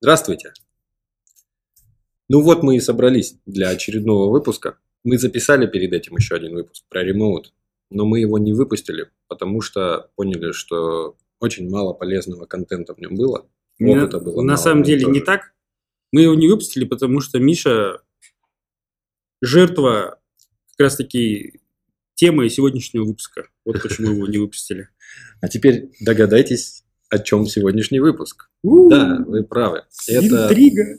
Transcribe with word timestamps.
Здравствуйте! 0.00 0.52
Ну 2.28 2.42
вот 2.42 2.62
мы 2.62 2.76
и 2.76 2.80
собрались 2.80 3.38
для 3.46 3.70
очередного 3.70 4.30
выпуска. 4.30 4.78
Мы 5.04 5.16
записали 5.16 5.66
перед 5.66 5.94
этим 5.94 6.16
еще 6.16 6.34
один 6.34 6.54
выпуск 6.54 6.84
про 6.90 7.02
ремоут, 7.02 7.54
но 7.88 8.04
мы 8.04 8.20
его 8.20 8.38
не 8.38 8.52
выпустили, 8.52 9.10
потому 9.26 9.62
что 9.62 10.10
поняли, 10.14 10.52
что 10.52 11.16
очень 11.40 11.70
мало 11.70 11.94
полезного 11.94 12.44
контента 12.44 12.94
в 12.94 12.98
нем 12.98 13.14
было. 13.14 13.48
Опыта 13.80 14.20
было 14.20 14.42
на 14.42 14.58
самом 14.58 14.82
деле 14.82 15.02
тоже. 15.02 15.12
не 15.14 15.20
так. 15.20 15.54
Мы 16.12 16.22
его 16.22 16.34
не 16.34 16.48
выпустили, 16.48 16.84
потому 16.84 17.20
что 17.20 17.38
Миша 17.38 18.02
жертва 19.40 20.20
как 20.72 20.80
раз 20.80 20.96
таки 20.96 21.60
темы 22.16 22.50
сегодняшнего 22.50 23.04
выпуска. 23.04 23.48
Вот 23.64 23.80
почему 23.80 24.10
его 24.10 24.26
не 24.26 24.38
выпустили. 24.38 24.88
А 25.40 25.48
теперь 25.48 25.90
догадайтесь, 26.00 26.85
о 27.10 27.18
чем 27.18 27.46
сегодняшний 27.46 28.00
выпуск. 28.00 28.50
У-у-у. 28.62 28.90
Да, 28.90 29.22
вы 29.26 29.44
правы. 29.44 29.84
Это 30.08 30.44
Интрига. 30.44 30.96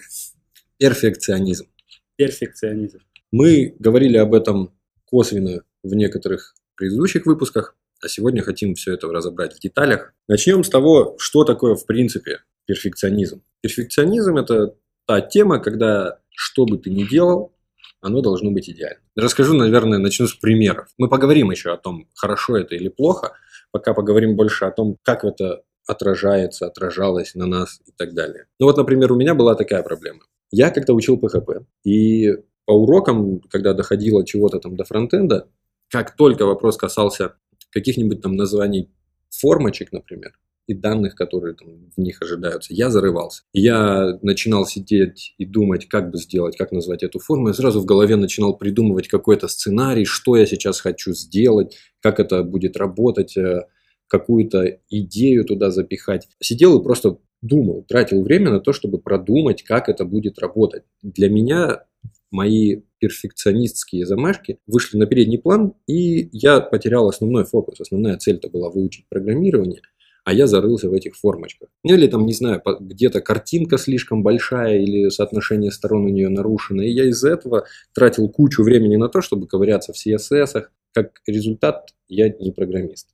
перфекционизм. 0.77 1.67
Перфекционизм. 2.15 2.99
Мы 3.31 3.75
говорили 3.79 4.17
об 4.17 4.33
этом 4.33 4.73
косвенно 5.05 5.61
в 5.83 5.93
некоторых 5.93 6.55
предыдущих 6.75 7.25
выпусках, 7.25 7.75
а 8.01 8.07
сегодня 8.07 8.41
хотим 8.41 8.75
все 8.75 8.93
это 8.93 9.07
разобрать 9.07 9.55
в 9.55 9.59
деталях. 9.59 10.13
Начнем 10.27 10.63
с 10.63 10.69
того, 10.69 11.15
что 11.19 11.43
такое 11.43 11.75
в 11.75 11.85
принципе 11.85 12.39
перфекционизм. 12.65 13.41
Перфекционизм– 13.61 14.37
это 14.37 14.75
та 15.05 15.21
тема, 15.21 15.59
когда 15.59 16.19
что 16.29 16.65
бы 16.65 16.77
ты 16.77 16.89
ни 16.89 17.03
делал, 17.03 17.53
оно 18.01 18.21
должно 18.21 18.51
быть 18.51 18.69
идеально. 18.69 19.01
Расскажу, 19.15 19.53
наверное, 19.53 19.97
начну 19.97 20.27
с 20.27 20.35
примеров. 20.35 20.87
Мы 20.97 21.09
поговорим 21.09 21.49
еще 21.49 21.73
о 21.73 21.77
том, 21.77 22.07
хорошо 22.13 22.57
это 22.57 22.75
или 22.75 22.89
плохо, 22.89 23.33
пока 23.71 23.93
поговорим 23.93 24.35
больше 24.35 24.65
о 24.65 24.71
том, 24.71 24.97
как 25.01 25.23
это 25.23 25.63
отражается, 25.87 26.67
отражалось 26.67 27.33
на 27.35 27.47
нас 27.47 27.79
и 27.85 27.91
так 27.97 28.13
далее. 28.13 28.45
Ну 28.59 28.67
вот, 28.67 28.77
например, 28.77 29.11
у 29.11 29.15
меня 29.15 29.33
была 29.33 29.55
такая 29.55 29.83
проблема. 29.83 30.21
Я 30.51 30.69
когда 30.69 30.93
учил 30.93 31.17
PHP, 31.17 31.65
и 31.83 32.35
по 32.65 32.71
урокам, 32.71 33.39
когда 33.49 33.73
доходило 33.73 34.25
чего-то 34.25 34.59
там 34.59 34.75
до 34.75 34.83
фронтенда, 34.83 35.47
как 35.89 36.15
только 36.15 36.45
вопрос 36.45 36.77
касался 36.77 37.35
каких-нибудь 37.71 38.21
там 38.21 38.35
названий 38.35 38.91
формочек, 39.29 39.91
например, 39.91 40.33
и 40.67 40.73
данных, 40.73 41.15
которые 41.15 41.55
там 41.55 41.89
в 41.95 41.99
них 41.99 42.21
ожидаются, 42.21 42.73
я 42.73 42.89
зарывался. 42.89 43.43
Я 43.53 44.19
начинал 44.21 44.65
сидеть 44.65 45.33
и 45.37 45.45
думать, 45.45 45.87
как 45.87 46.11
бы 46.11 46.17
сделать, 46.17 46.57
как 46.57 46.73
назвать 46.73 47.03
эту 47.03 47.19
форму. 47.19 47.47
Я 47.47 47.53
сразу 47.53 47.79
в 47.79 47.85
голове 47.85 48.17
начинал 48.17 48.57
придумывать 48.57 49.07
какой-то 49.07 49.47
сценарий, 49.47 50.03
что 50.03 50.35
я 50.35 50.45
сейчас 50.45 50.81
хочу 50.81 51.13
сделать, 51.13 51.77
как 52.01 52.19
это 52.19 52.43
будет 52.43 52.75
работать, 52.75 53.37
э, 53.37 53.67
какую-то 54.07 54.79
идею 54.89 55.45
туда 55.45 55.71
запихать. 55.71 56.27
Сидел 56.39 56.79
и 56.79 56.83
просто 56.83 57.19
думал, 57.41 57.85
тратил 57.87 58.23
время 58.23 58.51
на 58.51 58.59
то, 58.59 58.73
чтобы 58.73 58.99
продумать, 58.99 59.63
как 59.63 59.89
это 59.89 60.05
будет 60.05 60.39
работать. 60.39 60.83
Для 61.01 61.29
меня 61.29 61.83
мои 62.31 62.81
перфекционистские 62.99 64.05
замашки 64.05 64.59
вышли 64.67 64.97
на 64.97 65.05
передний 65.05 65.39
план, 65.39 65.73
и 65.87 66.29
я 66.31 66.59
потерял 66.59 67.07
основной 67.07 67.45
фокус. 67.45 67.79
Основная 67.79 68.17
цель-то 68.17 68.49
была 68.49 68.69
выучить 68.69 69.05
программирование, 69.09 69.81
а 70.25 70.33
я 70.33 70.47
зарылся 70.47 70.89
в 70.89 70.93
этих 70.93 71.15
формочках. 71.15 71.69
Ну 71.83 71.93
или 71.93 72.07
там, 72.07 72.25
не 72.25 72.33
знаю, 72.33 72.61
где-то 72.79 73.21
картинка 73.21 73.77
слишком 73.77 74.23
большая 74.23 74.79
или 74.79 75.09
соотношение 75.09 75.71
сторон 75.71 76.05
у 76.05 76.09
нее 76.09 76.29
нарушено, 76.29 76.83
и 76.83 76.91
я 76.91 77.05
из-за 77.05 77.29
этого 77.29 77.65
тратил 77.93 78.27
кучу 78.29 78.63
времени 78.63 78.95
на 78.95 79.09
то, 79.09 79.21
чтобы 79.21 79.47
ковыряться 79.47 79.93
в 79.93 79.95
CSS. 79.95 80.65
Как 80.93 81.21
результат, 81.27 81.93
я 82.07 82.29
не 82.29 82.51
программист. 82.51 83.09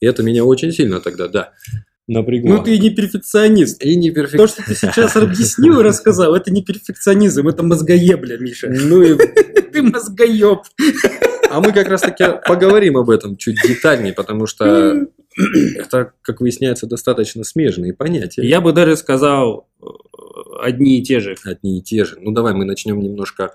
И 0.00 0.06
это 0.06 0.22
меня 0.22 0.44
очень 0.44 0.72
сильно 0.72 1.00
тогда, 1.00 1.28
да, 1.28 1.52
напрягло. 2.06 2.56
Ну, 2.56 2.62
ты 2.62 2.78
не 2.78 2.90
перфекционист. 2.90 3.82
И 3.82 3.96
не 3.96 4.10
перфекционист. 4.10 4.56
То, 4.56 4.62
что 4.62 4.70
ты 4.70 4.78
сейчас 4.78 5.16
объяснил 5.16 5.80
и 5.80 5.82
рассказал, 5.82 6.34
это 6.34 6.50
не 6.50 6.62
перфекционизм, 6.62 7.48
это 7.48 7.62
мозгоебля, 7.62 8.38
Миша. 8.38 8.68
Ну 8.68 9.02
и... 9.02 9.16
Ты 9.74 9.82
мозгоеб. 9.82 10.60
А 11.50 11.60
мы 11.60 11.72
как 11.72 11.88
раз-таки 11.88 12.24
поговорим 12.46 12.96
об 12.96 13.10
этом 13.10 13.36
чуть 13.36 13.56
детальнее, 13.66 14.12
потому 14.12 14.46
что 14.46 15.06
это, 15.76 16.12
как 16.22 16.40
выясняется, 16.40 16.86
достаточно 16.86 17.42
смежные 17.44 17.92
понятия. 17.92 18.46
Я 18.46 18.60
бы 18.60 18.72
даже 18.72 18.96
сказал 18.96 19.68
э, 19.82 19.86
одни 20.62 21.00
и 21.00 21.02
те 21.02 21.18
же. 21.20 21.36
Одни 21.44 21.78
и 21.78 21.82
те 21.82 22.04
же. 22.04 22.18
Ну, 22.20 22.30
давай 22.30 22.54
мы 22.54 22.64
начнем 22.64 23.00
немножко 23.00 23.54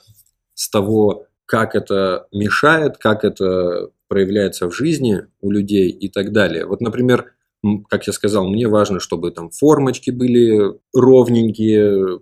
с 0.55 0.69
того, 0.69 1.28
как 1.49 1.73
это 1.73 2.27
мешает, 2.31 2.97
как 2.97 3.23
это 3.23 3.89
проявляется 4.07 4.69
в 4.69 4.71
жизни 4.71 5.25
у 5.41 5.49
людей 5.49 5.89
и 5.89 6.07
так 6.07 6.31
далее. 6.31 6.67
Вот, 6.67 6.79
например, 6.79 7.33
как 7.89 8.05
я 8.05 8.13
сказал, 8.13 8.47
мне 8.47 8.67
важно, 8.67 8.99
чтобы 8.99 9.31
там 9.31 9.49
формочки 9.49 10.11
были 10.11 10.79
ровненькие, 10.93 12.19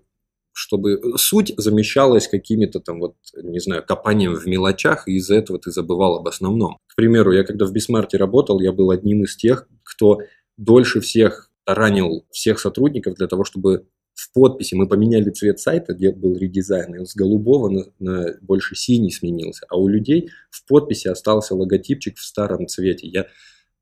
чтобы 0.53 1.01
суть 1.17 1.53
замещалась 1.57 2.29
какими-то 2.29 2.79
там 2.79 3.01
вот, 3.01 3.15
не 3.35 3.59
знаю, 3.59 3.83
копанием 3.85 4.33
в 4.33 4.47
мелочах, 4.47 5.09
и 5.09 5.17
из-за 5.17 5.35
этого 5.35 5.59
ты 5.59 5.71
забывал 5.71 6.15
об 6.15 6.27
основном. 6.29 6.77
К 6.87 6.95
примеру, 6.95 7.33
я 7.33 7.43
когда 7.43 7.65
в 7.65 7.73
Бисмарте 7.73 8.15
работал, 8.15 8.61
я 8.61 8.71
был 8.71 8.91
одним 8.91 9.23
из 9.23 9.35
тех, 9.35 9.67
кто 9.83 10.19
дольше 10.55 11.01
всех 11.01 11.51
ранил 11.65 12.25
всех 12.31 12.59
сотрудников 12.59 13.15
для 13.15 13.27
того, 13.27 13.43
чтобы 13.43 13.87
в 14.17 14.33
подписи 14.33 14.73
мы 14.73 14.87
поменяли 14.87 15.29
цвет 15.29 15.59
сайта, 15.59 15.93
где 15.93 16.11
был 16.11 16.35
редизайн, 16.35 16.95
и 16.95 16.97
он 16.97 17.05
с 17.05 17.15
голубого 17.15 17.69
на, 17.69 17.85
на 17.99 18.33
больше 18.41 18.75
синий 18.75 19.11
сменился, 19.11 19.67
а 19.69 19.77
у 19.77 19.87
людей 19.87 20.31
в 20.49 20.65
подписи 20.65 21.07
остался 21.07 21.53
логотипчик 21.53 22.17
в 22.17 22.23
старом 22.23 22.65
цвете. 22.67 23.07
Я 23.07 23.27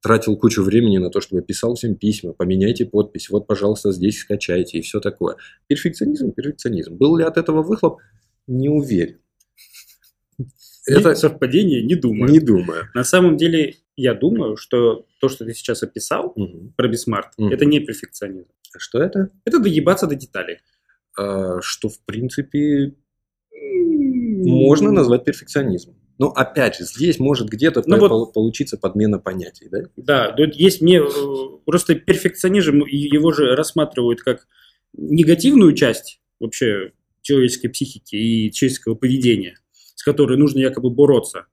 тратил 0.02 0.36
кучу 0.36 0.62
времени 0.62 0.98
на 0.98 1.10
то, 1.10 1.22
чтобы 1.22 1.42
писал 1.42 1.76
всем 1.76 1.96
письма, 1.96 2.34
поменяйте 2.34 2.86
подпись, 2.86 3.30
вот, 3.30 3.48
пожалуйста, 3.48 3.94
здесь 3.94 4.20
скачайте 4.20 4.80
и 4.80 4.82
все 4.82 5.00
такое. 5.00 5.38
Перфекционизм, 5.68 6.34
перфекционизм. 6.34 6.96
Был 6.96 7.16
ли 7.16 7.24
от 7.24 7.38
этого 7.38 7.64
выхлоп? 7.64 8.02
Не 8.46 8.68
уверен. 8.68 9.20
Это 10.86 11.16
совпадение, 11.16 11.82
не 11.82 11.96
думаю. 11.96 12.30
Не 12.30 12.42
думаю. 12.42 12.90
На 12.94 13.06
самом 13.06 13.38
деле, 13.38 13.76
я 13.96 14.14
думаю, 14.14 14.58
что 14.58 15.06
то, 15.20 15.30
что 15.30 15.46
ты 15.46 15.54
сейчас 15.54 15.84
описал 15.84 16.34
угу. 16.36 16.74
про 16.76 16.88
Бисмарт, 16.88 17.34
угу. 17.38 17.50
это 17.50 17.66
не 17.66 17.80
перфекционизм. 17.80 18.48
А 18.76 18.80
что 18.80 19.02
это? 19.02 19.30
Это 19.46 19.60
доебаться 19.60 20.08
до 20.08 20.16
деталей. 20.16 20.60
А, 21.18 21.62
что, 21.62 21.90
в 21.90 22.00
принципе, 22.06 22.94
можно 23.52 24.92
назвать 24.92 25.24
перфекционизмом. 25.24 25.96
Но 26.18 26.30
опять 26.30 26.78
же, 26.78 26.86
здесь 26.86 27.20
может 27.20 27.50
где-то 27.50 27.84
ну, 27.86 28.00
по- 28.00 28.08
вот, 28.08 28.34
получиться 28.34 28.78
подмена 28.78 29.20
понятий, 29.20 29.68
да? 29.70 29.84
Да, 29.98 30.36
есть 30.54 30.82
мне 30.82 31.00
э, 31.00 31.10
просто 31.66 31.96
перфекционизм, 31.96 32.86
его 32.86 33.34
же 33.34 33.56
рассматривают 33.56 34.22
как 34.22 34.48
негативную 34.94 35.74
часть 35.74 36.22
вообще 36.40 36.94
человеческой 37.22 37.70
психики 37.70 38.16
и 38.16 38.52
человеческого 38.52 38.96
поведения, 38.96 39.58
с 39.74 40.04
которой 40.04 40.38
нужно 40.38 40.60
якобы 40.60 40.90
бороться. 40.90 41.48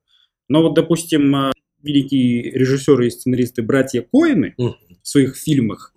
Но 0.47 0.61
вот, 0.61 0.75
допустим, 0.75 1.35
э, 1.35 1.51
великие 1.83 2.51
режиссеры 2.51 3.07
и 3.07 3.09
сценаристы 3.09 3.61
братья 3.61 4.01
Коины 4.01 4.55
в 4.57 5.07
своих 5.07 5.35
фильмах 5.35 5.93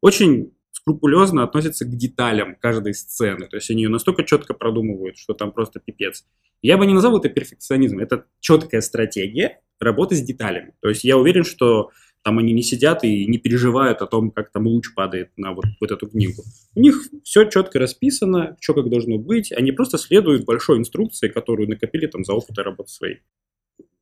очень 0.00 0.52
скрупулезно 0.72 1.42
относятся 1.42 1.84
к 1.84 1.96
деталям 1.96 2.56
каждой 2.56 2.94
сцены. 2.94 3.48
То 3.48 3.56
есть 3.56 3.70
они 3.70 3.82
ее 3.82 3.88
настолько 3.88 4.24
четко 4.24 4.54
продумывают, 4.54 5.18
что 5.18 5.34
там 5.34 5.52
просто 5.52 5.80
пипец. 5.80 6.24
Я 6.62 6.78
бы 6.78 6.86
не 6.86 6.94
назвал 6.94 7.18
это 7.18 7.28
перфекционизмом. 7.28 8.00
Это 8.00 8.26
четкая 8.40 8.80
стратегия 8.80 9.60
работы 9.78 10.14
с 10.14 10.22
деталями. 10.22 10.74
То 10.80 10.88
есть 10.88 11.04
я 11.04 11.16
уверен, 11.16 11.44
что 11.44 11.90
там 12.22 12.38
они 12.38 12.52
не 12.52 12.62
сидят 12.62 13.02
и 13.02 13.26
не 13.26 13.38
переживают 13.38 14.02
о 14.02 14.06
том, 14.06 14.30
как 14.30 14.50
там 14.52 14.66
луч 14.66 14.92
падает 14.94 15.30
на 15.36 15.52
вот, 15.52 15.64
вот 15.80 15.90
эту 15.90 16.06
книгу. 16.06 16.42
У 16.74 16.80
них 16.80 17.08
все 17.24 17.44
четко 17.44 17.78
расписано, 17.78 18.56
что 18.60 18.74
как 18.74 18.90
должно 18.90 19.18
быть. 19.18 19.52
Они 19.52 19.72
просто 19.72 19.96
следуют 19.96 20.44
большой 20.44 20.78
инструкции, 20.78 21.28
которую 21.28 21.68
накопили 21.68 22.06
там 22.06 22.24
за 22.24 22.34
опыт 22.34 22.58
работы 22.58 22.90
своей. 22.90 23.20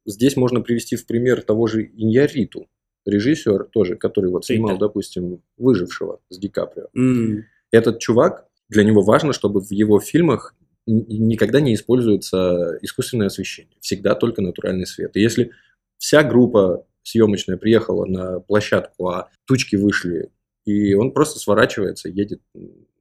Здесь 0.08 0.36
можно 0.36 0.62
привести 0.62 0.96
в 0.96 1.04
пример 1.04 1.42
того 1.42 1.66
же 1.66 1.84
Иньяриту, 1.84 2.66
режиссер 3.04 3.64
тоже, 3.64 3.94
который 3.96 4.30
вот 4.30 4.46
снимал, 4.46 4.70
Рита. 4.70 4.86
допустим, 4.86 5.42
«Выжившего» 5.58 6.20
с 6.30 6.38
Ди 6.38 6.48
Каприо. 6.48 6.86
Mm. 6.96 7.42
Этот 7.70 7.98
чувак, 7.98 8.46
для 8.70 8.84
него 8.84 9.02
важно, 9.02 9.34
чтобы 9.34 9.60
в 9.60 9.70
его 9.70 10.00
фильмах 10.00 10.54
никогда 10.86 11.60
не 11.60 11.74
используется 11.74 12.78
искусственное 12.80 13.26
освещение. 13.26 13.76
Всегда 13.80 14.14
только 14.14 14.40
натуральный 14.40 14.86
свет. 14.86 15.14
И 15.14 15.20
если 15.20 15.50
вся 15.98 16.22
группа 16.22 16.86
съемочная 17.02 17.58
приехала 17.58 18.06
на 18.06 18.40
площадку, 18.40 19.08
а 19.08 19.28
тучки 19.46 19.76
вышли, 19.76 20.30
и 20.64 20.94
он 20.94 21.12
просто 21.12 21.38
сворачивается, 21.38 22.08
едет 22.08 22.40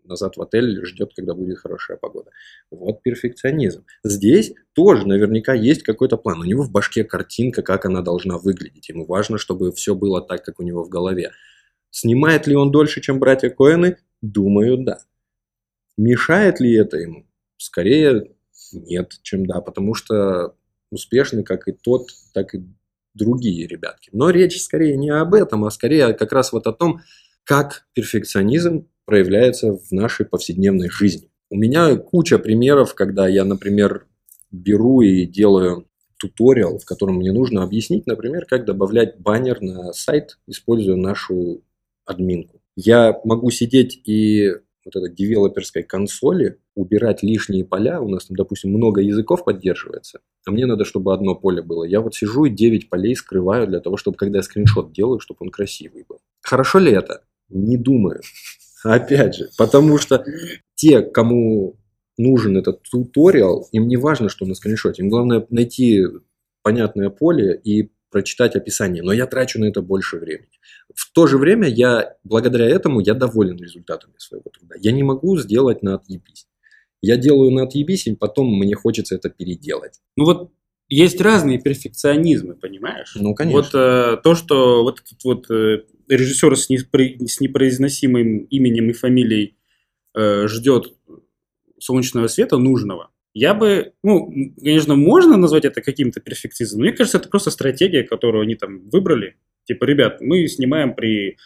назад 0.08 0.38
в 0.38 0.42
отель, 0.42 0.86
ждет, 0.86 1.14
когда 1.16 1.34
будет 1.34 1.60
хорошая 1.60 1.98
погода. 1.98 2.32
Вот 2.72 3.02
перфекционизм. 3.02 3.86
Здесь 4.04 4.54
тоже 4.74 5.08
наверняка 5.08 5.54
есть 5.54 5.84
какой-то 5.84 6.18
план. 6.18 6.40
У 6.40 6.44
него 6.44 6.64
в 6.64 6.72
башке 6.72 7.04
картинка, 7.04 7.62
как 7.62 7.86
она 7.86 8.02
должна 8.02 8.38
выглядеть. 8.38 8.90
Ему 8.90 9.06
важно, 9.06 9.38
чтобы 9.38 9.72
все 9.72 9.96
было 9.96 10.22
так, 10.22 10.44
как 10.44 10.60
у 10.60 10.64
него 10.64 10.84
в 10.84 10.90
голове. 10.90 11.32
Снимает 11.92 12.48
ли 12.48 12.56
он 12.56 12.72
дольше, 12.72 13.02
чем 13.02 13.20
братья 13.20 13.50
Коэны? 13.50 13.98
Думаю, 14.22 14.78
да. 14.84 15.00
Мешает 15.98 16.60
ли 16.60 16.74
это 16.76 16.98
ему? 16.98 17.26
Скорее 17.58 18.32
нет, 18.74 19.14
чем 19.24 19.46
да, 19.46 19.62
потому 19.62 19.94
что 19.94 20.56
успешны 20.92 21.44
как 21.44 21.68
и 21.68 21.72
тот, 21.72 22.10
так 22.34 22.54
и 22.56 22.64
другие 23.14 23.68
ребятки. 23.68 24.10
Но 24.14 24.30
речь 24.30 24.62
скорее 24.62 24.96
не 24.96 25.10
об 25.10 25.34
этом, 25.34 25.66
а 25.66 25.72
скорее 25.72 26.14
как 26.14 26.32
раз 26.32 26.52
вот 26.52 26.68
о 26.68 26.74
том, 26.74 27.02
как 27.44 27.88
перфекционизм 27.94 28.88
проявляется 29.08 29.72
в 29.72 29.92
нашей 29.92 30.26
повседневной 30.26 30.90
жизни. 30.90 31.32
У 31.50 31.56
меня 31.56 31.96
куча 31.96 32.38
примеров, 32.38 32.94
когда 32.94 33.26
я, 33.28 33.46
например, 33.46 34.06
беру 34.52 35.02
и 35.02 35.26
делаю 35.26 35.88
туториал, 36.18 36.78
в 36.78 36.86
котором 36.86 37.16
мне 37.16 37.32
нужно 37.32 37.64
объяснить, 37.64 38.06
например, 38.06 38.46
как 38.46 38.66
добавлять 38.66 39.18
баннер 39.18 39.62
на 39.62 39.94
сайт, 39.94 40.38
используя 40.46 40.98
нашу 40.98 41.62
админку. 42.06 42.60
Я 42.76 43.20
могу 43.24 43.50
сидеть 43.50 44.02
и 44.04 44.52
вот 44.84 44.96
этой 44.96 45.14
девелоперской 45.14 45.84
консоли 45.84 46.60
убирать 46.76 47.24
лишние 47.24 47.64
поля. 47.64 48.02
У 48.02 48.10
нас 48.10 48.26
там, 48.26 48.36
допустим, 48.36 48.72
много 48.72 49.02
языков 49.02 49.46
поддерживается, 49.46 50.20
а 50.46 50.52
мне 50.52 50.66
надо, 50.66 50.84
чтобы 50.84 51.14
одно 51.14 51.34
поле 51.34 51.62
было. 51.62 51.86
Я 51.86 52.02
вот 52.02 52.14
сижу 52.16 52.44
и 52.44 52.50
9 52.50 52.90
полей 52.90 53.16
скрываю 53.16 53.68
для 53.68 53.80
того, 53.80 53.96
чтобы, 53.96 54.18
когда 54.18 54.40
я 54.40 54.44
скриншот 54.44 54.92
делаю, 54.92 55.20
чтобы 55.20 55.38
он 55.42 55.50
красивый 55.50 56.04
был. 56.08 56.20
Хорошо 56.42 56.80
ли 56.80 56.92
это? 56.92 57.22
Не 57.50 57.78
думаю. 57.78 58.22
Опять 58.84 59.36
же, 59.36 59.50
потому 59.58 59.98
что 59.98 60.24
те, 60.76 61.02
кому 61.02 61.78
нужен 62.18 62.58
этот 62.58 62.84
туториал, 62.84 63.68
им 63.72 63.88
не 63.88 63.98
важно, 63.98 64.30
что 64.30 64.46
на 64.46 64.56
скриншоте. 64.56 65.04
Им 65.04 65.10
главное 65.10 65.46
найти 65.50 66.04
понятное 66.64 67.10
поле 67.10 67.60
и 67.64 67.92
прочитать 68.10 68.56
описание. 68.56 69.04
Но 69.04 69.12
я 69.12 69.28
трачу 69.28 69.60
на 69.60 69.66
это 69.66 69.82
больше 69.82 70.18
времени. 70.18 70.50
В 70.96 71.12
то 71.12 71.28
же 71.28 71.38
время 71.38 71.68
я, 71.68 72.16
благодаря 72.24 72.66
этому, 72.66 73.00
я 73.00 73.14
доволен 73.14 73.58
результатами 73.58 74.14
своего 74.18 74.50
труда. 74.50 74.76
Я 74.80 74.92
не 74.92 75.04
могу 75.04 75.38
сделать 75.38 75.84
на 75.84 75.96
отъебись. 75.96 76.48
Я 77.02 77.18
делаю 77.18 77.52
на 77.52 77.64
отъебись, 77.64 78.08
и 78.08 78.16
потом 78.16 78.58
мне 78.58 78.76
хочется 78.76 79.16
это 79.16 79.30
переделать. 79.30 80.00
Ну 80.16 80.26
вот 80.26 80.52
есть 80.90 81.22
разные 81.22 81.60
перфекционизмы, 81.60 82.56
понимаешь? 82.56 83.14
Ну, 83.16 83.36
конечно. 83.36 83.62
Вот 83.62 83.76
э, 83.76 84.18
то, 84.24 84.36
что 84.36 84.84
вот 84.84 85.02
этот 85.02 85.24
вот 85.24 85.52
э, 85.52 85.84
режиссер 86.08 86.56
с, 86.56 86.70
неспро- 86.70 87.26
с 87.26 87.40
непроизносимым 87.40 88.40
именем 88.46 88.90
и 88.90 88.94
фамилией 88.94 89.58
э, 90.16 90.48
ждет 90.48 90.94
солнечного 91.80 92.28
света 92.28 92.58
нужного, 92.58 93.12
я 93.34 93.54
бы, 93.54 93.94
ну, 94.04 94.34
конечно, 94.58 94.96
можно 94.96 95.38
назвать 95.38 95.66
это 95.66 95.82
каким-то 95.82 96.20
перфекционизмом, 96.20 96.80
но 96.80 96.88
мне 96.88 96.98
кажется, 96.98 97.20
это 97.20 97.30
просто 97.30 97.52
стратегия, 97.52 98.04
которую 98.04 98.42
они 98.42 98.56
там 98.56 98.90
выбрали. 98.90 99.36
Типа, 99.66 99.84
ребят, 99.84 100.22
мы 100.22 100.48
снимаем 100.48 100.96
при 100.96 101.38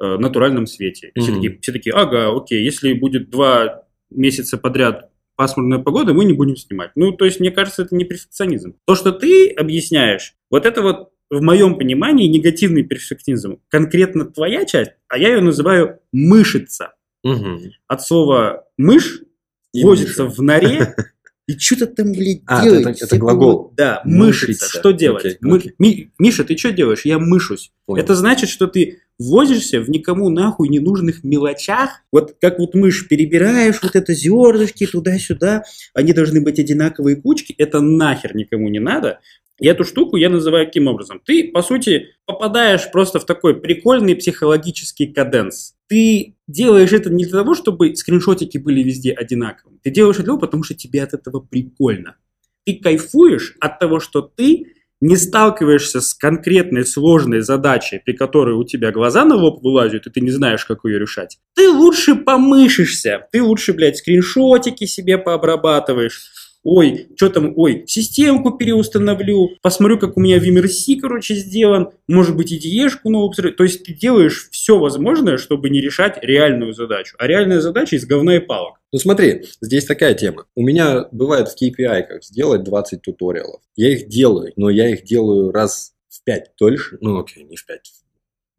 э, 0.00 0.16
натуральном 0.18 0.66
свете. 0.66 1.08
Mm-hmm. 1.08 1.20
Все, 1.22 1.34
такие, 1.34 1.58
все 1.60 1.72
такие, 1.72 1.94
ага, 1.94 2.36
окей, 2.36 2.64
если 2.64 2.94
будет 2.94 3.30
два 3.30 3.84
месяца 4.10 4.58
подряд 4.58 5.10
пасмурная 5.36 5.78
погода, 5.78 6.14
мы 6.14 6.24
не 6.24 6.32
будем 6.32 6.56
снимать. 6.56 6.90
Ну, 6.96 7.12
то 7.12 7.24
есть, 7.24 7.38
мне 7.38 7.52
кажется, 7.52 7.82
это 7.82 7.94
не 7.94 8.04
перфекционизм. 8.04 8.74
То, 8.84 8.96
что 8.96 9.12
ты 9.12 9.50
объясняешь, 9.50 10.34
вот 10.50 10.66
это 10.66 10.82
вот 10.82 11.10
в 11.30 11.40
моем 11.42 11.76
понимании 11.76 12.28
негативный 12.28 12.82
перфекционизм. 12.84 13.58
Конкретно 13.68 14.24
твоя 14.26 14.64
часть, 14.64 14.92
а 15.08 15.18
я 15.18 15.28
ее 15.34 15.40
называю 15.40 15.98
мышица. 16.12 16.94
Угу. 17.24 17.60
От 17.88 18.02
слова 18.02 18.64
мышь 18.76 19.22
И 19.72 19.82
возится 19.82 20.24
мыша. 20.24 20.34
в 20.36 20.42
норе 20.42 20.94
и 21.48 21.58
что-то 21.58 21.86
там, 21.88 22.12
блядь, 22.12 22.42
А, 22.46 22.62
делает. 22.64 22.86
это- 22.86 23.04
это 23.04 23.16
глагол. 23.18 23.72
Да, 23.76 24.02
Мышится. 24.04 24.68
Что 24.68 24.92
делать? 24.92 25.38
Мы- 25.40 25.56
окей. 25.58 25.72
Ми- 25.78 26.10
Миша, 26.18 26.44
ты 26.44 26.56
что 26.56 26.70
делаешь? 26.72 27.04
Я 27.04 27.18
мышусь. 27.18 27.72
Понял. 27.86 28.02
Это 28.04 28.14
значит, 28.14 28.48
что 28.48 28.66
ты 28.68 29.00
возишься 29.18 29.80
в 29.80 29.88
никому 29.88 30.28
нахуй 30.28 30.68
ненужных 30.68 31.24
мелочах. 31.24 32.02
Вот 32.12 32.36
как 32.40 32.58
вот 32.58 32.74
мышь 32.74 33.08
перебираешь 33.08 33.80
вот 33.82 33.96
это 33.96 34.12
зернышки 34.12 34.86
туда-сюда, 34.86 35.64
они 35.94 36.12
должны 36.12 36.40
быть 36.42 36.58
одинаковые 36.60 37.16
кучки. 37.16 37.54
Это 37.58 37.80
нахер 37.80 38.36
никому 38.36 38.68
не 38.68 38.78
надо. 38.78 39.20
И 39.58 39.66
эту 39.66 39.84
штуку 39.84 40.16
я 40.16 40.28
называю 40.28 40.66
каким 40.66 40.86
образом? 40.86 41.20
Ты, 41.24 41.50
по 41.50 41.62
сути, 41.62 42.08
попадаешь 42.26 42.90
просто 42.92 43.18
в 43.18 43.24
такой 43.24 43.58
прикольный 43.58 44.14
психологический 44.14 45.06
каденс. 45.06 45.74
Ты 45.88 46.36
делаешь 46.46 46.92
это 46.92 47.10
не 47.10 47.24
для 47.24 47.38
того, 47.38 47.54
чтобы 47.54 47.94
скриншотики 47.96 48.58
были 48.58 48.82
везде 48.82 49.12
одинаковыми. 49.12 49.78
Ты 49.82 49.90
делаешь 49.90 50.18
это 50.18 50.36
потому, 50.36 50.62
что 50.62 50.74
тебе 50.74 51.02
от 51.02 51.14
этого 51.14 51.40
прикольно. 51.40 52.16
Ты 52.64 52.74
кайфуешь 52.74 53.56
от 53.60 53.78
того, 53.78 54.00
что 54.00 54.20
ты 54.20 54.72
не 55.00 55.16
сталкиваешься 55.16 56.00
с 56.00 56.14
конкретной 56.14 56.84
сложной 56.84 57.40
задачей, 57.40 58.00
при 58.04 58.12
которой 58.12 58.54
у 58.54 58.64
тебя 58.64 58.92
глаза 58.92 59.24
на 59.24 59.36
лоб 59.36 59.62
вылазят, 59.62 60.06
и 60.06 60.10
ты 60.10 60.20
не 60.20 60.30
знаешь, 60.30 60.64
как 60.64 60.80
ее 60.84 60.98
решать. 60.98 61.38
Ты 61.54 61.68
лучше 61.70 62.14
помышишься. 62.14 63.26
Ты 63.30 63.42
лучше, 63.42 63.74
блядь, 63.74 63.98
скриншотики 63.98 64.84
себе 64.84 65.18
пообрабатываешь. 65.18 66.32
Ой, 66.68 67.06
что 67.14 67.28
там, 67.28 67.52
ой, 67.54 67.84
системку 67.86 68.50
переустановлю, 68.50 69.50
посмотрю, 69.62 70.00
как 70.00 70.16
у 70.16 70.20
меня 70.20 70.40
в 70.40 70.42
MRC, 70.42 70.98
короче, 71.00 71.36
сделан, 71.36 71.90
может 72.08 72.36
быть, 72.36 72.48
диешку 72.48 73.08
новую 73.08 73.28
посмотрю. 73.28 73.54
То 73.54 73.62
есть 73.62 73.84
ты 73.84 73.94
делаешь 73.94 74.48
все 74.50 74.76
возможное, 74.76 75.38
чтобы 75.38 75.70
не 75.70 75.80
решать 75.80 76.18
реальную 76.22 76.72
задачу. 76.72 77.14
А 77.20 77.28
реальная 77.28 77.60
задача 77.60 77.94
из 77.94 78.04
говна 78.04 78.38
и 78.38 78.40
палок. 78.40 78.80
Ну 78.92 78.98
смотри, 78.98 79.44
здесь 79.60 79.84
такая 79.84 80.14
тема. 80.14 80.46
У 80.56 80.62
меня 80.62 81.06
бывает 81.12 81.48
в 81.48 81.54
KPI 81.54 82.02
как 82.02 82.24
сделать 82.24 82.64
20 82.64 83.00
туториалов. 83.00 83.60
Я 83.76 83.92
их 83.92 84.08
делаю, 84.08 84.52
но 84.56 84.68
я 84.68 84.90
их 84.90 85.04
делаю 85.04 85.52
раз 85.52 85.92
в 86.08 86.24
5 86.24 86.50
дольше. 86.58 86.98
Ну 87.00 87.20
окей, 87.20 87.44
не 87.44 87.54
в 87.54 87.64
5. 87.64 87.92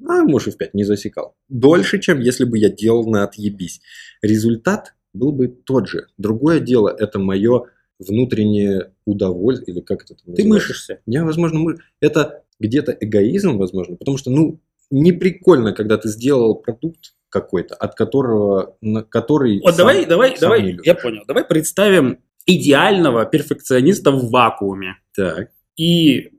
А 0.07 0.23
может 0.23 0.47
и 0.47 0.51
в 0.51 0.57
5, 0.57 0.73
не 0.75 0.85
засекал. 0.85 1.35
Дольше, 1.49 1.99
чем 1.99 2.21
если 2.21 2.45
бы 2.45 2.57
я 2.57 2.69
делал 2.69 3.05
на 3.05 3.23
отъебись. 3.25 3.81
Результат 4.21 4.93
был 5.11 5.33
бы 5.33 5.49
тот 5.49 5.89
же. 5.89 6.07
Другое 6.17 6.61
дело, 6.61 6.95
это 6.97 7.19
мое 7.19 7.65
внутреннее 7.99 8.93
удовольствие, 9.05 9.75
или 9.77 9.81
как 9.83 10.03
это 10.03 10.15
там 10.15 10.33
Ты 10.35 10.43
называется? 10.43 10.49
мышишься. 10.53 10.99
Я, 11.05 11.25
возможно, 11.25 11.59
мы... 11.59 11.77
это 11.99 12.43
где-то 12.59 12.95
эгоизм, 12.99 13.57
возможно, 13.57 13.95
потому 13.95 14.17
что, 14.17 14.29
ну, 14.31 14.59
не 14.89 15.11
прикольно, 15.11 15.73
когда 15.73 15.97
ты 15.97 16.07
сделал 16.09 16.55
продукт 16.55 17.13
какой-то, 17.29 17.75
от 17.75 17.95
которого, 17.95 18.77
на 18.81 19.03
который 19.03 19.59
Вот 19.61 19.71
сам- 19.75 19.77
давай, 19.77 20.05
давай, 20.05 20.37
давай, 20.39 20.61
любишь. 20.61 20.85
я 20.85 20.95
понял. 20.95 21.23
Давай 21.27 21.43
представим 21.43 22.19
идеального 22.45 23.25
перфекциониста 23.25 24.11
в 24.11 24.29
вакууме. 24.29 24.95
Так. 25.15 25.49
И 25.75 26.19
э, 26.19 26.29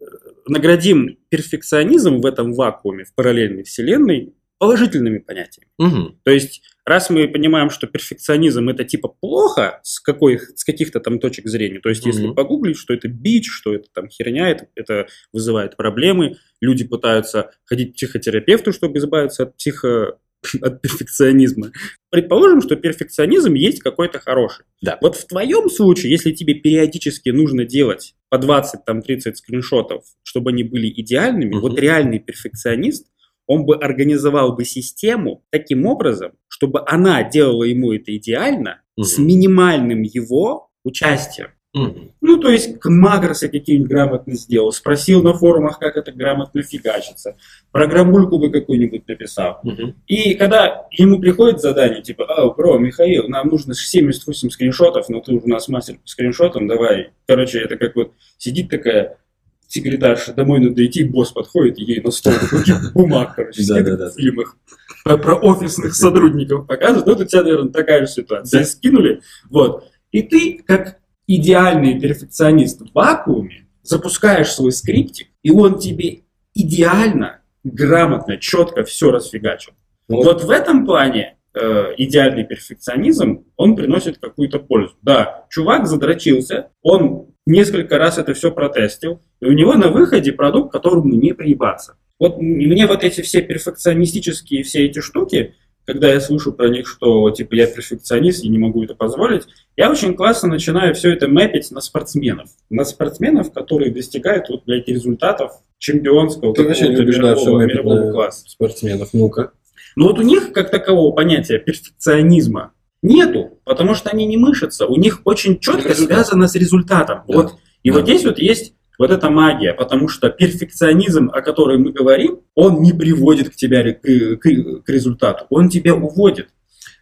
наградим 0.46 1.19
перфекционизм 1.28 2.20
в 2.20 2.26
этом 2.26 2.54
вакууме, 2.54 3.04
в 3.04 3.14
параллельной 3.14 3.64
вселенной, 3.64 4.34
положительными 4.58 5.19
понятиями. 5.19 5.69
Мгм. 5.78 6.19
То 6.25 6.31
есть, 6.31 6.62
раз 6.84 7.10
мы 7.10 7.28
понимаем, 7.28 7.70
что 7.70 7.87
перфекционизм 7.87 8.69
это 8.69 8.84
типа 8.84 9.08
плохо 9.08 9.81
с, 9.82 10.00
какой, 10.00 10.38
с 10.40 10.64
каких-то 10.64 11.00
там 11.00 11.19
точек 11.20 11.46
зрения, 11.46 11.81
то 11.81 11.88
есть, 11.88 12.05
если 12.05 12.26
Мгм. 12.26 12.34
погуглить, 12.34 12.76
что 12.76 12.93
это 12.94 13.08
бич, 13.08 13.50
что 13.50 13.75
это 13.75 13.88
там 13.93 14.08
херня, 14.08 14.50
это, 14.50 14.66
это 14.75 15.06
вызывает 15.32 15.76
проблемы, 15.76 16.37
люди 16.60 16.84
пытаются 16.84 17.50
ходить 17.64 17.93
к 17.93 17.94
психотерапевту, 17.96 18.72
чтобы 18.72 18.99
избавиться 18.99 19.44
от 19.44 19.56
психо 19.56 20.19
от 20.62 20.81
перфекционизма. 20.82 21.72
Предположим, 22.11 22.62
что 22.62 22.76
перфекционизм 22.76 23.54
есть 23.54 23.81
какой-то 23.81 24.20
хороший. 24.20 24.64
Да. 24.81 24.99
Вот 25.00 25.16
в 25.16 25.26
твоем 25.26 25.68
случае, 25.68 26.12
если 26.12 26.30
тебе 26.33 26.54
периодически 26.54 27.30
нужно 27.30 27.64
делать 27.64 28.14
по 28.28 28.37
20-30 28.37 29.35
скриншотов, 29.35 30.04
чтобы 30.23 30.50
они 30.50 30.62
были 30.62 30.88
идеальными, 30.88 31.50
Мгм. 31.54 31.61
вот 31.61 31.78
реальный 31.78 32.18
перфекционист, 32.21 33.06
он 33.49 33.64
бы 33.64 33.75
организовал 33.76 34.52
бы 34.52 34.64
систему 34.64 35.43
таким 35.50 35.87
образом, 35.87 36.33
чтобы 36.47 36.83
она 36.87 37.25
делала 37.25 37.64
ему 37.64 37.93
это 37.93 38.17
идеально 38.17 38.83
с 38.97 39.19
Мгм. 39.19 39.26
минимальным 39.26 40.02
его 40.02 40.69
участием. 40.85 41.49
Мгм. 41.75 42.12
Ну, 42.21 42.38
то 42.38 42.50
есть 42.50 42.83
макросы 42.85 43.49
какие-нибудь 43.49 43.90
грамотно 43.90 44.35
сделал, 44.35 44.73
спросил 44.73 45.23
на 45.23 45.35
форумах, 45.35 45.78
как 45.78 45.97
это 45.97 46.12
грамотно 46.12 46.62
фигачится, 46.62 47.37
программульку 47.73 48.38
бы 48.38 48.50
какую-нибудь 48.50 49.07
написал. 49.07 49.61
Мгм. 49.62 49.95
И 50.07 50.35
когда 50.35 50.87
ему 50.90 51.19
приходит 51.21 51.61
задание, 51.61 52.02
типа, 52.02 52.25
а, 52.25 52.50
бро, 52.50 52.78
Михаил, 52.78 53.28
нам 53.28 53.49
нужно 53.49 53.75
78 53.75 54.50
скриншотов, 54.50 55.09
но 55.09 55.21
ты 55.21 55.33
у 55.35 55.47
нас 55.49 55.69
мастер 55.69 55.97
по 55.97 56.09
скриншотам, 56.09 56.69
давай. 56.69 57.11
Короче, 57.26 57.61
это 57.61 57.76
как 57.76 57.97
вот 57.97 58.12
сидит 58.38 58.71
такая 58.71 59.19
секретарша, 59.68 60.32
домой 60.32 60.60
надо 60.60 60.84
идти, 60.84 61.04
босс 61.04 61.30
подходит, 61.30 61.78
и 61.78 61.84
ей 61.84 62.00
на 62.00 62.10
стол 62.10 62.32
бумаг, 62.94 63.34
короче, 63.37 63.62
Да, 63.66 63.80
да, 63.82 63.96
да. 63.96 64.10
в 64.10 64.14
фильмах 64.14 64.56
про, 65.04 65.16
про 65.18 65.34
офисных 65.37 65.94
сотрудников 65.94 66.66
показывают. 66.66 67.06
Вот 67.06 67.20
у 67.20 67.25
тебя, 67.25 67.42
наверное, 67.42 67.70
такая 67.72 68.06
же 68.06 68.12
ситуация. 68.12 68.64
Скинули, 68.64 69.20
вот. 69.48 69.90
И 70.10 70.22
ты, 70.22 70.62
как 70.66 70.98
идеальный 71.26 72.00
перфекционист 72.00 72.80
в 72.80 72.94
вакууме, 72.94 73.66
запускаешь 73.82 74.50
свой 74.50 74.72
скриптик, 74.72 75.28
и 75.42 75.50
он 75.50 75.78
тебе 75.78 76.22
идеально, 76.54 77.40
грамотно, 77.62 78.38
четко 78.38 78.84
все 78.84 79.10
расфигачил. 79.10 79.72
Ну, 80.08 80.22
Вот 80.22 80.42
в 80.42 80.50
этом 80.50 80.87
плане 80.87 81.37
э, 81.61 81.95
идеальный 81.99 82.45
перфекционизм, 82.45 83.45
он 83.57 83.77
приносит 83.77 84.19
какую-то 84.19 84.59
пользу. 84.59 84.95
Да, 85.03 85.47
чувак 85.50 85.87
задрочился, 85.87 86.69
он 86.83 87.29
несколько 87.47 87.99
раз 87.99 88.19
это 88.19 88.35
все 88.35 88.53
протестил, 88.53 89.21
и 89.41 89.47
у 89.47 89.53
него 89.53 89.75
на 89.75 89.88
выходе 89.88 90.33
продукт, 90.33 90.73
которому 90.73 91.15
не 91.15 91.33
приебаться. 91.33 91.97
Вот 92.19 92.38
мне 92.38 92.87
вот 92.87 93.05
эти 93.05 93.21
все 93.21 93.43
перфекционистические 93.43 94.62
все 94.62 94.87
эти 94.87 95.00
штуки, 95.00 95.55
когда 95.85 96.12
я 96.12 96.21
слышу 96.21 96.53
про 96.53 96.69
них, 96.69 96.87
что 96.87 97.31
типа 97.31 97.55
я 97.55 97.67
перфекционист 97.67 98.45
и 98.45 98.49
не 98.49 98.59
могу 98.59 98.85
это 98.85 98.95
позволить, 98.95 99.45
я 99.77 99.91
очень 99.91 100.15
классно 100.15 100.50
начинаю 100.50 100.95
все 100.95 101.12
это 101.12 101.29
мэпить 101.29 101.71
на 101.71 101.81
спортсменов. 101.81 102.50
На 102.69 102.85
спортсменов, 102.85 103.53
которые 103.53 103.91
достигают 103.91 104.50
вот, 104.50 104.65
блядь, 104.67 104.87
результатов 104.88 105.53
чемпионского 105.79 106.55
Ты 106.55 106.65
вообще 106.65 106.88
да, 106.88 107.03
мирового, 107.05 107.59
мэпить 107.59 107.77
мирового 107.77 108.12
класса. 108.12 108.45
спортсменов. 108.49 109.09
Ну-ка. 109.15 109.53
Но 109.97 110.09
вот 110.09 110.18
у 110.18 110.23
них 110.23 110.52
как 110.52 110.71
такового 110.71 111.14
понятия 111.14 111.59
перфекционизма 111.59 112.73
нету, 113.02 113.59
потому 113.64 113.95
что 113.95 114.11
они 114.11 114.26
не 114.26 114.37
мышатся. 114.37 114.87
У 114.87 114.97
них 114.97 115.21
очень 115.25 115.59
четко 115.59 115.95
связано 115.95 116.49
с 116.49 116.54
результатом. 116.54 117.23
Да. 117.28 117.35
Вот, 117.35 117.54
и 117.83 117.90
да. 117.90 117.97
вот 117.97 118.04
здесь 118.04 118.25
вот 118.25 118.38
есть 118.38 118.75
вот 118.99 119.11
эта 119.11 119.30
магия, 119.30 119.73
потому 119.73 120.09
что 120.09 120.28
перфекционизм, 120.28 121.30
о 121.33 121.40
котором 121.40 121.83
мы 121.83 121.92
говорим, 121.92 122.40
он 122.54 122.83
не 122.83 122.92
приводит 122.92 123.50
к 123.50 123.54
тебе 123.57 123.95
к, 123.95 124.02
к, 124.02 124.83
к 124.83 124.88
результату, 124.88 125.47
он 125.50 125.68
тебя 125.68 125.95
уводит. 125.95 126.49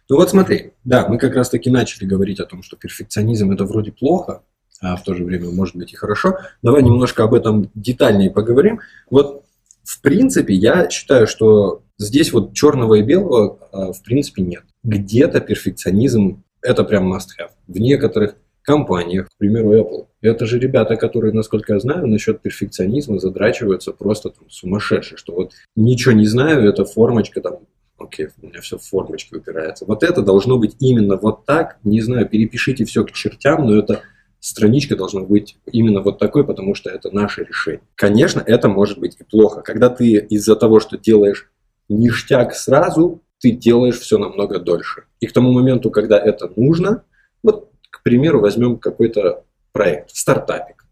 Ну 0.09 0.17
вот 0.17 0.29
смотри, 0.29 0.71
да, 0.85 1.07
мы 1.07 1.17
как 1.17 1.35
раз 1.35 1.49
таки 1.49 1.69
начали 1.69 2.05
говорить 2.05 2.39
о 2.39 2.45
том, 2.45 2.63
что 2.63 2.77
перфекционизм 2.77 3.51
это 3.51 3.65
вроде 3.65 3.91
плохо, 3.91 4.43
а 4.79 4.95
в 4.95 5.03
то 5.03 5.15
же 5.15 5.23
время 5.23 5.49
может 5.49 5.75
быть 5.75 5.91
и 5.91 5.95
хорошо. 5.95 6.37
Давай 6.61 6.83
немножко 6.83 7.23
об 7.23 7.33
этом 7.33 7.69
детальнее 7.73 8.29
поговорим. 8.29 8.79
Вот 9.09 9.43
в 9.87 10.01
принципе 10.01 10.53
я 10.53 10.89
считаю, 10.89 11.27
что 11.27 11.83
здесь 11.97 12.33
вот 12.33 12.53
черного 12.53 12.95
и 12.95 13.01
белого 13.01 13.57
а, 13.71 13.93
в 13.93 14.03
принципе 14.03 14.41
нет. 14.41 14.63
Где-то 14.83 15.39
перфекционизм 15.39 16.43
это 16.61 16.83
прям 16.83 17.13
must 17.13 17.29
have. 17.39 17.51
В 17.67 17.79
некоторых 17.79 18.35
компаниях, 18.63 19.27
к 19.27 19.37
примеру, 19.37 19.73
Apple. 19.73 20.07
Это 20.21 20.45
же 20.45 20.59
ребята, 20.59 20.97
которые, 20.97 21.33
насколько 21.33 21.73
я 21.73 21.79
знаю, 21.79 22.05
насчет 22.05 22.41
перфекционизма 22.41 23.19
задрачиваются 23.19 23.93
просто 23.93 24.29
там, 24.29 24.49
сумасшедшие, 24.49 25.17
что 25.17 25.33
вот 25.33 25.53
ничего 25.77 26.13
не 26.13 26.25
знаю, 26.25 26.67
это 26.67 26.83
формочка 26.83 27.39
там, 27.39 27.59
окей, 27.97 28.27
у 28.41 28.47
меня 28.47 28.59
все 28.59 28.77
в 28.77 28.83
формочке 28.83 29.37
упирается. 29.37 29.85
Вот 29.85 30.03
это 30.03 30.21
должно 30.21 30.57
быть 30.57 30.75
именно 30.81 31.15
вот 31.15 31.45
так, 31.45 31.77
не 31.85 32.01
знаю, 32.01 32.27
перепишите 32.27 32.83
все 32.83 33.05
к 33.05 33.13
чертям, 33.13 33.65
но 33.65 33.79
это 33.79 34.01
страничка 34.39 34.95
должна 34.95 35.21
быть 35.21 35.57
именно 35.71 36.01
вот 36.01 36.19
такой, 36.19 36.45
потому 36.45 36.75
что 36.75 36.89
это 36.89 37.09
наше 37.11 37.43
решение. 37.43 37.81
Конечно, 37.95 38.41
это 38.45 38.69
может 38.69 38.99
быть 38.99 39.17
и 39.19 39.23
плохо. 39.23 39.61
Когда 39.61 39.89
ты 39.89 40.17
из-за 40.17 40.55
того, 40.55 40.79
что 40.79 40.97
делаешь 40.97 41.49
ништяк 41.89 42.53
сразу, 42.53 43.21
ты 43.39 43.51
делаешь 43.51 43.99
все 43.99 44.17
намного 44.17 44.59
дольше. 44.59 45.03
И 45.19 45.27
к 45.27 45.33
тому 45.33 45.51
моменту, 45.51 45.91
когда 45.91 46.17
это 46.17 46.51
нужно, 46.55 47.03
вот 47.43 47.71
примеру, 48.07 48.39
возьмем 48.39 48.77
какой-то 48.77 49.43
проект, 49.73 50.11
стартапик. 50.15 50.85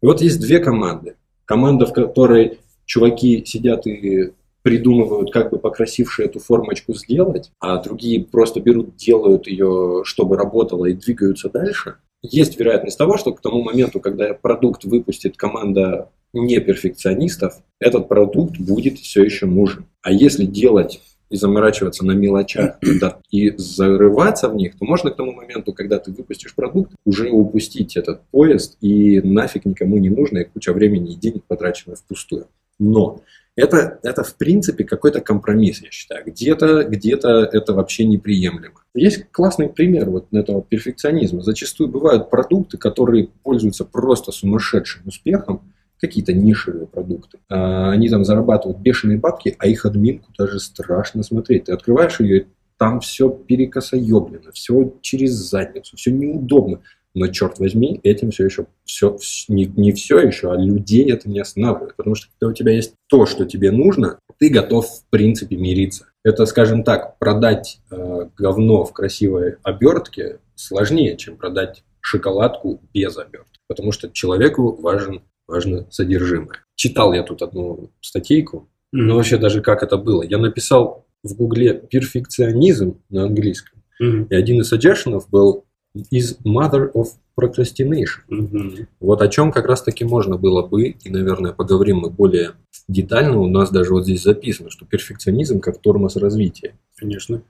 И 0.00 0.06
вот 0.06 0.22
есть 0.22 0.40
две 0.40 0.58
команды. 0.58 1.16
Команда, 1.44 1.84
в 1.84 1.92
которой 1.92 2.60
чуваки 2.86 3.44
сидят 3.44 3.86
и 3.86 4.32
придумывают, 4.62 5.30
как 5.30 5.50
бы 5.50 5.58
покрасивше 5.58 6.22
эту 6.22 6.40
формочку 6.40 6.94
сделать, 6.94 7.52
а 7.60 7.76
другие 7.76 8.24
просто 8.24 8.60
берут, 8.60 8.96
делают 8.96 9.48
ее, 9.48 10.00
чтобы 10.04 10.38
работала 10.38 10.86
и 10.86 10.94
двигаются 10.94 11.50
дальше. 11.50 11.96
Есть 12.22 12.58
вероятность 12.58 12.98
того, 12.98 13.16
что 13.16 13.32
к 13.32 13.40
тому 13.40 13.62
моменту, 13.62 13.98
когда 13.98 14.32
продукт 14.32 14.84
выпустит 14.84 15.36
команда 15.36 16.10
не 16.32 16.60
перфекционистов, 16.60 17.62
этот 17.80 18.08
продукт 18.08 18.58
будет 18.58 18.98
все 18.98 19.24
еще 19.24 19.46
нужен. 19.46 19.86
А 20.02 20.12
если 20.12 20.44
делать 20.44 21.00
и 21.30 21.36
заморачиваться 21.36 22.04
на 22.04 22.12
мелочах 22.12 22.78
да, 23.00 23.18
и 23.30 23.52
зарываться 23.56 24.48
в 24.48 24.54
них, 24.54 24.78
то 24.78 24.84
можно 24.84 25.10
к 25.10 25.16
тому 25.16 25.32
моменту, 25.32 25.72
когда 25.72 25.98
ты 25.98 26.12
выпустишь 26.12 26.54
продукт, 26.54 26.92
уже 27.04 27.30
упустить 27.30 27.96
этот 27.96 28.22
поезд 28.30 28.76
и 28.80 29.20
нафиг 29.20 29.64
никому 29.64 29.98
не 29.98 30.10
нужно, 30.10 30.38
и 30.38 30.44
куча 30.44 30.72
времени 30.72 31.12
и 31.12 31.16
денег 31.16 31.42
потрачено 31.44 31.96
впустую. 31.96 32.46
Но 32.78 33.22
это, 33.54 33.98
это 34.02 34.24
в 34.24 34.36
принципе 34.36 34.84
какой-то 34.84 35.20
компромисс, 35.20 35.82
я 35.82 35.90
считаю. 35.90 36.24
Где-то 36.24 36.84
где 36.84 37.14
это 37.14 37.74
вообще 37.74 38.04
неприемлемо. 38.04 38.82
Есть 38.94 39.26
классный 39.30 39.68
пример 39.68 40.08
вот 40.10 40.28
этого 40.32 40.62
перфекционизма. 40.62 41.42
Зачастую 41.42 41.88
бывают 41.90 42.30
продукты, 42.30 42.78
которые 42.78 43.28
пользуются 43.42 43.84
просто 43.84 44.32
сумасшедшим 44.32 45.06
успехом, 45.06 45.72
какие-то 46.00 46.32
нишевые 46.32 46.86
продукты. 46.86 47.38
А, 47.48 47.90
они 47.92 48.08
там 48.08 48.24
зарабатывают 48.24 48.78
бешеные 48.80 49.18
бабки, 49.18 49.54
а 49.58 49.68
их 49.68 49.86
админку 49.86 50.32
даже 50.36 50.58
страшно 50.58 51.22
смотреть. 51.22 51.64
Ты 51.64 51.72
открываешь 51.72 52.20
ее, 52.20 52.46
там 52.76 53.00
все 53.00 53.30
перекосоеблено, 53.30 54.50
все 54.52 54.92
через 55.00 55.32
задницу, 55.32 55.96
все 55.96 56.10
неудобно. 56.10 56.80
Но, 57.14 57.26
черт 57.28 57.58
возьми, 57.58 58.00
этим 58.02 58.30
все 58.30 58.46
еще, 58.46 58.66
все, 58.84 59.18
не, 59.48 59.66
не 59.66 59.92
все 59.92 60.18
еще, 60.18 60.52
а 60.52 60.56
людей 60.56 61.10
это 61.12 61.28
не 61.28 61.40
останавливает. 61.40 61.94
Потому 61.96 62.14
что 62.14 62.28
когда 62.38 62.50
у 62.50 62.54
тебя 62.54 62.72
есть 62.72 62.94
то, 63.08 63.26
что 63.26 63.44
тебе 63.44 63.70
нужно, 63.70 64.18
ты 64.38 64.48
готов, 64.48 64.86
в 64.86 65.04
принципе, 65.10 65.56
мириться. 65.56 66.06
Это, 66.24 66.46
скажем 66.46 66.84
так, 66.84 67.18
продать 67.18 67.80
э, 67.90 68.28
говно 68.36 68.84
в 68.84 68.92
красивой 68.92 69.56
обертке 69.62 70.38
сложнее, 70.54 71.16
чем 71.16 71.36
продать 71.36 71.84
шоколадку 72.00 72.80
без 72.94 73.16
обертки. 73.18 73.60
Потому 73.68 73.92
что 73.92 74.10
человеку 74.10 74.80
важен 74.80 75.22
важно 75.46 75.86
содержимое. 75.90 76.64
Читал 76.74 77.12
я 77.12 77.22
тут 77.22 77.42
одну 77.42 77.90
статейку, 78.00 78.68
mm-hmm. 78.94 79.00
но 79.02 79.16
вообще 79.16 79.36
даже 79.36 79.60
как 79.60 79.82
это 79.82 79.96
было. 79.96 80.22
Я 80.22 80.38
написал 80.38 81.06
в 81.22 81.34
гугле 81.34 81.74
перфекционизм 81.74 83.00
на 83.10 83.24
английском, 83.24 83.82
mm-hmm. 84.02 84.28
и 84.30 84.34
один 84.34 84.60
из 84.60 84.68
сужденов 84.68 85.28
был 85.30 85.66
is 86.10 86.38
mother 86.44 86.90
of 86.94 87.08
procrastination. 87.36 88.22
Mm-hmm. 88.30 88.86
Вот 89.00 89.22
о 89.22 89.28
чем 89.28 89.52
как 89.52 89.66
раз 89.66 89.82
таки 89.82 90.04
можно 90.04 90.36
было 90.36 90.66
бы, 90.66 90.88
и, 90.88 91.10
наверное, 91.10 91.52
поговорим 91.52 91.98
мы 91.98 92.10
более 92.10 92.52
детально. 92.88 93.38
У 93.38 93.48
нас 93.48 93.70
даже 93.70 93.92
вот 93.92 94.04
здесь 94.04 94.22
записано, 94.22 94.70
что 94.70 94.84
перфекционизм 94.84 95.60
как 95.60 95.80
тормоз 95.80 96.16
развития. 96.16 96.74
Конечно. 96.96 97.42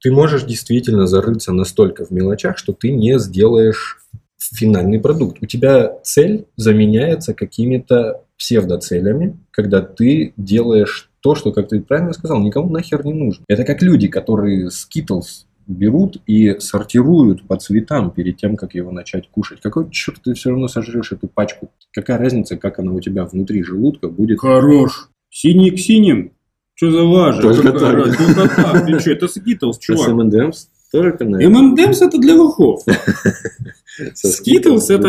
Ты 0.00 0.12
можешь 0.12 0.44
действительно 0.44 1.06
зарыться 1.06 1.52
настолько 1.52 2.04
в 2.04 2.10
мелочах, 2.10 2.58
что 2.58 2.72
ты 2.72 2.90
не 2.90 3.18
сделаешь 3.18 3.98
финальный 4.38 5.00
продукт. 5.00 5.38
У 5.40 5.46
тебя 5.46 5.98
цель 6.02 6.46
заменяется 6.56 7.34
какими-то 7.34 8.22
псевдоцелями, 8.36 9.38
когда 9.50 9.80
ты 9.80 10.34
делаешь 10.36 11.10
то, 11.20 11.34
что, 11.34 11.52
как 11.52 11.68
ты 11.68 11.80
правильно 11.80 12.12
сказал, 12.12 12.40
никому 12.40 12.70
нахер 12.70 13.04
не 13.04 13.14
нужно. 13.14 13.44
Это 13.48 13.64
как 13.64 13.82
люди, 13.82 14.08
которые 14.08 14.68
Skittles 14.68 15.45
берут 15.66 16.22
и 16.26 16.58
сортируют 16.60 17.46
по 17.46 17.56
цветам 17.56 18.10
перед 18.10 18.36
тем, 18.36 18.56
как 18.56 18.74
его 18.74 18.92
начать 18.92 19.28
кушать. 19.30 19.60
Какой 19.60 19.90
черт 19.90 20.20
ты 20.22 20.34
все 20.34 20.50
равно 20.50 20.68
сожрешь 20.68 21.12
эту 21.12 21.28
пачку? 21.28 21.70
Какая 21.92 22.18
разница, 22.18 22.56
как 22.56 22.78
она 22.78 22.92
у 22.92 23.00
тебя 23.00 23.24
внутри 23.24 23.62
желудка 23.62 24.08
будет? 24.08 24.40
Хорош. 24.40 25.08
Синий 25.30 25.70
к 25.70 25.78
синим. 25.78 26.32
Что 26.74 26.90
за 26.90 27.02
лажа? 27.02 27.42
Только 27.42 27.72
так. 27.72 28.04
Только 28.04 28.56
так. 28.56 28.86
Ты 28.86 29.00
что, 29.00 29.10
это 29.10 29.26
Skittles, 29.26 29.78
чувак. 29.80 30.08
M&M's? 30.08 30.68
Тоже 30.92 31.12
канал. 31.12 31.40
M&M's 31.40 31.98
это 32.00 32.18
для 32.18 32.34
лохов. 32.34 32.82
Это, 33.98 34.28
это, 34.68 35.08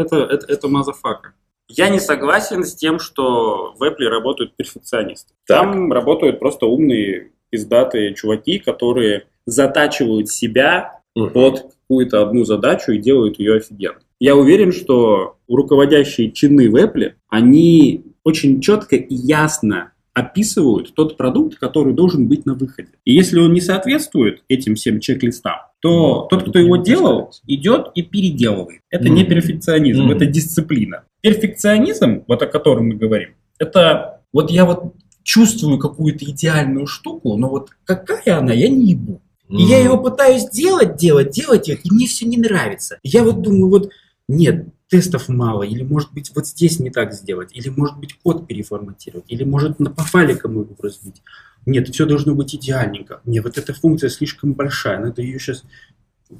это, 0.00 0.16
это, 0.16 0.46
это 0.48 0.68
мазафака. 0.68 1.34
Я 1.68 1.88
не 1.88 2.00
согласен 2.00 2.64
с 2.64 2.74
тем, 2.74 2.98
что 2.98 3.74
в 3.78 3.82
Apple 3.84 4.08
работают 4.08 4.56
перфекционисты. 4.56 5.34
Там 5.46 5.92
работают 5.92 6.40
просто 6.40 6.66
умные, 6.66 7.30
пиздатые 7.50 8.14
чуваки, 8.14 8.58
которые 8.58 9.26
затачивают 9.46 10.30
себя 10.30 11.00
угу. 11.14 11.30
под 11.30 11.62
какую-то 11.62 12.22
одну 12.22 12.44
задачу 12.44 12.92
и 12.92 12.98
делают 12.98 13.38
ее 13.38 13.56
офигенно. 13.56 13.98
Я 14.20 14.36
уверен, 14.36 14.72
что 14.72 15.36
руководящие 15.48 16.32
чины 16.32 16.70
в 16.70 16.76
Apple, 16.76 17.12
они 17.28 18.04
очень 18.24 18.60
четко 18.60 18.96
и 18.96 19.14
ясно 19.14 19.92
описывают 20.14 20.94
тот 20.94 21.16
продукт, 21.16 21.58
который 21.58 21.92
должен 21.92 22.28
быть 22.28 22.46
на 22.46 22.54
выходе. 22.54 22.90
И 23.04 23.12
если 23.12 23.40
он 23.40 23.52
не 23.52 23.60
соответствует 23.60 24.44
этим 24.48 24.76
всем 24.76 25.00
чек-листам, 25.00 25.56
то 25.80 26.22
ну, 26.22 26.28
тот, 26.28 26.48
кто 26.48 26.58
его 26.58 26.76
делал, 26.76 27.32
идет 27.46 27.88
и 27.94 28.02
переделывает. 28.02 28.80
Это 28.90 29.06
мм. 29.06 29.10
не 29.10 29.24
перфекционизм, 29.24 30.08
мм. 30.08 30.14
это 30.14 30.26
дисциплина. 30.26 31.02
Перфекционизм, 31.20 32.22
вот 32.28 32.42
о 32.42 32.46
котором 32.46 32.88
мы 32.88 32.94
говорим, 32.94 33.30
это 33.58 34.20
вот 34.32 34.50
я 34.50 34.64
вот 34.64 34.94
чувствую 35.24 35.78
какую-то 35.78 36.24
идеальную 36.26 36.86
штуку, 36.86 37.36
но 37.36 37.48
вот 37.48 37.70
какая 37.84 38.38
она, 38.38 38.52
я 38.52 38.68
не 38.68 38.92
ебу. 38.92 39.20
И 39.48 39.62
я 39.62 39.78
его 39.78 39.98
пытаюсь 39.98 40.48
делать, 40.48 40.96
делать, 40.96 41.30
делать, 41.30 41.68
и 41.68 41.78
мне 41.90 42.06
все 42.06 42.26
не 42.26 42.38
нравится. 42.38 42.98
Я 43.02 43.22
вот 43.22 43.42
думаю, 43.42 43.68
вот 43.68 43.90
нет, 44.26 44.68
тестов 44.88 45.28
мало, 45.28 45.64
или 45.64 45.82
может 45.82 46.12
быть 46.12 46.32
вот 46.34 46.46
здесь 46.46 46.80
не 46.80 46.90
так 46.90 47.12
сделать, 47.12 47.50
или 47.52 47.68
может 47.68 47.98
быть 47.98 48.14
код 48.14 48.46
переформатировать, 48.46 49.24
или 49.28 49.44
может 49.44 49.76
по 49.76 50.02
файликам 50.02 50.52
его 50.52 50.76
разбить. 50.80 51.22
Нет, 51.66 51.88
все 51.88 52.06
должно 52.06 52.34
быть 52.34 52.54
идеальненько. 52.54 53.20
Не, 53.24 53.40
вот 53.40 53.58
эта 53.58 53.74
функция 53.74 54.08
слишком 54.08 54.54
большая, 54.54 54.98
надо 54.98 55.22
ее 55.22 55.38
сейчас 55.38 55.64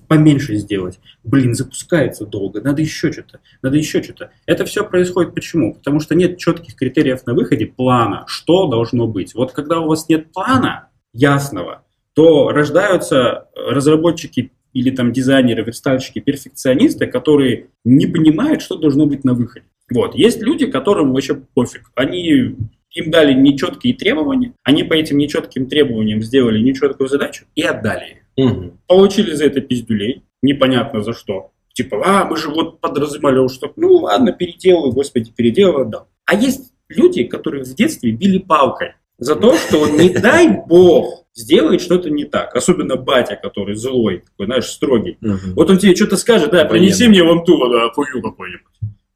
поменьше 0.08 0.56
сделать. 0.56 0.98
Блин, 1.22 1.54
запускается 1.54 2.26
долго, 2.26 2.60
надо 2.60 2.82
еще 2.82 3.12
что-то, 3.12 3.40
надо 3.62 3.76
еще 3.76 4.02
что-то. 4.02 4.30
Это 4.46 4.64
все 4.64 4.84
происходит 4.84 5.34
почему? 5.34 5.74
Потому 5.74 6.00
что 6.00 6.14
нет 6.14 6.38
четких 6.38 6.74
критериев 6.74 7.26
на 7.26 7.34
выходе, 7.34 7.66
плана, 7.66 8.24
что 8.26 8.66
должно 8.66 9.06
быть. 9.06 9.34
Вот 9.34 9.52
когда 9.52 9.80
у 9.80 9.88
вас 9.88 10.08
нет 10.08 10.32
плана 10.32 10.88
ясного, 11.12 11.83
то 12.14 12.50
рождаются 12.50 13.48
разработчики 13.54 14.52
или 14.72 14.90
там 14.90 15.12
дизайнеры, 15.12 15.64
верстальщики, 15.64 16.18
перфекционисты, 16.18 17.06
которые 17.06 17.68
не 17.84 18.06
понимают, 18.06 18.62
что 18.62 18.76
должно 18.76 19.06
быть 19.06 19.24
на 19.24 19.34
выходе. 19.34 19.66
Вот. 19.92 20.14
Есть 20.14 20.42
люди, 20.42 20.66
которым 20.66 21.12
вообще 21.12 21.34
пофиг. 21.34 21.90
Они 21.94 22.56
им 22.94 23.10
дали 23.10 23.34
нечеткие 23.34 23.94
требования, 23.94 24.54
они 24.62 24.84
по 24.84 24.94
этим 24.94 25.18
нечетким 25.18 25.66
требованиям 25.66 26.22
сделали 26.22 26.60
нечеткую 26.60 27.08
задачу 27.08 27.44
и 27.54 27.62
отдали 27.62 28.04
ее. 28.36 28.48
Угу. 28.48 28.78
Получили 28.86 29.32
за 29.32 29.46
это 29.46 29.60
пиздюлей, 29.60 30.22
непонятно 30.42 31.02
за 31.02 31.12
что. 31.12 31.50
Типа, 31.72 32.02
а, 32.04 32.24
мы 32.24 32.36
же 32.36 32.50
вот 32.50 32.80
подразумевали, 32.80 33.48
что 33.48 33.72
ну 33.76 33.94
ладно, 33.94 34.32
переделаю, 34.32 34.92
господи, 34.92 35.32
переделаю, 35.34 35.86
отдал. 35.86 36.08
А 36.24 36.36
есть 36.36 36.72
люди, 36.88 37.24
которые 37.24 37.64
в 37.64 37.74
детстве 37.74 38.12
били 38.12 38.38
палкой. 38.38 38.92
За 39.18 39.36
то, 39.36 39.54
что 39.56 39.88
не 39.88 40.10
дай 40.10 40.48
бог, 40.66 41.23
сделает 41.34 41.80
что-то 41.80 42.10
не 42.10 42.24
так. 42.24 42.54
Особенно 42.54 42.96
батя, 42.96 43.36
который 43.36 43.74
злой, 43.74 44.24
такой, 44.30 44.46
знаешь, 44.46 44.66
строгий. 44.66 45.18
Мгм. 45.20 45.54
Вот 45.54 45.70
он 45.70 45.78
тебе 45.78 45.94
что-то 45.94 46.16
скажет, 46.16 46.50
да, 46.50 46.64
принеси 46.64 47.08
мне 47.08 47.22
вон 47.22 47.44
ту, 47.44 47.58
да, 47.68 47.90
хую 47.90 48.22
какую-нибудь. 48.22 48.64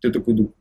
Ты 0.00 0.10
такой 0.10 0.34
думаешь, 0.34 0.54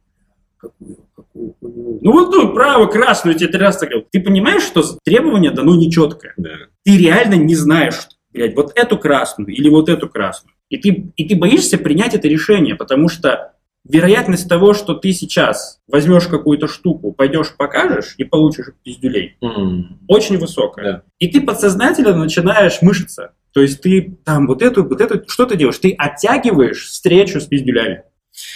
какую, 0.57 0.97
какую 1.15 1.55
хую? 1.59 1.99
Ну 2.01 2.11
вот 2.11 2.31
ту, 2.31 2.53
право, 2.53 2.85
красную, 2.87 3.35
тебе 3.35 3.49
три 3.49 3.59
раза 3.59 3.85
говорил. 3.85 4.07
Ты 4.11 4.21
понимаешь, 4.21 4.63
что 4.63 4.83
требование 5.03 5.51
дано 5.51 5.75
нечеткое. 5.75 6.33
Да. 6.37 6.51
Ты 6.83 6.97
реально 6.97 7.35
не 7.35 7.55
знаешь, 7.55 8.07
блядь, 8.31 8.55
вот 8.55 8.71
эту 8.75 8.97
красную 8.97 9.53
или 9.53 9.69
вот 9.69 9.89
эту 9.89 10.07
красную. 10.07 10.53
И 10.69 10.77
ты, 10.77 11.11
и 11.15 11.27
ты 11.27 11.35
боишься 11.35 11.77
принять 11.77 12.13
это 12.13 12.27
решение, 12.27 12.75
потому 12.75 13.09
что 13.09 13.53
вероятность 13.89 14.49
того, 14.49 14.73
что 14.73 14.93
ты 14.93 15.11
сейчас 15.13 15.79
возьмешь 15.87 16.27
какую-то 16.27 16.67
штуку, 16.67 17.11
пойдешь 17.13 17.55
покажешь 17.57 18.15
и 18.17 18.23
получишь 18.23 18.67
пиздюлей, 18.83 19.37
М. 19.41 19.99
очень 20.07 20.37
высокая. 20.37 20.83
Да. 20.85 21.01
И 21.19 21.27
ты 21.27 21.41
подсознательно 21.41 22.15
начинаешь 22.15 22.81
мышиться. 22.81 23.33
То 23.53 23.61
есть 23.61 23.81
ты 23.81 24.17
там 24.23 24.47
вот 24.47 24.61
эту, 24.61 24.83
вот 24.83 25.01
эту, 25.01 25.23
что 25.27 25.45
ты 25.45 25.55
делаешь? 25.57 25.79
Ты 25.79 25.93
оттягиваешь 25.97 26.85
встречу 26.85 27.39
с 27.39 27.45
пиздюлями. 27.45 28.03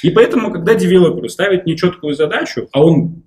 И 0.04 0.12
поэтому, 0.12 0.52
когда 0.52 0.76
девелоперу 0.76 1.28
ставят 1.28 1.66
нечеткую 1.66 2.14
задачу, 2.14 2.68
а 2.72 2.84
он 2.84 3.24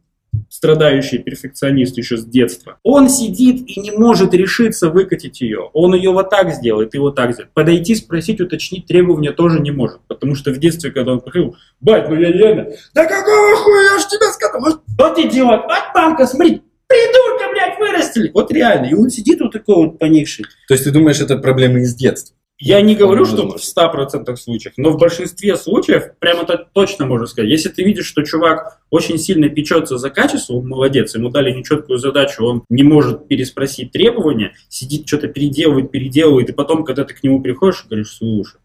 страдающий 0.49 1.19
перфекционист 1.19 1.97
еще 1.99 2.17
с 2.17 2.25
детства, 2.25 2.79
он 2.83 3.09
сидит 3.09 3.65
и 3.67 3.81
не 3.81 3.91
может 3.91 4.35
решиться 4.35 4.91
выкатить 4.91 5.41
ее. 5.41 5.71
Он 5.73 5.95
ее 5.95 6.11
вот 6.11 6.31
так 6.31 6.53
сделает 6.53 6.95
и 6.95 6.99
вот 6.99 7.17
так 7.17 7.33
сделает. 7.33 7.53
Подойти, 7.53 7.95
спросить, 7.95 8.41
уточнить 8.41 8.87
требования 8.87 9.33
тоже 9.33 9.61
не 9.61 9.71
может. 9.71 10.01
Потому 10.09 10.35
что 10.35 10.51
в 10.53 10.59
детстве, 10.59 10.91
когда 10.91 11.13
он 11.13 11.21
приходил, 11.21 11.57
бать, 11.81 12.09
ну 12.09 12.17
я 12.17 12.31
реально, 12.31 12.69
да 12.95 13.05
какого 13.05 13.57
хуя, 13.57 13.93
я 13.93 13.99
ж 13.99 14.07
тебе 14.07 14.33
сказал, 14.33 14.61
вот, 14.99 15.19
идиот, 15.19 15.63
вот 15.65 15.95
мамка, 15.95 16.27
смотри, 16.27 16.63
придурка, 16.87 17.51
блядь, 17.53 17.79
вырастили. 17.79 18.31
Вот 18.33 18.53
реально. 18.53 18.87
И 18.87 18.95
он 18.95 19.11
сидит 19.11 19.41
вот 19.41 19.53
такой 19.53 19.77
вот 19.77 19.99
поникший. 19.99 20.45
То 20.69 20.75
есть 20.75 20.85
ты 20.85 20.91
думаешь, 20.91 21.21
это 21.21 21.37
проблемы 21.37 21.81
из 21.81 21.95
детства? 21.95 22.37
Я 22.65 22.81
не 22.81 22.97
говорю, 22.97 23.27
что 23.27 23.47
в 23.47 23.57
100% 23.57 24.35
случаев, 24.37 24.73
но 24.79 24.91
в 24.91 24.97
большинстве 24.97 25.55
случаев 25.57 26.13
прямо 26.19 26.45
это 26.45 26.67
точно 26.73 27.05
можно 27.05 27.27
сказать. 27.27 27.51
Если 27.51 27.69
ты 27.69 27.85
видишь, 27.85 28.07
что 28.07 28.23
чувак 28.23 28.81
очень 28.89 29.19
сильно 29.19 29.51
печется 29.51 29.99
за 29.99 30.09
качество, 30.09 30.55
он 30.55 30.69
молодец, 30.69 31.15
ему 31.15 31.29
дали 31.29 31.51
нечеткую 31.51 31.99
задачу, 31.99 32.43
он 32.43 32.65
не 32.71 32.83
может 32.83 33.29
переспросить 33.29 33.93
требования, 33.93 34.55
сидит, 34.71 35.07
что-то 35.07 35.29
переделывает, 35.29 35.91
переделывает, 35.91 36.49
и 36.49 36.53
потом, 36.55 36.85
когда 36.85 37.05
ты 37.05 37.13
к 37.13 37.23
нему 37.23 37.43
приходишь, 37.43 37.85
говоришь, 37.87 38.17
слушай, 38.17 38.57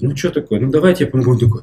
ну 0.00 0.14
что 0.14 0.28
такое, 0.28 0.60
ну 0.60 0.70
давайте 0.70 1.04
я 1.04 1.10
помогу. 1.10 1.30
Он 1.30 1.38
такой, 1.38 1.62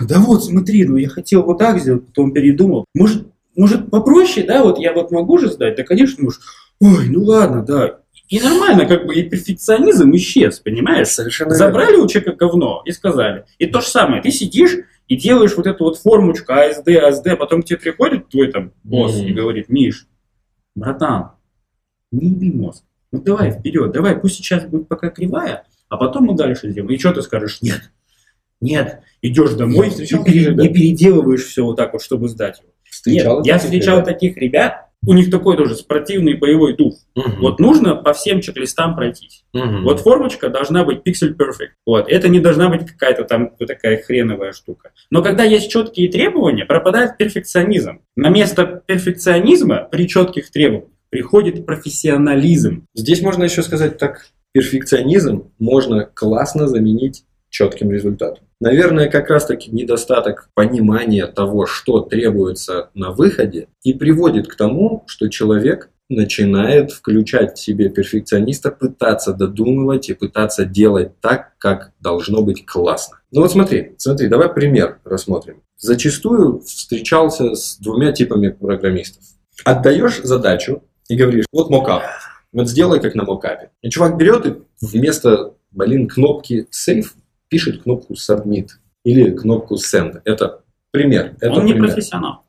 да 0.00 0.20
вот, 0.20 0.42
смотри, 0.42 0.86
ну 0.86 0.96
я 0.96 1.10
хотел 1.10 1.42
вот 1.42 1.58
так 1.58 1.80
сделать, 1.80 2.06
потом 2.06 2.32
передумал. 2.32 2.86
Может, 2.94 3.26
может 3.54 3.90
попроще, 3.90 4.46
да, 4.46 4.62
вот 4.62 4.78
я 4.78 4.94
вот 4.94 5.10
могу 5.10 5.36
же 5.36 5.50
сдать? 5.50 5.76
Да, 5.76 5.82
конечно, 5.82 6.24
можешь. 6.24 6.40
Ой, 6.80 7.10
ну 7.10 7.24
ладно, 7.24 7.62
да. 7.62 8.01
И 8.32 8.40
нормально, 8.40 8.86
как 8.86 9.04
бы 9.06 9.14
и 9.14 9.28
перфекционизм 9.28 10.10
исчез, 10.16 10.58
понимаешь? 10.58 11.08
Совершенно 11.08 11.54
Забрали 11.54 11.96
у 11.96 12.06
человека 12.08 12.34
говно 12.34 12.80
и 12.86 12.90
сказали. 12.92 13.44
И 13.58 13.66
то 13.66 13.82
же 13.82 13.88
самое, 13.88 14.22
ты 14.22 14.30
сидишь 14.30 14.74
и 15.06 15.16
делаешь 15.16 15.54
вот 15.54 15.66
эту 15.66 15.84
вот 15.84 15.98
формочку 15.98 16.52
АСД, 16.54 16.88
АСД, 16.88 17.36
потом 17.38 17.60
к 17.62 17.66
тебе 17.66 17.78
приходит 17.78 18.30
твой 18.30 18.50
там 18.50 18.72
босс 18.84 19.16
Мгм. 19.18 19.26
и 19.26 19.32
говорит, 19.32 19.68
Миш, 19.68 20.06
братан, 20.74 21.32
не 22.10 22.28
еби 22.30 22.50
мозг. 22.52 22.84
Ну 23.12 23.20
давай 23.20 23.50
вперед, 23.50 23.92
давай, 23.92 24.18
пусть 24.18 24.36
сейчас 24.36 24.64
будет 24.64 24.88
пока 24.88 25.10
кривая, 25.10 25.64
а 25.90 25.98
потом 25.98 26.24
мы 26.24 26.34
дальше 26.34 26.70
сделаем. 26.70 26.90
И 26.94 26.98
что 26.98 27.12
ты 27.12 27.20
скажешь? 27.20 27.58
Нет. 27.60 27.90
Нет. 28.62 29.00
Идешь 29.20 29.52
домой 29.52 29.90
встречал 29.90 30.24
и, 30.24 30.30
пере- 30.32 30.54
и 30.54 30.72
переделываешь 30.72 31.44
все 31.44 31.64
вот 31.64 31.76
так 31.76 31.92
вот, 31.92 32.00
чтобы 32.00 32.28
сдать 32.30 32.60
его. 32.60 32.70
Встречал 32.84 33.38
Нет, 33.38 33.46
я 33.46 33.58
встречал 33.58 33.96
ребят? 33.96 34.06
таких 34.06 34.36
ребят, 34.38 34.88
у 35.04 35.12
них 35.14 35.30
такой 35.30 35.56
тоже 35.56 35.74
спортивный 35.74 36.34
боевой 36.34 36.76
дух. 36.76 36.94
Мгм. 37.14 37.40
Вот 37.40 37.58
нужно 37.58 37.96
по 37.96 38.12
всем 38.12 38.40
чек-листам 38.40 38.94
пройтись. 38.94 39.44
Мгм. 39.52 39.84
Вот 39.84 40.00
формочка 40.00 40.48
должна 40.48 40.84
быть 40.84 40.98
pixel 40.98 41.36
perfect. 41.36 41.72
Вот. 41.84 42.08
Это 42.08 42.28
не 42.28 42.40
должна 42.40 42.68
быть 42.68 42.86
какая-то 42.86 43.24
там 43.24 43.50
такая 43.58 44.02
хреновая 44.02 44.52
штука. 44.52 44.90
Но 45.10 45.22
когда 45.22 45.44
есть 45.44 45.70
четкие 45.70 46.08
требования, 46.10 46.64
пропадает 46.64 47.16
перфекционизм. 47.16 48.00
На 48.16 48.28
место 48.28 48.82
перфекционизма 48.86 49.88
при 49.90 50.08
четких 50.08 50.50
требованиях 50.50 50.90
приходит 51.10 51.66
профессионализм. 51.66 52.86
Здесь 52.94 53.20
можно 53.20 53.44
еще 53.44 53.62
сказать 53.62 53.98
так, 53.98 54.28
перфекционизм 54.52 55.50
можно 55.58 56.04
классно 56.04 56.68
заменить 56.68 57.24
четким 57.50 57.90
результатом. 57.90 58.44
Наверное, 58.62 59.10
как 59.10 59.28
раз-таки 59.28 59.72
недостаток 59.72 60.48
понимания 60.54 61.26
того, 61.26 61.66
что 61.66 61.98
требуется 61.98 62.90
на 62.94 63.10
выходе, 63.10 63.66
и 63.82 63.92
приводит 63.92 64.46
к 64.46 64.54
тому, 64.54 65.02
что 65.08 65.26
человек 65.26 65.90
начинает 66.08 66.92
включать 66.92 67.58
в 67.58 67.60
себе 67.60 67.88
перфекциониста, 67.88 68.70
пытаться 68.70 69.32
додумывать 69.32 70.10
и 70.10 70.14
пытаться 70.14 70.64
делать 70.64 71.18
так, 71.20 71.58
как 71.58 71.90
должно 71.98 72.42
быть 72.42 72.64
классно. 72.64 73.18
Ну 73.32 73.40
вот 73.40 73.50
смотри, 73.50 73.96
смотри, 73.98 74.28
давай 74.28 74.48
пример 74.48 75.00
рассмотрим. 75.04 75.64
Зачастую 75.76 76.60
встречался 76.60 77.56
с 77.56 77.78
двумя 77.78 78.12
типами 78.12 78.50
программистов. 78.50 79.24
Отдаешь 79.64 80.20
задачу 80.22 80.84
и 81.08 81.16
говоришь, 81.16 81.46
вот 81.50 81.68
мокап, 81.68 82.04
вот 82.52 82.68
сделай 82.68 83.00
как 83.00 83.16
на 83.16 83.24
мокапе. 83.24 83.70
И 83.82 83.90
чувак 83.90 84.16
берет 84.16 84.46
и 84.46 84.54
вместо, 84.80 85.54
блин, 85.72 86.06
кнопки 86.06 86.68
save 86.70 87.06
пишет 87.52 87.82
кнопку 87.82 88.14
submit 88.14 88.68
или 89.04 89.30
кнопку 89.30 89.74
send. 89.74 90.22
Это 90.24 90.62
пример. 90.90 91.36
Это 91.38 91.52
Он 91.52 91.66
не 91.66 91.74
пример. 91.74 91.90
профессионал. 91.90 92.44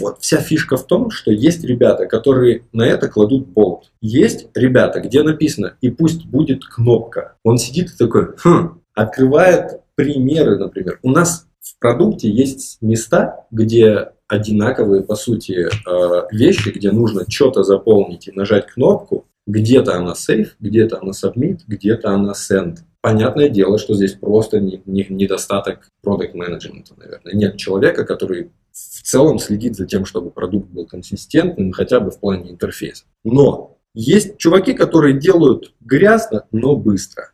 Вот 0.00 0.18
вся 0.20 0.36
фишка 0.36 0.76
в 0.76 0.86
том, 0.86 1.10
что 1.10 1.32
есть 1.32 1.64
ребята, 1.64 2.04
которые 2.04 2.64
на 2.72 2.82
это 2.82 3.08
кладут 3.08 3.48
болт. 3.48 3.90
Есть 4.02 4.48
ребята, 4.54 5.00
где 5.00 5.22
написано 5.22 5.76
«и 5.80 5.88
пусть 5.90 6.26
будет 6.26 6.62
кнопка». 6.62 7.36
Он 7.42 7.56
сидит 7.56 7.90
и 7.90 7.96
такой, 7.96 8.34
хм, 8.44 8.82
открывает 8.94 9.80
примеры, 9.94 10.58
например. 10.58 10.98
У 11.02 11.10
нас 11.10 11.46
в 11.60 11.78
продукте 11.78 12.30
есть 12.30 12.76
места, 12.82 13.46
где 13.50 14.10
одинаковые, 14.28 15.04
по 15.04 15.14
сути, 15.14 15.68
э, 15.68 16.22
вещи, 16.32 16.68
где 16.68 16.92
нужно 16.92 17.24
что-то 17.28 17.62
заполнить 17.62 18.28
и 18.28 18.32
нажать 18.32 18.66
кнопку. 18.66 19.24
Где-то 19.46 19.96
она 19.96 20.12
save, 20.12 20.48
где-то 20.60 21.00
она 21.00 21.12
submit, 21.12 21.60
где-то 21.66 22.10
она 22.10 22.32
send. 22.32 22.76
Понятное 23.02 23.48
дело, 23.48 23.78
что 23.78 23.94
здесь 23.94 24.12
просто 24.12 24.60
не- 24.60 24.80
не- 24.86 25.06
недостаток 25.08 25.88
продукт 26.02 26.34
менеджмента, 26.34 26.94
наверное. 26.96 27.34
Нет 27.34 27.56
человека, 27.56 28.04
который 28.04 28.52
в 28.70 29.02
целом 29.02 29.40
следит 29.40 29.74
за 29.76 29.86
тем, 29.86 30.04
чтобы 30.06 30.30
продукт 30.30 30.70
был 30.70 30.86
консистентным, 30.86 31.72
хотя 31.72 31.98
бы 31.98 32.12
в 32.12 32.20
плане 32.20 32.52
интерфейса. 32.52 33.04
Но 33.24 33.76
есть 33.92 34.38
чуваки, 34.38 34.72
которые 34.72 35.18
делают 35.18 35.74
грязно, 35.80 36.46
но 36.52 36.76
быстро. 36.76 37.32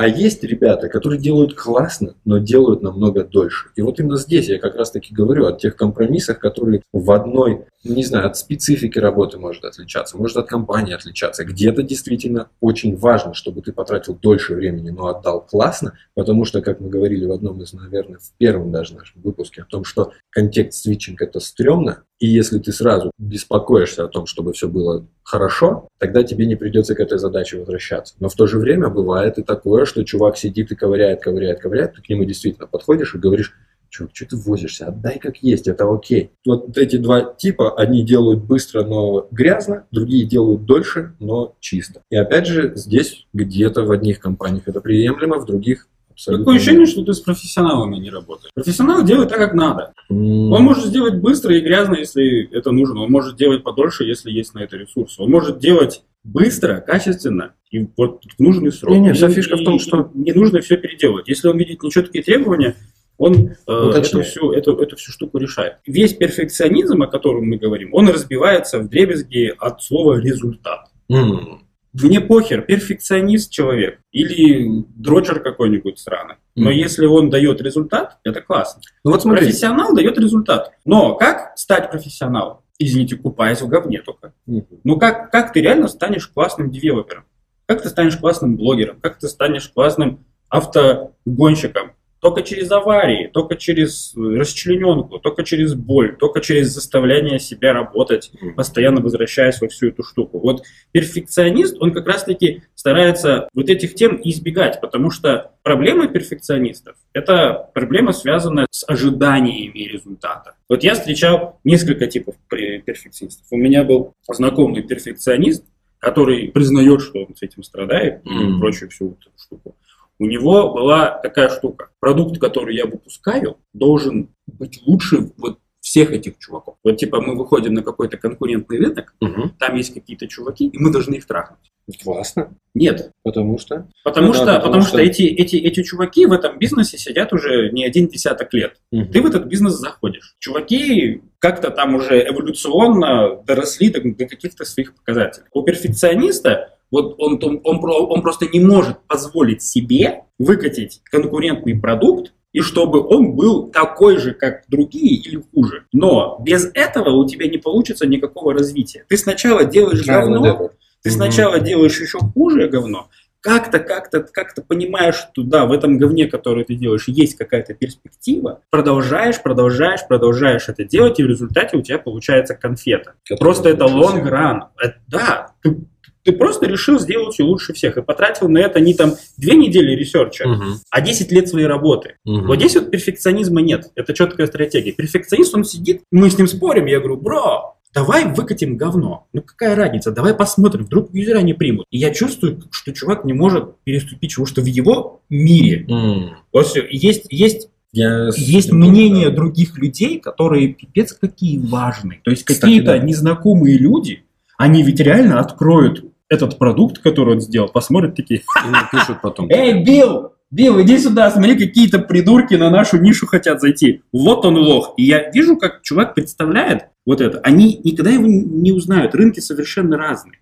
А 0.00 0.08
есть 0.08 0.42
ребята, 0.44 0.88
которые 0.88 1.20
делают 1.20 1.52
классно, 1.52 2.14
но 2.24 2.38
делают 2.38 2.80
намного 2.80 3.22
дольше. 3.22 3.68
И 3.76 3.82
вот 3.82 4.00
именно 4.00 4.16
здесь 4.16 4.48
я 4.48 4.58
как 4.58 4.74
раз 4.74 4.92
таки 4.92 5.14
говорю 5.14 5.44
о 5.44 5.52
тех 5.52 5.76
компромиссах, 5.76 6.38
которые 6.38 6.80
в 6.90 7.10
одной, 7.10 7.66
не 7.84 8.02
знаю, 8.02 8.28
от 8.28 8.38
специфики 8.38 8.98
работы 8.98 9.36
может 9.36 9.62
отличаться, 9.62 10.16
может 10.16 10.38
от 10.38 10.48
компании 10.48 10.94
отличаться. 10.94 11.44
Где-то 11.44 11.82
действительно 11.82 12.48
очень 12.60 12.96
важно, 12.96 13.34
чтобы 13.34 13.60
ты 13.60 13.74
потратил 13.74 14.14
дольше 14.14 14.54
времени, 14.54 14.88
но 14.88 15.08
отдал 15.08 15.42
классно, 15.42 15.92
потому 16.14 16.46
что, 16.46 16.62
как 16.62 16.80
мы 16.80 16.88
говорили 16.88 17.26
в 17.26 17.32
одном 17.32 17.60
из, 17.60 17.74
наверное, 17.74 18.20
в 18.20 18.32
первом 18.38 18.72
даже 18.72 18.94
нашем 18.94 19.20
выпуске 19.20 19.60
о 19.60 19.66
том, 19.66 19.84
что 19.84 20.12
контекст-свитчинг 20.30 21.20
это 21.20 21.40
стрёмно, 21.40 22.04
и 22.20 22.26
если 22.26 22.58
ты 22.58 22.70
сразу 22.70 23.10
беспокоишься 23.18 24.04
о 24.04 24.08
том, 24.08 24.26
чтобы 24.26 24.52
все 24.52 24.68
было 24.68 25.06
хорошо, 25.22 25.88
тогда 25.98 26.22
тебе 26.22 26.44
не 26.44 26.54
придется 26.54 26.94
к 26.94 27.00
этой 27.00 27.18
задаче 27.18 27.58
возвращаться. 27.58 28.14
Но 28.20 28.28
в 28.28 28.34
то 28.34 28.46
же 28.46 28.58
время 28.58 28.88
бывает 28.88 29.38
и 29.38 29.42
такое, 29.42 29.86
что 29.90 30.04
чувак 30.04 30.38
сидит 30.38 30.72
и 30.72 30.76
ковыряет, 30.76 31.22
ковыряет, 31.22 31.60
ковыряет, 31.60 31.94
ты 31.94 32.02
к 32.02 32.08
нему 32.08 32.24
действительно 32.24 32.66
подходишь 32.66 33.14
и 33.14 33.18
говоришь, 33.18 33.52
чувак, 33.90 34.12
что 34.14 34.26
ты 34.26 34.36
возишься, 34.36 34.86
отдай 34.86 35.18
как 35.18 35.38
есть, 35.38 35.68
это 35.68 35.92
окей. 35.92 36.30
Вот 36.46 36.78
эти 36.78 36.96
два 36.96 37.22
типа, 37.22 37.76
одни 37.78 38.04
делают 38.04 38.44
быстро, 38.44 38.84
но 38.84 39.26
грязно, 39.30 39.86
другие 39.90 40.24
делают 40.24 40.64
дольше, 40.64 41.14
но 41.18 41.56
чисто. 41.60 42.02
И 42.10 42.16
опять 42.16 42.46
же, 42.46 42.72
здесь 42.76 43.26
где-то 43.32 43.82
в 43.82 43.90
одних 43.90 44.20
компаниях 44.20 44.68
это 44.68 44.80
приемлемо, 44.80 45.38
в 45.38 45.44
других 45.44 45.88
абсолютно 46.10 46.44
Такое 46.44 46.56
ощущение, 46.56 46.86
что 46.86 47.04
ты 47.04 47.12
с 47.12 47.20
профессионалами 47.20 47.96
не 47.96 48.10
работаешь. 48.10 48.50
Профессионал 48.54 49.04
делает 49.04 49.30
так, 49.30 49.38
как 49.38 49.54
надо. 49.54 49.92
М, 50.08 50.52
Он 50.52 50.62
может 50.62 50.86
сделать 50.86 51.16
быстро 51.16 51.56
и 51.56 51.60
грязно, 51.60 51.96
если 51.96 52.48
это 52.52 52.70
нужно. 52.70 53.02
Он 53.02 53.10
может 53.10 53.36
делать 53.36 53.62
подольше, 53.62 54.04
если 54.04 54.30
есть 54.30 54.54
на 54.54 54.60
это 54.60 54.76
ресурсы. 54.76 55.20
Он 55.20 55.30
может 55.30 55.58
делать 55.58 56.02
быстро, 56.22 56.80
качественно 56.80 57.54
и 57.70 57.86
вот 57.96 58.22
в 58.24 58.40
нужный 58.42 58.72
срок. 58.72 58.92
Не-не, 58.94 59.12
вся 59.14 59.28
фишка 59.30 59.56
в 59.56 59.64
том, 59.64 59.78
что- 59.78 60.10
не 60.14 60.32
нужно 60.32 60.60
все 60.60 60.76
переделывать. 60.76 61.28
Если 61.28 61.48
он 61.48 61.56
видит 61.56 61.82
нечеткие 61.82 62.22
требования, 62.24 62.74
он 63.16 63.50
э, 63.66 63.72
эту, 63.94 64.22
всю, 64.22 64.50
эту, 64.52 64.76
эту 64.78 64.96
всю 64.96 65.12
штуку 65.12 65.38
решает. 65.38 65.76
Весь 65.86 66.14
перфекционизм, 66.14 67.02
о 67.02 67.06
котором 67.06 67.44
мы 67.48 67.58
говорим, 67.58 67.90
он 67.94 68.08
разбивается 68.08 68.78
в 68.80 68.88
дребезги 68.88 69.52
от 69.58 69.82
слова 69.82 70.18
результат. 70.20 70.86
м, 71.10 71.62
Мне 71.92 72.20
похер, 72.20 72.62
перфекционист 72.62 73.50
человек 73.50 73.98
или 74.12 74.84
дрочер 74.96 75.40
какой-нибудь 75.40 75.98
странный. 75.98 76.36
Но 76.56 76.70
Мгм. 76.70 76.78
если 76.78 77.04
он 77.06 77.30
дает 77.30 77.60
результат, 77.60 78.18
это 78.24 78.40
классно. 78.40 78.80
Ну 79.04 79.10
вот 79.10 79.22
смотри, 79.22 79.44
Профессионал 79.46 79.94
дает 79.94 80.16
результат. 80.18 80.70
Но 80.84 81.14
как 81.16 81.52
стать 81.56 81.90
профессионалом? 81.90 82.58
извините, 82.82 83.16
купаясь 83.16 83.60
в 83.60 83.68
говне 83.68 84.00
только. 84.00 84.32
Мгм. 84.46 84.64
Ну 84.84 84.98
как, 84.98 85.30
как 85.30 85.52
ты 85.52 85.60
реально 85.60 85.86
станешь 85.88 86.26
классным 86.28 86.70
девелопером? 86.70 87.24
Как 87.70 87.82
ты 87.82 87.88
станешь 87.88 88.16
классным 88.16 88.56
блогером? 88.56 88.98
Как 89.00 89.20
ты 89.20 89.28
станешь 89.28 89.68
классным 89.68 90.24
автогонщиком? 90.48 91.92
Только 92.18 92.42
через 92.42 92.68
аварии, 92.72 93.30
только 93.32 93.54
через 93.54 94.12
расчлененку, 94.16 95.20
только 95.20 95.44
через 95.44 95.74
боль, 95.74 96.16
только 96.16 96.40
через 96.40 96.74
заставляние 96.74 97.38
себя 97.38 97.72
работать, 97.72 98.32
постоянно 98.56 99.00
возвращаясь 99.00 99.60
во 99.60 99.68
всю 99.68 99.90
эту 99.90 100.02
штуку. 100.02 100.40
Вот 100.40 100.64
перфекционист, 100.90 101.76
он 101.80 101.92
как 101.92 102.08
раз-таки 102.08 102.64
старается 102.74 103.48
вот 103.54 103.70
этих 103.70 103.94
тем 103.94 104.20
избегать, 104.24 104.80
потому 104.80 105.12
что 105.12 105.52
проблема 105.62 106.08
перфекционистов– 106.08 106.96
это 107.12 107.70
проблема, 107.72 108.12
связанная 108.12 108.66
с 108.72 108.84
ожиданиями 108.88 109.78
результата. 109.78 110.56
Вот 110.68 110.82
я 110.82 110.94
встречал 110.94 111.60
несколько 111.62 112.08
типов 112.08 112.34
перфекционистов. 112.48 113.46
У 113.52 113.56
меня 113.56 113.84
был 113.84 114.12
знакомый 114.28 114.82
перфекционист, 114.82 115.64
который 116.00 116.48
признает, 116.48 117.02
что 117.02 117.20
он 117.24 117.36
с 117.36 117.42
этим 117.42 117.62
страдает 117.62 118.22
и 118.26 118.30
Мгм. 118.30 118.58
прочую 118.60 118.90
всю 118.90 119.12
эту 119.12 119.30
штуку. 119.36 119.76
У 120.18 120.26
него 120.26 120.72
была 120.72 121.10
такая 121.22 121.48
штука. 121.48 121.90
Продукт, 122.00 122.38
который 122.38 122.74
я 122.76 122.86
выпускаю, 122.86 123.56
должен 123.72 124.28
быть 124.46 124.82
лучше 124.84 125.30
вот 125.38 125.58
всех 125.90 126.12
этих 126.12 126.38
чуваков. 126.38 126.76
Вот 126.84 126.98
типа 126.98 127.20
мы 127.20 127.34
выходим 127.36 127.74
на 127.74 127.82
какой-то 127.82 128.16
конкурентный 128.16 128.78
рынок, 128.78 129.12
Мгм. 129.20 129.56
там 129.58 129.74
есть 129.74 129.92
какие-то 129.92 130.28
чуваки, 130.28 130.68
и 130.68 130.78
мы 130.78 130.92
должны 130.92 131.16
их 131.16 131.26
трахнуть. 131.26 131.58
Классно. 132.04 132.52
Нет, 132.74 133.10
Потому 133.24 133.58
что? 133.58 133.88
потому 134.04 134.28
Ну 134.28 134.32
да, 134.32 134.38
что, 134.38 134.44
потому 134.46 134.62
потому 134.62 134.82
что, 134.82 134.90
что- 134.90 135.00
эти, 135.00 135.22
эти, 135.22 135.56
эти 135.56 135.82
чуваки 135.82 136.26
в 136.26 136.32
этом 136.32 136.56
бизнесе 136.60 136.96
сидят 136.96 137.32
уже 137.32 137.70
не 137.72 137.84
один 137.84 138.06
десяток 138.06 138.54
лет. 138.54 138.76
Мгм. 138.92 139.10
Ты 139.10 139.20
в 139.20 139.26
этот 139.26 139.46
бизнес 139.46 139.72
заходишь. 139.74 140.36
Чуваки 140.38 141.22
как-то 141.40 141.70
там 141.72 141.96
уже 141.96 142.20
эволюционно 142.24 143.42
доросли 143.44 143.90
до, 143.90 144.00
до 144.02 144.26
каких-то 144.26 144.64
своих 144.64 144.94
показателей. 144.94 145.46
У 145.52 145.62
перфекциониста 145.62 146.76
вот 146.92 147.16
он, 147.18 147.40
он, 147.42 147.60
он 147.64 147.80
он 147.84 148.22
просто 148.22 148.46
не 148.46 148.60
может 148.60 148.98
позволить 149.08 149.62
себе 149.62 150.22
выкатить 150.38 151.00
конкурентный 151.10 151.78
продукт, 151.80 152.32
и 152.52 152.60
чтобы 152.60 153.00
он 153.06 153.34
был 153.34 153.70
такой 153.70 154.18
же, 154.18 154.32
как 154.32 154.64
другие 154.68 155.16
или 155.16 155.42
хуже. 155.54 155.84
Но 155.92 156.38
без 156.44 156.70
этого 156.74 157.10
у 157.10 157.26
тебя 157.26 157.48
не 157.48 157.58
получится 157.58 158.06
никакого 158.06 158.54
развития. 158.54 159.04
Ты 159.08 159.16
сначала 159.16 159.64
делаешь 159.64 160.02
and 160.02 160.06
говно, 160.06 160.46
error. 160.46 160.70
ты 161.02 161.10
сначала 161.10 161.60
делаешь 161.60 162.00
еще 162.00 162.18
хуже 162.18 162.68
говно, 162.68 163.08
как-то, 163.40 163.78
как-то, 163.78 164.20
как-то 164.20 164.62
понимаешь, 164.62 165.14
что 165.14 165.42
да, 165.42 165.64
в 165.64 165.72
этом 165.72 165.96
говне, 165.98 166.26
которое 166.26 166.64
ты 166.64 166.74
делаешь, 166.74 167.04
есть 167.08 167.36
какая-то 167.36 167.74
перспектива, 167.74 168.60
продолжаешь, 168.70 169.42
продолжаешь, 169.42 170.06
продолжаешь 170.06 170.68
это 170.68 170.84
делать, 170.84 171.18
и 171.20 171.24
в 171.24 171.26
результате 171.26 171.76
у 171.76 171.82
тебя 171.82 171.98
получается 171.98 172.54
конфета. 172.54 173.14
Который 173.24 173.38
Просто 173.38 173.68
это 173.70 173.84
long 173.84 174.28
run. 174.28 174.60
Это- 174.78 174.98
да, 175.08 175.52
ты, 175.62 175.78
ты 176.22 176.32
просто 176.32 176.66
решил 176.66 176.98
сделать 176.98 177.38
ее 177.38 177.46
лучше 177.46 177.72
всех 177.72 177.96
и 177.96 178.02
потратил 178.02 178.48
на 178.48 178.58
это 178.58 178.80
не 178.80 178.94
там 178.94 179.14
две 179.36 179.54
недели 179.56 179.92
research 179.94 180.36
а, 180.36 180.46
Мгм. 180.48 180.74
а 180.90 181.00
10 181.00 181.32
лет 181.32 181.48
своей 181.48 181.66
работы. 181.66 182.16
Мгм. 182.24 182.46
Вот 182.46 182.56
здесь 182.56 182.74
вот 182.76 182.90
перфекционизма 182.90 183.60
нет. 183.62 183.90
Это 183.94 184.12
четкая 184.14 184.46
стратегия. 184.46 184.92
Перфекционист, 184.92 185.54
он 185.54 185.64
сидит, 185.64 186.02
мы 186.10 186.30
с 186.30 186.36
ним 186.38 186.46
спорим, 186.46 186.86
я 186.86 186.98
говорю, 187.00 187.16
бро, 187.16 187.76
давай 187.94 188.26
выкатим 188.32 188.76
говно. 188.76 189.26
Ну 189.32 189.42
какая 189.42 189.74
разница, 189.74 190.12
давай 190.12 190.34
посмотрим, 190.34 190.84
вдруг 190.84 191.12
юзера 191.14 191.38
не 191.40 191.54
примут. 191.54 191.86
И 191.90 191.98
я 191.98 192.10
чувствую, 192.10 192.62
что 192.70 192.92
чувак 192.92 193.24
не 193.24 193.32
может 193.32 193.76
переступить, 193.84 194.30
потому 194.32 194.46
что 194.46 194.60
в 194.62 194.66
его 194.66 195.22
мире 195.30 195.86
М. 195.88 196.36
вот 196.52 196.66
всё, 196.66 196.84
есть, 196.88 197.24
есть, 197.30 197.68
Я 197.92 198.28
есть 198.36 198.70
мнение 198.70 199.30
да. 199.30 199.34
других 199.36 199.76
людей, 199.76 200.20
которые 200.20 200.68
пипец 200.74 201.12
какие 201.12 201.58
важные. 201.58 202.20
То 202.22 202.30
есть 202.30 202.44
какие-то 202.44 202.92
да. 202.92 202.98
незнакомые 202.98 203.78
люди, 203.78 204.22
они 204.56 204.84
ведь 204.84 205.00
реально 205.00 205.40
откроют 205.40 206.04
этот 206.30 206.58
продукт, 206.58 207.00
который 207.00 207.34
он 207.34 207.40
сделал, 207.40 207.68
посмотрят 207.68 208.14
такие, 208.14 208.40
И 208.40 208.70
напишут 208.70 209.20
потом. 209.20 209.50
Эй, 209.50 209.84
Билл! 209.84 210.32
Билл, 210.52 210.80
иди 210.82 210.98
сюда, 210.98 211.30
смотри, 211.30 211.56
какие-то 211.56 212.00
придурки 212.00 212.54
на 212.54 212.70
нашу 212.70 212.98
нишу 212.98 213.26
хотят 213.26 213.60
зайти. 213.60 214.02
Вот 214.12 214.44
он 214.44 214.56
лох. 214.56 214.94
И 214.96 215.04
я 215.04 215.30
вижу, 215.30 215.56
как 215.56 215.82
чувак 215.82 216.14
представляет 216.14 216.86
вот 217.06 217.20
это. 217.20 217.38
Они 217.40 217.80
никогда 217.84 218.10
его 218.10 218.26
не 218.26 218.72
узнают. 218.72 219.14
Рынки 219.14 219.38
совершенно 219.38 219.96
разные. 219.96 220.38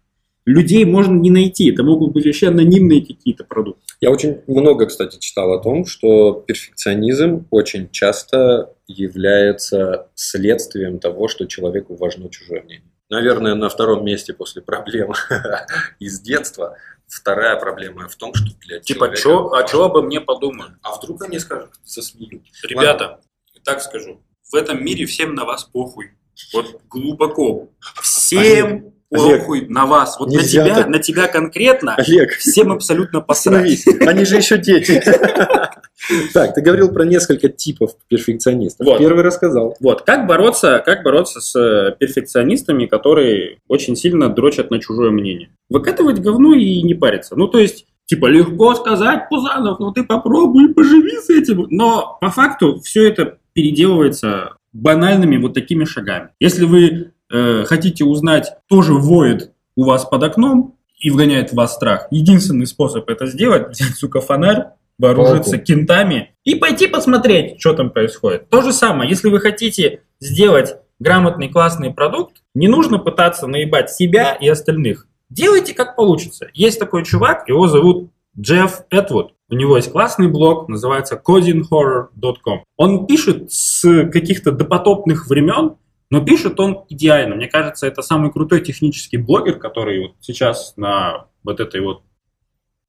Людей 0.46 0.87
можно 0.87 1.12
не 1.14 1.31
найти. 1.31 1.70
Это 1.70 1.83
могут 1.83 2.12
быть 2.12 2.24
вообще 2.24 2.48
анонимные 2.48 3.05
какие-то 3.05 3.44
продукты. 3.44 3.83
Я 4.01 4.11
очень 4.11 4.38
много, 4.46 4.87
кстати, 4.87 5.18
читал 5.18 5.53
о 5.53 5.62
том, 5.62 5.85
что 5.85 6.42
перфекционизм 6.46 7.46
очень 7.51 7.90
часто 7.90 8.72
является 8.87 10.09
следствием 10.14 11.01
того, 11.01 11.29
что 11.29 11.46
человеку 11.46 11.96
важно 11.96 12.31
чужое 12.31 12.62
мнение. 12.62 12.90
Наверное, 13.10 13.54
на 13.54 13.68
втором 13.68 14.04
месте 14.04 14.34
после 14.34 14.62
проблем 14.62 15.12
из 15.98 16.20
детства. 16.20 16.76
Вторая 17.06 17.58
проблема 17.58 18.06
в 18.06 18.16
том, 18.16 18.34
что 18.34 18.54
для 18.60 18.80
Типа, 18.80 19.16
человека 19.16 19.64
а 19.64 19.66
что 19.66 19.84
обо 19.84 20.02
мне 20.02 20.20
подумают? 20.20 20.74
А 20.82 20.94
вдруг 20.94 21.22
они 21.22 21.38
скажут, 21.38 21.70
засмеют. 21.82 22.42
Ребята, 22.62 23.20
так 23.64 23.80
скажу. 23.80 24.22
В 24.50 24.54
этом 24.54 24.84
мире 24.84 25.06
всем 25.06 25.34
на 25.34 25.44
вас 25.44 25.64
похуй. 25.64 26.12
Вот 26.52 26.82
глубоко. 26.88 27.70
Всем 28.02 28.92
Олег, 29.10 29.40
похуй 29.40 29.66
на 29.68 29.86
вас. 29.86 30.18
Вот 30.18 30.30
на 30.30 30.42
тебя, 30.42 30.74
так. 30.74 30.88
на 30.88 30.98
тебя 30.98 31.28
конкретно 31.28 31.94
Олег, 31.94 32.32
всем 32.32 32.72
абсолютно 32.72 33.20
посрать. 33.22 33.86
Они 34.06 34.24
же 34.24 34.36
еще 34.36 34.58
дети. 34.58 35.02
Так, 36.32 36.54
ты 36.54 36.61
говорил 36.61 36.92
про 36.92 37.04
несколько 37.04 37.48
типов 37.48 37.92
перфекционистов. 38.08 38.87
Вот. 38.87 38.98
Первый 38.98 39.22
рассказал. 39.22 39.76
Вот, 39.80 40.02
как 40.02 40.26
бороться, 40.26 40.82
как 40.84 41.02
бороться 41.02 41.40
с 41.40 41.56
э, 41.58 41.96
перфекционистами, 41.98 42.87
которые 42.87 43.58
очень 43.68 43.96
сильно 43.96 44.28
дрочат 44.28 44.70
на 44.70 44.80
чужое 44.80 45.11
мнение? 45.11 45.50
Выкатывать 45.68 46.20
говно 46.20 46.54
и 46.54 46.82
не 46.82 46.94
париться. 46.94 47.37
Ну, 47.37 47.48
то 47.48 47.58
есть, 47.58 47.87
типа, 48.06 48.26
легко 48.26 48.74
сказать, 48.74 49.28
Пузанов, 49.28 49.80
ну 49.80 49.92
ты 49.92 50.04
попробуй, 50.04 50.72
поживи 50.74 51.18
с 51.20 51.30
этим. 51.30 51.66
Но 51.70 52.18
по 52.20 52.30
факту 52.30 52.80
все 52.80 53.08
это 53.08 53.38
переделывается 53.52 54.52
банальными 54.72 55.37
вот 55.38 55.54
такими 55.54 55.84
шагами. 55.84 56.30
Если 56.40 56.64
вы 56.64 57.12
э, 57.30 57.64
хотите 57.64 58.04
узнать, 58.04 58.52
кто 58.66 58.82
же 58.82 58.94
воет 58.94 59.52
у 59.76 59.84
вас 59.84 60.04
под 60.04 60.22
окном 60.22 60.76
и 61.00 61.11
вгоняет 61.11 61.50
в 61.50 61.54
вас 61.54 61.74
страх, 61.74 62.08
единственный 62.11 62.66
способ 62.66 63.08
это 63.08 63.26
сделать, 63.26 63.70
взять, 63.70 63.96
сука, 63.96 64.20
фонарь, 64.20 64.66
вооружиться 64.98 65.52
Палку. 65.52 65.66
кентами 65.66 66.34
и 66.44 66.54
пойти 66.54 66.87
посмотреть, 66.87 67.61
что 67.61 67.74
там 67.74 67.90
происходит. 67.90 68.48
То 68.50 68.62
же 68.62 68.72
самое, 68.72 69.08
если 69.08 69.28
вы 69.28 69.40
хотите 69.40 70.02
сделать 70.20 70.76
грамотный, 70.98 71.48
классный 71.48 71.92
продукт, 71.92 72.42
не 72.54 72.68
нужно 72.68 72.98
пытаться 72.98 73.46
наебать 73.46 73.90
себя 73.90 74.34
и 74.34 74.48
остальных. 74.48 75.06
Делайте 75.30 75.74
как 75.74 75.94
получится. 75.94 76.48
Есть 76.54 76.78
такой 76.78 77.04
чувак, 77.04 77.48
его 77.48 77.68
зовут 77.68 78.11
Джефф 78.38 78.82
Этвуд. 78.90 79.34
У 79.50 79.54
него 79.54 79.76
есть 79.76 79.92
классный 79.92 80.28
блог, 80.28 80.68
называется 80.68 81.20
codinghorror.com. 81.24 82.64
Он 82.76 83.06
пишет 83.06 83.52
с 83.52 84.06
каких-то 84.11 84.52
допотопных 84.52 85.28
времен, 85.28 85.76
но 86.11 86.24
пишет 86.24 86.58
он 86.61 86.84
идеально. 86.88 87.37
Мне 87.37 87.48
кажется, 87.48 87.87
это 87.87 88.02
самый 88.02 88.30
крутой 88.30 88.61
технический 88.61 89.16
блогер, 89.16 89.58
который 89.58 90.00
вот 90.00 90.12
сейчас 90.20 90.74
на 90.76 91.26
вот 91.42 91.61
этой 91.61 91.80
вот 91.80 92.02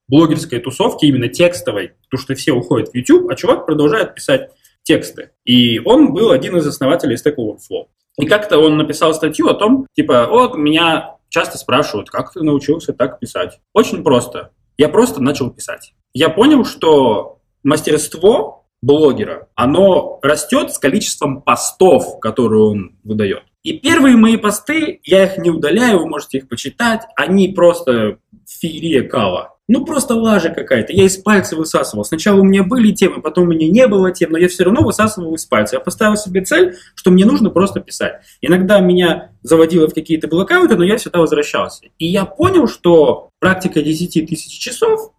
блогерской 0.10 0.60
тусовке, 0.60 1.08
именно 1.08 1.30
текстовой, 1.30 1.94
потому 2.10 2.22
что 2.22 2.36
все 2.36 2.52
уходят 2.52 2.90
в 2.90 2.96
YouTube, 2.96 3.30
а 3.30 3.36
чувак 3.36 3.66
продолжает 3.66 4.16
писать 4.16 4.50
тексты. 4.84 5.32
И 5.46 5.80
он 5.80 6.14
был 6.14 6.32
один 6.32 6.58
из 6.58 6.68
основателей 6.68 7.16
Stack 7.16 7.36
Overflow. 7.38 7.86
И 8.18 8.26
как-то 8.26 8.58
он 8.58 8.78
написал 8.78 9.14
статью 9.14 9.48
о 9.48 9.54
том, 9.54 9.88
типа, 9.94 10.28
вот 10.30 10.56
меня 10.56 11.16
часто 11.30 11.58
спрашивают, 11.58 12.10
как 12.10 12.34
ты 12.34 12.42
научился 12.42 12.92
так 12.92 13.20
писать. 13.20 13.60
Очень 13.74 14.04
просто. 14.04 14.52
Я 14.78 14.90
просто 14.90 15.22
начал 15.22 15.52
писать. 15.52 15.94
Я 16.14 16.30
понял, 16.30 16.66
что 16.66 17.40
мастерство 17.64 18.66
блогера, 18.82 19.48
оно 19.56 20.20
растет 20.22 20.74
с 20.74 20.80
количеством 20.80 21.42
постов, 21.42 22.20
которые 22.20 22.64
он 22.64 22.98
выдает. 23.04 23.44
И 23.62 23.78
первые 23.78 24.16
мои 24.16 24.38
посты, 24.38 25.02
я 25.04 25.26
их 25.26 25.38
не 25.38 25.50
удаляю, 25.50 26.00
вы 26.00 26.08
можете 26.08 26.38
их 26.40 26.48
почитать, 26.48 27.02
они 27.16 27.50
просто 27.50 28.20
феерия 28.48 29.08
кала. 29.08 29.58
Ну, 29.72 29.86
просто 29.86 30.16
лажа 30.16 30.50
какая-то. 30.50 30.94
Я 30.94 31.04
из 31.04 31.18
пальца 31.18 31.56
высасывал. 31.56 32.04
Сначала 32.04 32.40
у 32.40 32.44
меня 32.44 32.64
были 32.64 32.92
темы, 32.92 33.22
потом 33.22 33.44
у 33.44 33.52
меня 33.52 33.70
не 33.70 33.88
было 33.88 34.12
тем, 34.12 34.32
но 34.32 34.40
я 34.40 34.48
все 34.48 34.64
равно 34.64 34.82
высасывал 34.82 35.36
из 35.36 35.46
пальца. 35.46 35.76
Я 35.76 35.80
поставил 35.80 36.16
себе 36.16 36.44
цель, 36.44 36.76
что 36.96 37.12
мне 37.12 37.24
нужно 37.24 37.52
просто 37.52 37.80
писать. 37.80 38.20
Иногда 38.42 38.80
меня 38.80 39.30
заводило 39.44 39.88
в 39.88 39.94
какие-то 39.94 40.28
блокауты, 40.28 40.76
но 40.76 40.84
я 40.84 40.98
всегда 40.98 41.20
возвращался. 41.20 41.86
И 42.00 42.08
я 42.08 42.26
понял, 42.26 42.68
что 42.68 43.30
практика 43.38 43.84
10 43.84 44.28
тысяч 44.28 44.58
часов, 44.58 45.14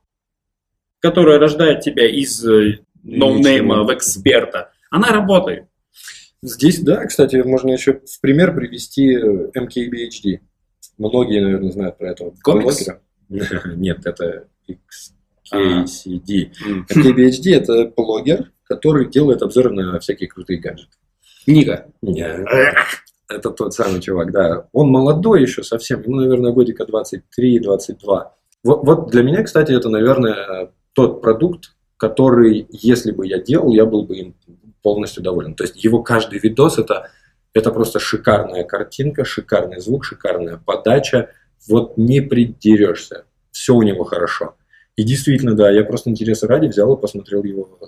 которая 0.98 1.38
рождает 1.38 1.82
тебя 1.82 2.10
из 2.10 2.44
э, 2.44 2.80
ноунейма 3.04 3.84
в 3.84 3.94
эксперта, 3.94 4.72
она 4.90 5.10
работает. 5.10 5.66
Здесь, 6.42 6.80
да, 6.80 7.06
кстати, 7.06 7.36
можно 7.36 7.70
еще 7.70 8.00
в 8.04 8.20
пример 8.20 8.52
привести 8.56 9.14
э, 9.14 9.50
MKBHD. 9.56 10.40
Многие, 10.98 11.40
наверное, 11.40 11.70
знают 11.70 11.98
про 11.98 12.10
этого 12.10 12.34
блогера. 12.44 13.00
Нет, 13.76 14.04
это 14.04 14.48
XKCD. 14.68 16.52
MKBHD– 16.88 17.54
это 17.54 17.92
блогер, 17.96 18.50
который 18.64 19.08
делает 19.08 19.42
обзоры 19.42 19.70
на 19.70 19.98
всякие 20.00 20.28
крутые 20.28 20.60
гаджеты. 20.60 20.92
Ника. 21.46 21.86
Это 23.28 23.50
тот 23.50 23.72
самый 23.72 24.00
чувак, 24.00 24.32
да. 24.32 24.66
Он 24.72 24.88
молодой 24.88 25.42
еще 25.42 25.62
совсем, 25.62 26.02
ему, 26.02 26.16
наверное, 26.16 26.52
годика 26.52 26.84
23-22. 26.84 28.24
Вот, 28.64 28.84
вот 28.84 29.10
для 29.10 29.22
меня, 29.22 29.42
кстати, 29.44 29.72
это, 29.72 29.88
наверное, 29.88 30.72
тот 30.92 31.22
продукт, 31.22 31.74
который, 31.96 32.66
если 32.70 33.12
бы 33.12 33.26
я 33.26 33.38
делал, 33.38 33.72
я 33.72 33.86
был 33.86 34.02
бы 34.04 34.16
им 34.16 34.34
полностью 34.82 35.22
доволен. 35.22 35.54
То 35.54 35.64
есть 35.64 35.82
его 35.82 36.02
каждый 36.02 36.40
видос 36.40 36.78
это, 36.78 37.10
это 37.54 37.70
просто 37.70 38.00
шикарная 38.00 38.64
картинка, 38.64 39.24
шикарный 39.24 39.80
звук, 39.80 40.04
шикарная 40.04 40.56
подача. 40.56 41.30
Вот 41.68 41.96
не 41.96 42.20
придерешься. 42.20 43.24
Все 43.50 43.74
у 43.74 43.82
него 43.82 44.04
хорошо. 44.04 44.56
И 44.96 45.02
действительно, 45.02 45.54
да, 45.54 45.70
я 45.70 45.84
просто 45.84 46.10
интереса 46.10 46.46
ради 46.46 46.66
взял 46.66 46.94
и 46.94 47.00
посмотрел 47.00 47.42
его 47.44 47.78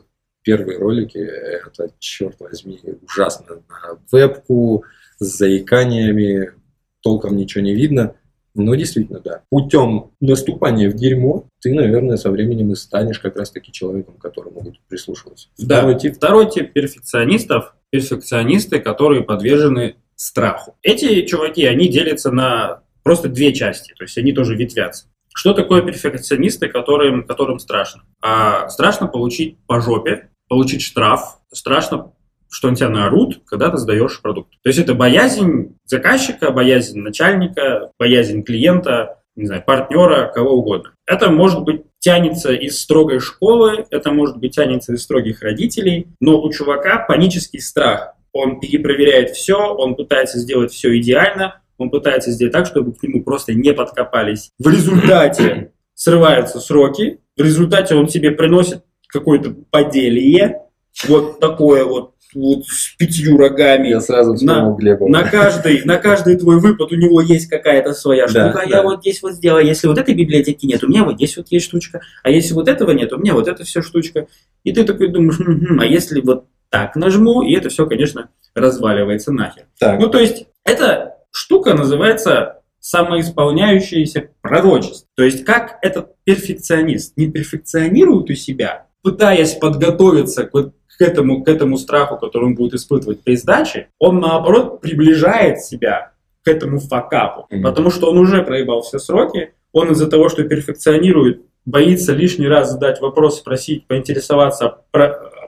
первые 0.43 0.79
ролики. 0.79 1.19
Это, 1.19 1.91
черт 1.99 2.41
возьми, 2.41 2.81
ужасно. 3.03 3.63
На 3.69 3.99
вебку, 4.11 4.85
с 5.19 5.27
заиканиями, 5.39 6.53
толком 7.01 7.37
ничего 7.37 7.63
не 7.65 7.75
видно. 7.75 8.15
Но 8.55 8.75
действительно, 8.75 9.21
да. 9.21 9.43
Путем 9.49 10.11
наступания 10.21 10.91
в 10.91 10.95
дерьмо 10.95 11.49
ты, 11.61 11.73
наверное, 11.73 12.19
со 12.19 12.31
временем 12.31 12.73
и 12.73 12.75
станешь 12.75 13.19
как 13.19 13.37
раз-таки 13.37 13.73
человеком, 13.73 14.17
который 14.19 14.53
могут 14.53 14.79
прислушиваться. 14.89 15.49
Второй 15.57 15.95
да. 15.95 16.01
тип. 16.01 16.17
Второй 16.17 16.51
тип 16.51 16.73
перфекционистов– 16.73 17.75
перфекционисты, 17.91 18.79
которые 18.81 19.23
подвержены 19.23 19.97
страху. 20.17 20.77
Эти 20.83 21.25
чуваки, 21.25 21.65
они 21.65 21.89
делятся 21.89 22.31
на 22.31 22.83
просто 23.03 23.29
две 23.29 23.53
части, 23.53 23.95
то 23.97 24.05
есть 24.05 24.17
они 24.19 24.33
тоже 24.33 24.57
ветвятся. 24.57 25.07
Что 25.35 25.55
такое 25.55 25.83
перфекционисты, 25.83 26.69
которым, 26.69 27.27
которым 27.27 27.59
страшно? 27.59 28.03
А, 28.21 28.69
страшно 28.69 29.07
получить 29.07 29.59
по 29.67 29.81
жопе, 29.81 30.29
получить 30.49 30.83
штраф, 30.83 31.39
страшно 31.53 32.13
что 32.53 32.69
на 32.69 32.77
тебя 32.77 32.91
наорут, 32.91 33.41
когда 33.47 33.71
ты 33.71 33.79
сдаешь 33.79 34.21
продукт. 34.21 34.51
То 34.63 34.69
есть 34.69 34.79
это 34.79 34.95
боязнь 34.95 35.75
заказчика, 35.87 36.51
боязнь 36.51 37.01
начальника, 37.01 37.91
боязнь 37.99 38.43
клиента, 38.43 39.23
не 39.35 39.47
знаю, 39.47 39.65
партнера, 39.65 40.31
кого 40.33 40.59
угодно. 40.59 40.91
Это 41.07 41.31
может 41.31 41.63
быть 41.63 41.83
тянется 41.99 42.53
из 42.53 42.79
строгой 42.79 43.21
школы, 43.21 43.87
это 43.91 44.13
может 44.13 44.37
быть 44.37 44.55
тянется 44.55 44.93
из 44.93 45.03
строгих 45.03 45.41
родителей, 45.41 46.09
но 46.21 46.43
у 46.43 46.53
чувака 46.53 46.99
панический 46.99 47.61
страх. 47.61 48.15
Он 48.33 48.61
перепроверяет 48.61 49.31
все, 49.31 49.57
он 49.57 49.95
пытается 49.95 50.39
сделать 50.39 50.73
все 50.73 50.99
идеально, 50.99 51.62
он 51.83 51.91
пытается 51.91 52.31
сделать 52.31 52.53
так, 52.53 52.67
чтобы 52.67 52.93
к 52.93 53.03
нему 53.03 53.23
просто 53.23 53.55
не 53.55 53.73
подкопались. 53.73 54.51
В 54.59 54.69
результате 54.69 55.73
срываются 55.95 56.61
сроки, 56.61 57.21
в 57.37 57.43
результате 57.43 57.95
он 57.95 58.09
себе 58.09 58.31
приносит 58.31 58.83
какое-то 59.09 59.55
поделие, 59.71 60.63
вот 61.07 61.41
такое 61.41 61.85
вот 61.85 62.13
вот 62.35 62.67
с 62.67 62.95
пятью 62.97 63.37
рогами. 63.37 63.89
Я 63.89 64.01
сразу 64.01 64.35
на, 64.45 64.75
Глеба. 64.75 65.09
На 65.09 65.23
каждый, 65.23 65.83
на 65.85 65.99
каждый 65.99 66.37
твой 66.37 66.61
выпад 66.61 66.93
у 66.93 66.97
него 66.97 67.21
есть 67.21 67.49
какая-то 67.49 67.93
своя 67.93 68.27
штука. 68.27 68.53
Да, 68.55 68.63
я 68.63 68.77
да. 68.77 68.83
вот 68.83 69.01
здесь 69.01 69.23
вот 69.23 69.35
сделаю. 69.35 69.67
Если 69.67 69.87
вот 69.87 69.99
этой 69.99 70.15
библиотеки 70.15 70.67
нет, 70.67 70.83
у 70.83 70.89
меня 70.89 71.05
вот 71.05 71.17
здесь 71.17 71.37
вот 71.37 71.49
есть 71.51 71.67
штучка. 71.67 72.01
А 72.23 72.31
если 72.31 72.55
вот 72.55 72.69
этого 72.69 72.93
нет, 72.93 73.13
у 73.13 73.19
меня 73.19 73.35
вот 73.35 73.49
это 73.49 73.65
все 73.65 73.83
штучка. 73.83 74.29
И 74.65 74.73
ты 74.73 74.85
такой 74.85 75.09
думаешь, 75.09 75.39
а 75.79 75.85
если 75.85 76.21
вот 76.21 76.47
так 76.71 76.97
нажму, 76.97 77.43
и 77.43 77.55
это 77.55 77.69
все, 77.69 77.87
конечно, 77.87 78.31
разваливается 78.55 79.31
нахер. 79.31 79.67
Так. 79.79 80.01
Ну, 80.01 80.09
то 80.09 80.19
есть, 80.19 80.47
эта 80.65 81.12
штука 81.33 81.75
называется 81.75 82.63
самоисполняющееся 82.81 84.31
пророчество. 84.41 85.09
То 85.17 85.25
есть, 85.25 85.45
как 85.45 85.79
этот 85.83 86.15
перфекционист 86.25 87.17
не 87.17 87.31
перфекционирует 87.31 88.31
у 88.31 88.35
себя, 88.35 88.87
пытаясь 89.03 89.55
подготовиться 89.55 90.45
к 90.45 90.55
вот 90.55 90.75
к 90.99 91.01
этому, 91.01 91.43
к 91.43 91.49
этому 91.49 91.79
страху, 91.79 92.17
который 92.19 92.45
он 92.45 92.55
будет 92.55 92.75
испытывать 92.75 93.23
при 93.23 93.37
сдаче, 93.37 93.89
он 93.99 94.21
наоборот 94.21 94.81
приближает 94.81 95.61
себя 95.61 96.13
к 96.45 96.49
этому 96.49 96.81
факапу, 96.81 97.47
mm-hmm. 97.51 97.63
потому 97.63 97.91
что 97.91 98.11
он 98.11 98.19
уже 98.19 98.43
проебал 98.43 98.83
все 98.83 98.99
сроки, 98.99 99.55
он 99.73 99.93
из-за 99.93 100.09
того, 100.09 100.29
что 100.29 100.45
перфекционирует, 100.45 101.43
боится 101.65 102.13
лишний 102.13 102.49
раз 102.49 102.71
задать 102.71 103.01
вопрос, 103.01 103.39
спросить, 103.39 103.87
поинтересоваться, 103.87 104.81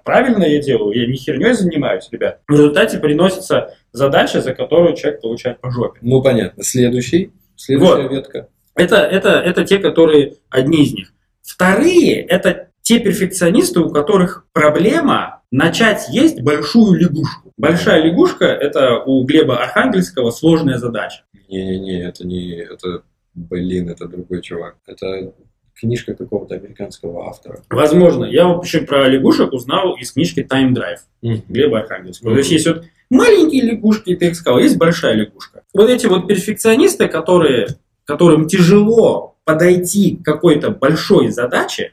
правильно 0.05 0.45
я 0.45 0.61
делаю, 0.61 0.99
я 0.99 1.07
не 1.07 1.17
херней 1.17 1.55
занимаюсь, 1.55 2.09
ребят. 2.13 2.41
В 2.47 2.53
результате 2.53 2.99
приносится 2.99 3.75
задача, 3.93 4.41
за 4.41 4.55
которую 4.55 4.95
человек 4.95 5.21
получает 5.21 5.61
по 5.61 5.71
жопе. 5.71 5.99
Ну, 6.03 6.23
понятно. 6.23 6.63
Следующий, 6.63 7.33
следующая 7.57 8.03
вот. 8.03 8.13
ветка. 8.13 8.49
Это, 8.77 8.97
это, 8.97 9.31
это 9.31 9.65
те, 9.65 9.79
которые 9.79 10.35
одни 10.51 10.85
из 10.85 10.93
них. 10.93 11.13
Вторые– 11.43 12.21
это 12.29 12.69
те 12.83 12.99
перфекционисты, 13.01 13.81
у 13.81 13.91
которых 13.91 14.47
проблема 14.53 15.43
начать 15.51 16.09
есть 16.11 16.41
большую 16.43 17.01
лягушку. 17.01 17.53
Большая 17.57 18.03
лягушка– 18.03 18.45
это 18.47 18.99
у 18.99 19.25
Глеба 19.25 19.63
Архангельского 19.63 20.31
сложная 20.31 20.79
задача. 20.79 21.23
Не-не-не, 21.49 22.03
это 22.03 22.27
не… 22.27 22.57
Это, 22.57 23.03
блин, 23.35 23.89
это 23.89 24.07
другой 24.09 24.43
чувак. 24.43 24.77
Это 24.87 25.33
книжка 25.75 26.15
какого-то 26.15 26.55
американского 26.55 27.29
автора. 27.29 27.63
Возможно. 27.69 28.25
Я 28.25 28.47
вообще 28.47 28.81
про 28.81 29.09
лягушек 29.09 29.53
узнал 29.53 29.97
из 29.97 30.13
книжки 30.13 30.47
Time 30.49 30.73
Drive 30.73 31.01
mm-hmm. 31.23 31.43
Глеба 31.49 31.81
Архангельского. 31.81 32.31
Mm-hmm. 32.31 32.35
То 32.35 32.39
есть 32.39 32.51
есть 32.51 32.67
вот 32.67 32.85
маленькие 33.11 33.63
лягушки, 33.63 34.15
ты 34.17 34.27
их 34.29 34.37
сказал, 34.37 34.61
есть 34.61 34.77
большая 34.77 35.15
лягушка. 35.15 35.63
Вот 35.73 35.91
эти 35.91 36.07
вот 36.07 36.29
перфекционисты, 36.29 37.09
которые, 37.09 37.69
которым 38.05 38.47
тяжело 38.47 39.37
подойти 39.45 40.17
к 40.17 40.25
какой-то 40.25 40.71
большой 40.71 41.31
задаче, 41.31 41.93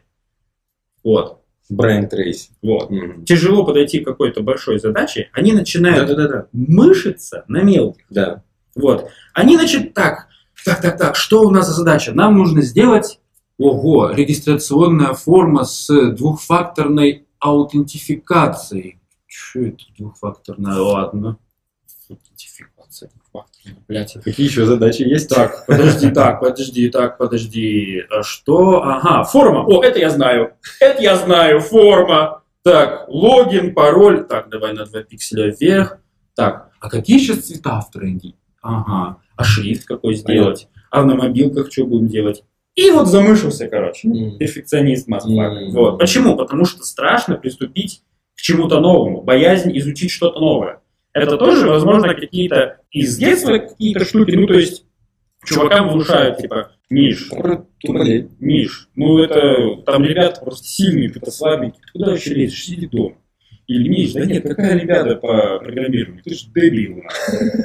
вот. 1.04 1.40
Брайан 1.70 2.10
Трейси. 2.10 2.50
Вот. 2.62 2.92
Mm-hmm. 2.92 3.24
Тяжело 3.24 3.66
подойти 3.66 4.02
к 4.02 4.06
какой-то 4.06 4.42
большой 4.42 4.80
задаче, 4.80 5.30
они 5.32 5.54
начинают 5.54 6.08
да, 6.08 6.16
да, 6.16 6.28
да, 6.28 6.48
мышиться 6.52 7.46
на 7.48 7.62
мелких. 7.62 8.04
Да. 8.10 8.44
Вот. 8.76 9.10
Они, 9.34 9.56
значит, 9.58 9.94
так, 9.94 10.28
так, 10.66 10.82
так, 10.82 10.98
так, 10.98 11.16
что 11.16 11.44
у 11.44 11.50
нас 11.50 11.68
за 11.68 11.74
задача? 11.74 12.12
Нам 12.14 12.38
нужно 12.38 12.62
сделать, 12.62 13.20
ого, 13.62 14.12
регистрационная 14.12 15.14
форма 15.14 15.64
с 15.66 15.88
двухфакторной 16.12 17.28
аутентификацией. 17.40 19.00
Что 19.28 19.60
это 19.60 19.84
двухфакторная? 19.98 20.76
Ладно. 20.76 21.38
Аутентификация. 22.10 23.10
Блять, 23.88 24.18
какие 24.24 24.48
еще 24.48 24.66
задачи 24.66 25.04
есть? 25.04 25.30
Так, 25.30 25.66
подожди, 25.66 26.12
так, 26.12 26.40
подожди, 26.42 26.90
так, 26.90 27.18
подожди. 27.18 28.04
А 28.10 28.24
что? 28.24 28.84
Ага, 28.84 29.24
форма. 29.24 29.66
О, 29.66 29.84
это 29.84 30.00
я 30.00 30.10
знаю. 30.10 30.54
Это 30.80 31.02
я 31.02 31.16
знаю, 31.16 31.62
форма. 31.62 32.42
Так, 32.64 33.06
логин, 33.08 33.74
пароль. 33.74 34.26
Так, 34.28 34.50
давай 34.50 34.74
на 34.74 34.86
2 34.86 35.04
пикселя 35.04 35.56
вверх. 35.56 35.98
Так, 36.36 36.72
а 36.80 36.90
какие 36.90 37.20
сейчас 37.20 37.46
цвета 37.46 37.80
в 37.82 37.92
тренде? 37.92 38.34
Ага. 38.62 39.18
А 39.36 39.44
шрифт 39.44 39.86
какой 39.86 40.16
сделать? 40.16 40.68
А 40.90 41.04
на 41.04 41.16
мобилках 41.16 41.72
что 41.72 41.86
будем 41.86 42.08
делать? 42.08 42.44
И 42.82 42.92
вот 42.92 43.08
замышился, 43.08 43.68
короче. 43.68 44.08
Mm. 44.08 44.38
Перфекционист. 44.38 45.08
Mm. 45.08 45.70
Вот. 45.72 46.00
Почему? 46.00 46.36
Потому 46.36 46.66
что 46.66 46.84
страшно 46.84 47.36
приступить 47.36 48.02
к 48.36 48.42
чему-то 48.42 48.80
новому. 48.80 49.22
Боязнь 49.22 49.78
изучить 49.78 50.12
что-то 50.12 50.40
новое. 50.40 50.82
Это 51.14 51.38
тоже, 51.38 51.68
возможно, 51.68 52.16
какие-то 52.16 52.78
из 52.90 53.18
детства 53.18 53.58
какие-то 53.58 54.06
штуки, 54.06 54.32
ну, 54.32 54.48
то 54.48 54.54
есть 54.54 54.86
чувакам 55.44 55.90
внушают, 55.90 56.38
типа, 56.38 56.72
Миш, 56.90 57.30
Миш, 58.40 58.90
ну 58.96 59.20
это, 59.20 59.82
там 59.86 60.04
ребята 60.04 60.42
просто 60.42 60.68
сильные, 60.68 61.10
ты-то 61.10 61.32
слабенький, 61.32 61.82
ты 61.82 62.00
куда 62.00 62.14
еще 62.14 62.34
лезешь, 62.34 62.64
сиди 62.64 62.88
дома. 62.88 63.16
Или 63.72 63.88
Миш, 63.88 64.12
да 64.14 64.26
нет, 64.26 64.44
какая 64.44 64.72
олимпиада 64.72 65.16
по 65.16 65.60
программированию, 65.60 66.22
ты 66.24 66.34
же 66.34 66.46
дебил, 66.54 67.04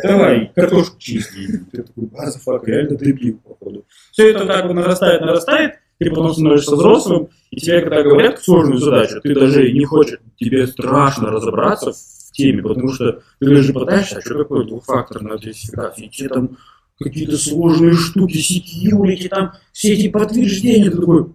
давай 0.04 0.52
картошку 0.54 0.98
чисти. 1.00 1.64
Ты 1.72 1.82
такой, 1.82 2.04
базафак, 2.06 2.68
реально 2.68 2.96
дебил, 2.96 3.38
походу. 3.38 3.84
Все 4.12 4.30
это 4.30 4.46
так 4.46 4.66
вот 4.66 4.74
нарастает, 4.74 5.20
нарастает, 5.22 5.74
ты 5.98 6.10
потом 6.10 6.32
становишься 6.32 6.76
взрослым, 6.76 7.28
и 7.50 7.56
тебе 7.56 7.80
когда 7.80 8.02
говорят 8.02 8.40
сложную 8.40 8.78
задачу, 8.78 9.20
ты 9.20 9.34
даже 9.34 9.72
не 9.72 9.84
хочешь, 9.84 10.20
тебе 10.36 10.66
страшно 10.68 11.32
разобраться 11.32 11.92
теме, 12.36 12.62
потому 12.62 12.92
что 12.92 13.22
ты 13.40 13.46
даже 13.46 13.72
пытаешься, 13.72 14.18
а 14.18 14.20
что 14.20 14.38
такое 14.38 14.64
двухфакторная 14.64 15.32
аутентификация, 15.32 16.08
тебе 16.08 16.28
там 16.28 16.56
какие-то 17.00 17.36
сложные 17.36 17.94
штуки, 17.94 18.36
секьюрити, 18.36 19.28
там 19.28 19.52
все 19.72 19.94
эти 19.94 20.08
подтверждения, 20.08 20.90
ты 20.90 20.98
такой, 20.98 21.26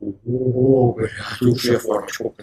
о, 0.00 0.92
блядь, 0.92 1.10
лучше 1.40 1.72
я 1.72 1.78
формочку 1.78 2.34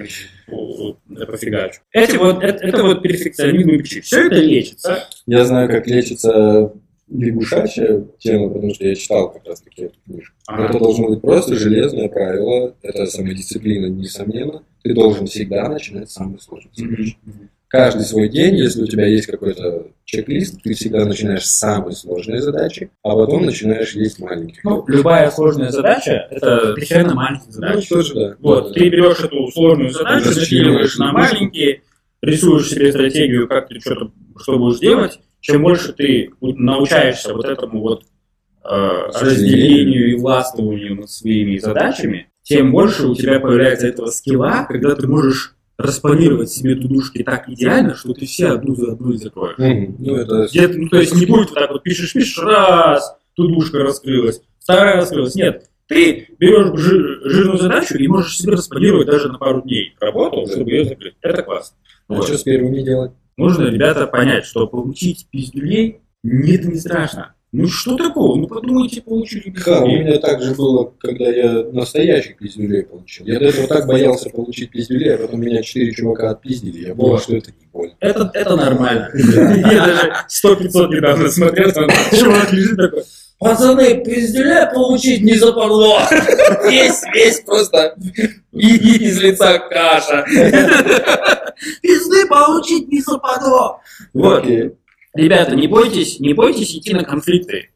пофигачу. 1.28 1.82
Эти 1.92 2.16
вот, 2.18 2.44
это, 2.44 2.64
это 2.64 2.84
вот 2.84 3.02
перфекционизм 3.02 3.70
и 3.70 3.78
печи. 3.80 4.02
Все 4.02 4.28
это 4.28 4.36
лечится. 4.36 5.08
Я 5.26 5.46
знаю, 5.46 5.70
как 5.70 5.88
лечится 5.88 6.74
лягушачья 7.10 8.06
тема, 8.20 8.50
потому 8.50 8.74
что 8.74 8.86
я 8.86 8.96
читал 8.96 9.32
как 9.32 9.46
раз 9.46 9.62
таки 9.62 9.84
эту 9.84 9.96
книжку. 10.06 10.36
Ага. 10.48 10.66
Это 10.66 10.80
должно 10.80 11.08
быть 11.10 11.22
просто 11.22 11.56
железное 11.56 12.10
правило, 12.10 12.76
это 12.82 13.06
самодисциплина, 13.06 13.88
несомненно. 13.88 14.64
Ты 14.84 14.94
должен 14.94 15.26
всегда 15.26 15.68
начинать 15.70 16.10
с 16.10 16.14
самой 16.14 16.40
сложной 16.40 16.72
задачи. 16.76 17.18
Mm-hmm 17.26 17.48
каждый 17.68 18.04
свой 18.04 18.30
день, 18.30 18.56
если 18.56 18.84
у 18.84 18.88
тебя 18.88 19.06
есть 19.06 19.28
какой-то 19.28 19.88
чек-лист, 20.06 20.62
ты 20.64 20.74
всегда 20.74 21.06
начинаешь 21.06 21.46
с 21.46 21.58
самой 21.58 21.94
сложной 21.94 22.40
задачи, 22.40 22.90
а 23.04 23.16
потом 23.16 23.46
начинаешь 23.46 23.94
есть 23.94 24.20
маленькие. 24.20 24.60
Ну, 24.64 24.84
любая 24.88 25.30
сложная 25.32 25.70
задача– 25.70 26.28
это 26.32 26.74
дохерно 26.76 27.14
маленькие 27.16 27.52
задачи. 27.52 27.88
Ну, 27.90 27.96
тоже, 27.98 28.14
да. 28.14 28.36
Вот, 28.40 28.68
да, 28.68 28.74
ты 28.74 28.90
берешь 28.90 29.20
эту 29.20 29.48
сложную 29.52 29.90
задачу, 29.90 30.30
разделиваешь 30.30 30.98
на 30.98 31.12
маленькие, 31.12 31.82
рисуешь 32.22 32.70
себе 32.70 32.92
стратегию, 32.92 33.48
как 33.48 33.68
ты 33.68 33.80
что-то 33.80 34.12
что 34.40 34.58
будешь 34.58 34.80
делать, 34.80 35.20
чем 35.42 35.64
больше 35.64 35.94
ты 35.94 36.32
научаешься 36.42 37.34
вот 37.34 37.46
этому 37.46 37.82
вот 37.82 38.04
э, 38.64 39.10
разделению 39.20 40.12
и 40.12 40.16
властвованию 40.16 40.96
над 40.96 41.10
своими 41.10 41.58
задачами, 41.58 42.30
тем 42.44 42.72
больше 42.72 43.08
у 43.08 43.16
тебя 43.16 43.40
появляется 43.40 43.88
этого 43.88 44.08
скилла, 44.08 44.66
когда 44.68 44.96
ты 44.96 45.08
можешь 45.08 45.57
распланировать 45.78 46.50
себе 46.52 46.76
тудушки 46.76 47.24
так 47.24 47.48
идеально, 47.50 47.96
что 47.96 48.14
ты 48.14 48.26
все 48.26 48.48
одну 48.50 48.76
за 48.76 48.94
одной 48.94 49.18
закроешь. 49.18 49.58
Мгм. 49.58 49.96
Ну, 50.00 50.16
это... 50.16 50.48
Где-то, 50.50 50.78
ну, 50.78 50.90
то 50.90 51.00
есть 51.00 51.16
не 51.16 51.26
будет 51.26 51.50
вот 51.50 51.54
так 51.60 51.72
вот 51.72 51.84
пишешь, 51.84 52.14
пишешь, 52.14 52.38
раз, 52.44 53.16
тудушка 53.36 53.80
раскрылась, 53.80 54.42
вторая 54.60 54.98
раскрылась. 54.98 55.36
Нет, 55.36 55.70
ты 55.88 56.28
берешь 56.40 56.80
жи- 56.80 57.30
жирную 57.30 57.58
задачу 57.60 57.96
и 57.98 58.08
можешь 58.08 58.38
себе 58.38 58.54
распланировать 58.54 59.08
даже 59.08 59.32
на 59.32 59.38
пару 59.38 59.62
дней 59.62 59.96
работу, 60.00 60.48
чтобы 60.52 60.70
ее 60.72 60.86
закрыть. 60.86 61.16
Это 61.22 61.44
классно. 61.44 61.78
А 62.08 62.14
Вот. 62.16 62.26
что 62.28 62.38
с 62.38 62.44
первыми 62.44 62.82
делать? 62.82 63.12
Нужно, 63.38 63.66
ребята, 63.68 64.08
понять, 64.08 64.46
что 64.46 64.66
получить 64.66 65.28
пиздюлей, 65.30 66.00
не- 66.24 66.56
это 66.56 66.68
не 66.70 66.80
страшно. 66.80 67.36
Ну 67.54 67.68
что 67.68 67.96
такого? 67.96 68.36
Ну 68.36 68.48
подумайте, 68.48 69.02
получили 69.02 69.52
Ха, 69.56 69.82
у 69.82 69.88
меня 69.88 70.20
так 70.20 70.42
же 70.42 70.54
было, 70.54 70.94
когда 71.00 71.30
я 71.30 71.64
настоящих 71.72 72.38
пиздюлей 72.38 72.84
получил. 72.84 73.26
Я 73.26 73.40
до 73.40 73.46
этого 73.46 73.68
так 73.68 73.88
боялся 73.88 74.30
получить 74.30 74.70
пиздюлей, 74.70 75.16
а 75.16 75.18
потом 75.18 75.40
меня 75.40 75.62
четыре 75.64 75.94
чувака 75.94 76.32
отпиздили. 76.32 76.88
Я 76.88 76.94
понял, 76.96 77.12
Вот. 77.12 77.24
что 77.24 77.38
это 77.38 77.52
не 77.52 77.68
больно. 77.72 77.96
Это, 78.02 78.30
это 78.34 78.56
нормально. 78.58 79.10
Я 79.16 79.86
даже 79.86 80.14
100-500 80.44 80.90
недавно 80.90 81.30
смотрел, 81.30 81.72
там 81.72 81.90
чувак 82.20 82.52
лежит 82.52 82.78
такой, 82.78 83.04
пацаны, 83.40 84.04
пиздюля 84.04 84.70
получить 84.74 85.22
не 85.22 85.36
западло. 85.36 86.00
Весь, 86.70 87.02
весь 87.14 87.40
просто 87.42 87.96
и 88.52 88.76
из 89.06 89.22
лица 89.22 89.60
каша. 89.60 90.26
Пизды 91.82 92.28
получить 92.28 92.88
не 92.90 93.02
западло. 93.02 93.80
Вот. 94.14 94.46
Ребята, 95.18 95.56
не 95.56 95.68
бойтесь, 95.68 96.20
не 96.20 96.34
бойтесь 96.34 96.76
идти 96.76 96.94
на 96.94 97.04
конфликты. 97.04 97.70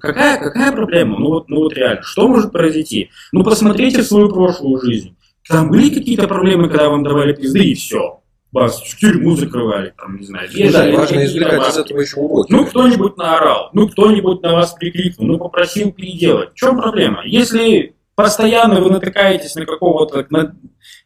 Какая, 0.00 0.38
какая 0.38 0.72
проблема? 0.72 1.18
Ну 1.18 1.28
вот, 1.28 1.48
ну 1.48 1.58
вот 1.60 1.72
реально, 1.74 2.02
что 2.02 2.26
может 2.26 2.50
произойти? 2.52 3.10
Ну 3.32 3.44
посмотрите 3.44 4.02
свою 4.02 4.28
прошлую 4.28 4.80
жизнь. 4.80 5.16
Там 5.48 5.70
были 5.70 5.90
какие-то 5.94 6.26
проблемы, 6.28 6.68
когда 6.68 6.88
вам 6.88 7.02
давали 7.04 7.32
пизды 7.32 7.64
и 7.64 7.74
все. 7.74 8.20
Вас 8.52 8.80
в 8.82 8.98
тюрьму 8.98 9.36
закрывали, 9.36 9.94
там, 9.96 10.16
не 10.16 10.26
знаю, 10.26 10.48
Ну 10.52 10.72
да, 10.72 10.90
важно 10.90 11.24
извлекать 11.24 11.68
из 11.68 11.76
этого 11.78 12.00
еще 12.00 12.16
уроки. 12.16 12.50
Ну, 12.52 12.66
кто-нибудь 12.66 13.16
наорал, 13.16 13.70
ну, 13.72 13.88
кто-нибудь 13.88 14.42
на 14.42 14.54
вас 14.54 14.72
прикрикнул, 14.74 15.28
ну, 15.28 15.38
попросил 15.38 15.92
переделать. 15.92 16.50
В 16.50 16.54
чем 16.56 16.76
проблема? 16.76 17.22
Если 17.24 17.94
постоянно 18.16 18.80
вы 18.80 18.90
натыкаетесь 18.90 19.54
на 19.54 19.64
какого-то 19.66 20.26
на- 20.30 20.56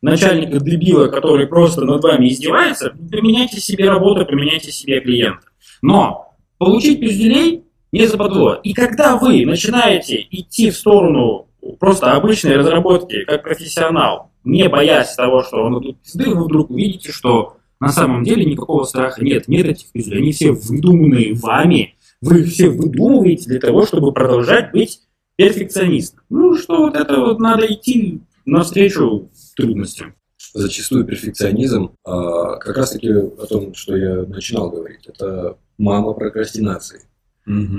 начальника 0.00 0.58
дебила, 0.58 1.08
который 1.08 1.46
просто 1.46 1.84
над 1.84 2.02
вами 2.02 2.28
издевается, 2.28 2.94
применяйте 3.10 3.60
себе 3.60 3.90
работу, 3.90 4.24
применяйте 4.24 4.72
себе 4.72 5.00
клиента. 5.00 5.46
Но 5.84 6.34
получить 6.56 6.98
пизделей 6.98 7.64
не 7.92 8.06
западло. 8.06 8.54
И 8.54 8.72
когда 8.72 9.18
вы 9.18 9.44
начинаете 9.44 10.26
идти 10.30 10.70
в 10.70 10.76
сторону 10.76 11.48
просто 11.78 12.12
обычной 12.12 12.56
разработки, 12.56 13.22
как 13.24 13.42
профессионал, 13.42 14.30
не 14.44 14.66
боясь 14.70 15.14
того, 15.14 15.42
что 15.42 15.58
он 15.58 15.82
тут 15.82 16.00
пизды, 16.00 16.30
вы 16.30 16.44
вдруг 16.44 16.70
увидите, 16.70 17.12
что 17.12 17.58
на 17.80 17.90
самом 17.90 18.24
деле 18.24 18.46
никакого 18.46 18.84
страха 18.84 19.22
нет. 19.22 19.46
Нет 19.46 19.66
этих 19.66 19.92
пиздюлей. 19.92 20.22
Они 20.22 20.32
все 20.32 20.52
выдуманные 20.52 21.34
вами. 21.34 21.96
Вы 22.22 22.40
их 22.40 22.52
все 22.52 22.70
выдумываете 22.70 23.50
для 23.50 23.60
того, 23.60 23.84
чтобы 23.84 24.14
продолжать 24.14 24.72
быть 24.72 25.00
перфекционистом. 25.36 26.20
Ну, 26.30 26.56
что 26.56 26.78
вот 26.78 26.96
это 26.96 27.20
вот 27.20 27.40
надо 27.40 27.66
идти 27.66 28.22
навстречу 28.46 29.28
трудностям. 29.54 30.14
Зачастую 30.54 31.04
перфекционизм, 31.04 31.90
а, 32.04 32.56
как 32.56 32.74
раз 32.74 32.92
таки 32.92 33.10
о 33.10 33.46
том, 33.46 33.74
что 33.74 33.96
я 33.96 34.22
начинал 34.22 34.70
говорить, 34.70 35.06
это 35.06 35.58
мама 35.78 36.12
прокрастинации. 36.14 37.00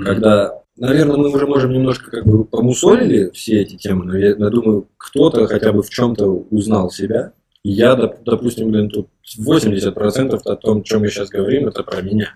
Когда, 0.04 0.62
наверное, 0.76 1.16
мы 1.16 1.32
уже 1.34 1.46
можем 1.46 1.72
немножко 1.72 2.10
как 2.10 2.24
бы 2.24 2.44
помусолили 2.44 3.30
все 3.30 3.62
эти 3.62 3.76
темы, 3.76 4.04
но 4.04 4.16
я, 4.16 4.28
я 4.28 4.50
думаю, 4.50 4.88
кто-то 4.96 5.46
хотя 5.46 5.72
бы 5.72 5.82
в 5.82 5.90
чем-то 5.90 6.26
узнал 6.50 6.90
себя. 6.90 7.32
И 7.62 7.72
я, 7.72 7.94
доп- 7.94 8.18
допустим, 8.24 8.70
блин, 8.70 8.88
тут 8.90 9.08
80% 9.38 10.40
о 10.44 10.56
том, 10.56 10.78
о 10.80 10.82
чем 10.82 11.00
мы 11.00 11.08
сейчас 11.08 11.28
говорим, 11.30 11.66
это 11.66 11.82
про 11.82 12.00
меня. 12.00 12.28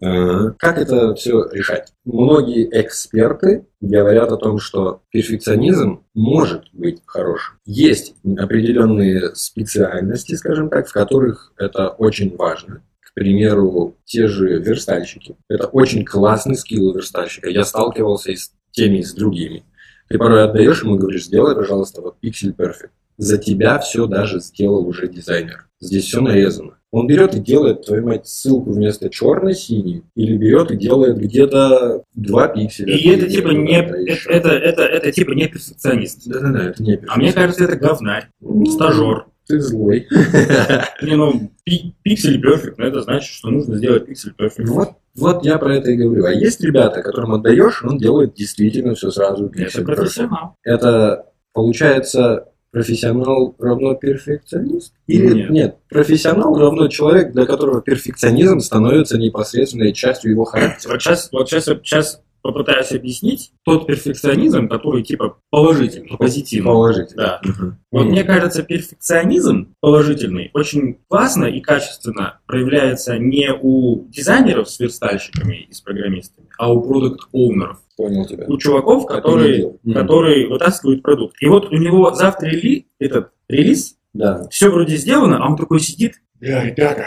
Э, 0.00 0.50
Как 0.58 0.78
это 0.78 1.14
все 1.16 1.48
решать? 1.50 1.92
Многие 2.04 2.68
эксперты 2.80 3.66
говорят 3.80 4.30
о 4.30 4.36
том, 4.36 4.58
что 4.58 5.02
перфекционизм 5.10 6.04
может 6.14 6.64
быть 6.72 7.02
хорошим. 7.06 7.54
Есть 7.64 8.14
определенные 8.38 9.34
специальности, 9.34 10.34
скажем 10.34 10.68
так, 10.68 10.86
в 10.88 10.92
которых 10.92 11.52
это 11.58 11.88
очень 11.88 12.36
важно. 12.36 12.82
Примеру, 13.14 13.96
те 14.04 14.26
же 14.26 14.58
верстальщики. 14.58 15.36
Это 15.48 15.66
очень 15.68 16.04
классный 16.04 16.56
скилл 16.56 16.88
у 16.88 16.94
верстальщика. 16.94 17.48
Я 17.48 17.64
сталкивался 17.64 18.32
и 18.32 18.36
с 18.36 18.52
теми, 18.72 18.98
и 18.98 19.02
с 19.02 19.14
другими. 19.14 19.64
Ты 20.08 20.18
порой 20.18 20.44
отдаешь 20.44 20.82
ему 20.82 20.96
и 20.96 20.98
говоришь, 20.98 21.24
сделай, 21.24 21.54
пожалуйста, 21.54 22.02
вот 22.02 22.16
Pixel 22.22 22.54
Perfect. 22.54 22.90
За 23.16 23.38
тебя 23.38 23.78
все 23.78 24.06
даже 24.06 24.40
сделал 24.40 24.86
уже 24.86 25.08
дизайнер. 25.08 25.68
Здесь 25.80 26.04
все 26.04 26.20
нарезано. 26.20 26.78
Он 26.90 27.06
берет 27.06 27.34
и 27.34 27.40
делает, 27.40 27.84
твою 27.86 28.06
мать, 28.06 28.26
ссылку 28.26 28.72
вместо 28.72 29.10
черной-синей, 29.10 30.04
или 30.14 30.36
берет 30.36 30.70
и 30.70 30.76
делает 30.76 31.18
где-то 31.18 32.04
два 32.14 32.48
пикселя. 32.48 32.96
И 32.96 33.08
это 33.08 33.28
типа 33.28 33.48
не 33.48 33.74
это, 33.74 33.96
еще. 33.96 34.30
это, 34.30 34.50
это, 34.50 34.82
это 34.82 35.10
типа 35.10 35.32
не 35.32 35.48
перфекционист. 35.48 36.26
Да-да-да, 36.26 36.68
это 36.68 36.82
не 36.82 37.00
А 37.08 37.16
мне 37.16 37.32
кажется, 37.32 37.64
это 37.64 37.76
говнарь, 37.76 38.28
Ну, 38.40 38.64
стажер. 38.66 39.26
Ты 39.46 39.60
злой. 39.60 40.08
Не, 41.02 41.16
ну, 41.16 41.50
пи- 41.64 41.94
пиксель 42.02 42.40
перфект, 42.40 42.78
но 42.78 42.86
это 42.86 43.02
значит, 43.02 43.30
что 43.30 43.50
нужно 43.50 43.76
сделать 43.76 44.06
пиксель 44.06 44.32
перфект. 44.32 44.68
Вот, 44.68 44.90
вот 45.14 45.44
я 45.44 45.58
про 45.58 45.76
это 45.76 45.90
и 45.90 45.96
говорю. 45.96 46.24
А 46.24 46.32
есть 46.32 46.60
ребята, 46.62 47.02
которым 47.02 47.34
отдаешь, 47.34 47.84
он 47.84 47.98
делает 47.98 48.34
действительно 48.34 48.94
все 48.94 49.10
сразу. 49.10 49.52
Это 49.54 49.82
профессионал. 49.82 50.56
Это 50.64 51.26
получается 51.52 52.48
профессионал 52.74 53.54
равно 53.60 53.94
перфекционист? 53.94 54.94
Или 55.06 55.48
Нет. 55.48 55.76
профессионал 55.88 56.58
равно 56.58 56.88
человек, 56.88 57.32
для 57.32 57.46
которого 57.46 57.80
перфекционизм 57.80 58.58
становится 58.58 59.16
непосредственной 59.16 59.92
частью 59.92 60.32
его 60.32 60.44
характера. 60.44 60.92
Вот 60.92 61.00
сейчас, 61.02 61.28
вот 61.30 61.48
сейчас, 61.48 61.64
сейчас 61.66 62.20
попытаюсь 62.44 62.92
объяснить 62.92 63.52
тот 63.64 63.86
перфекционизм, 63.86 64.68
который 64.68 65.02
типа 65.02 65.38
положительный, 65.48 66.16
позитивный. 66.18 66.70
Положительно. 66.70 67.22
Да. 67.22 67.40
Мгм. 67.42 67.78
Вот 67.90 68.04
мне 68.04 68.22
кажется, 68.22 68.62
перфекционизм 68.62 69.74
положительный 69.80 70.50
очень 70.52 70.98
классно 71.08 71.46
и 71.46 71.60
качественно 71.60 72.40
проявляется 72.46 73.16
не 73.18 73.50
у 73.50 74.06
дизайнеров 74.08 74.68
с 74.68 74.78
верстальщиками 74.78 75.66
и 75.70 75.72
с 75.72 75.80
программистами, 75.80 76.46
а 76.58 76.70
у 76.70 76.82
продукт-оунеров. 76.82 77.80
Понял 77.96 78.26
тебя. 78.26 78.44
У 78.46 78.58
чуваков, 78.58 79.06
которые, 79.06 79.78
которые 79.94 80.46
вытаскивают 80.48 81.02
продукт. 81.02 81.36
И 81.40 81.46
вот 81.48 81.72
у 81.72 81.76
него 81.76 82.12
завтра 82.14 82.48
рели, 82.48 82.88
этот 82.98 83.30
релиз, 83.48 83.96
Да. 84.12 84.46
все 84.50 84.68
вроде 84.68 84.96
сделано, 84.96 85.38
а 85.42 85.48
он 85.48 85.56
такой 85.56 85.80
сидит, 85.80 86.20
бля, 86.34 86.62
ребята, 86.62 87.06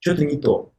что-то 0.00 0.24
не 0.24 0.38
то. 0.38 0.72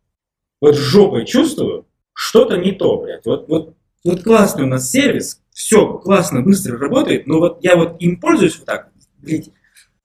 Вот 0.62 0.76
жопой 0.76 1.26
чувствую, 1.26 1.86
что-то 2.14 2.58
не 2.58 2.72
то, 2.72 2.98
блядь. 3.02 3.26
Вот, 3.26 3.48
вот, 3.50 3.76
вот 4.04 4.24
классный 4.24 4.63
у 4.63 4.68
нас 4.68 4.89
сервис, 4.92 5.42
все 5.52 5.98
классно, 5.98 6.42
быстро 6.42 6.78
работает, 6.78 7.28
но 7.28 7.39
вот 7.39 7.63
я 7.63 7.76
вот 7.76 8.02
им 8.02 8.20
пользуюсь 8.20 8.58
вот 8.58 8.66
так, 8.66 8.92
блядь, 9.20 9.50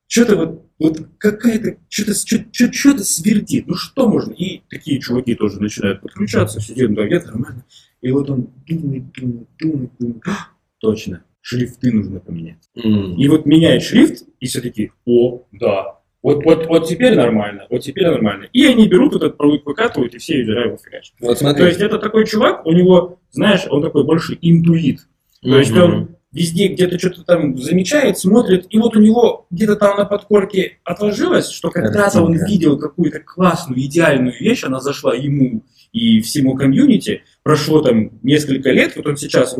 что-то 0.06 0.37
вот, 0.37 0.66
вот 0.78 1.08
какая-то, 1.18 1.76
что-то, 1.88 2.14
что-то, 2.14 2.72
что-то 2.72 3.04
свердит, 3.04 3.66
ну 3.66 3.74
что 3.74 4.08
можно? 4.08 4.32
И 4.32 4.62
такие 4.70 5.00
чуваки 5.00 5.34
тоже 5.34 5.61
начинают 5.61 6.00
подключаться, 6.00 6.61
сидят, 6.61 6.94
да, 6.94 7.06
где-то 7.06 7.26
нормально. 7.28 7.64
И 8.00 8.11
вот 8.11 8.30
он 8.30 8.48
думает, 8.66 9.12
думает, 9.12 9.48
думает, 9.58 9.90
думает, 9.98 10.22
«А, 10.26 10.48
точно, 10.78 11.24
шрифты 11.40 11.92
нужно 11.92 12.20
поменять. 12.20 12.70
М. 12.76 13.16
И 13.16 13.28
вот 13.28 13.44
меняет 13.44 13.82
шрифт, 13.82 14.24
и 14.38 14.46
все 14.46 14.61
такие, 14.61 14.92
о, 15.04 15.44
да, 15.52 15.97
вот, 16.22 16.44
вот, 16.44 16.66
вот 16.66 16.88
теперь 16.88 17.14
нормально, 17.14 17.66
вот 17.70 17.83
теперь 17.83 18.07
нормально. 18.07 18.48
И 18.52 18.66
они 18.66 18.88
берут 18.88 19.14
этот 19.14 19.37
продукт, 19.37 19.64
выкатывают, 19.66 20.14
и 20.14 20.18
все 20.18 20.38
юзера 20.38 20.66
его 20.66 20.76
фигачат. 20.76 21.14
Вот 21.20 21.38
смотри. 21.38 21.62
То 21.62 21.68
есть 21.68 21.81
это 21.81 21.98
такой 21.98 22.26
чувак, 22.26 22.66
у 22.66 22.72
него, 22.72 23.20
знаешь, 23.31 23.66
он 23.70 23.82
такой 23.82 24.05
больше 24.05 24.36
интуит. 24.40 25.01
То 25.42 25.59
есть 25.59 25.76
он 25.76 26.16
везде 26.32 26.68
где-то 26.68 26.99
что-то 26.99 27.24
там 27.24 27.57
замечает, 27.57 28.18
смотрит, 28.18 28.66
и 28.70 28.78
вот 28.78 28.97
у 28.97 29.01
него 29.01 29.47
где-то 29.51 29.76
там 29.76 29.97
на 29.97 30.05
подкорке 30.05 30.78
отложилось, 30.84 31.51
что 31.51 31.70
когда-то 31.70 32.22
он 32.22 32.34
видел 32.47 32.78
какую-то 32.78 33.20
классную, 33.20 33.80
идеальную 33.82 34.34
вещь, 34.38 34.64
она 34.64 34.80
зашла 34.80 35.14
ему 35.14 35.64
и 35.92 36.20
всему 36.20 36.55
комьюнити, 36.55 37.22
прошло 37.42 37.80
там 37.80 38.11
несколько 38.22 38.70
лет, 38.70 38.95
вот 38.97 39.07
он 39.07 39.16
сейчас 39.16 39.57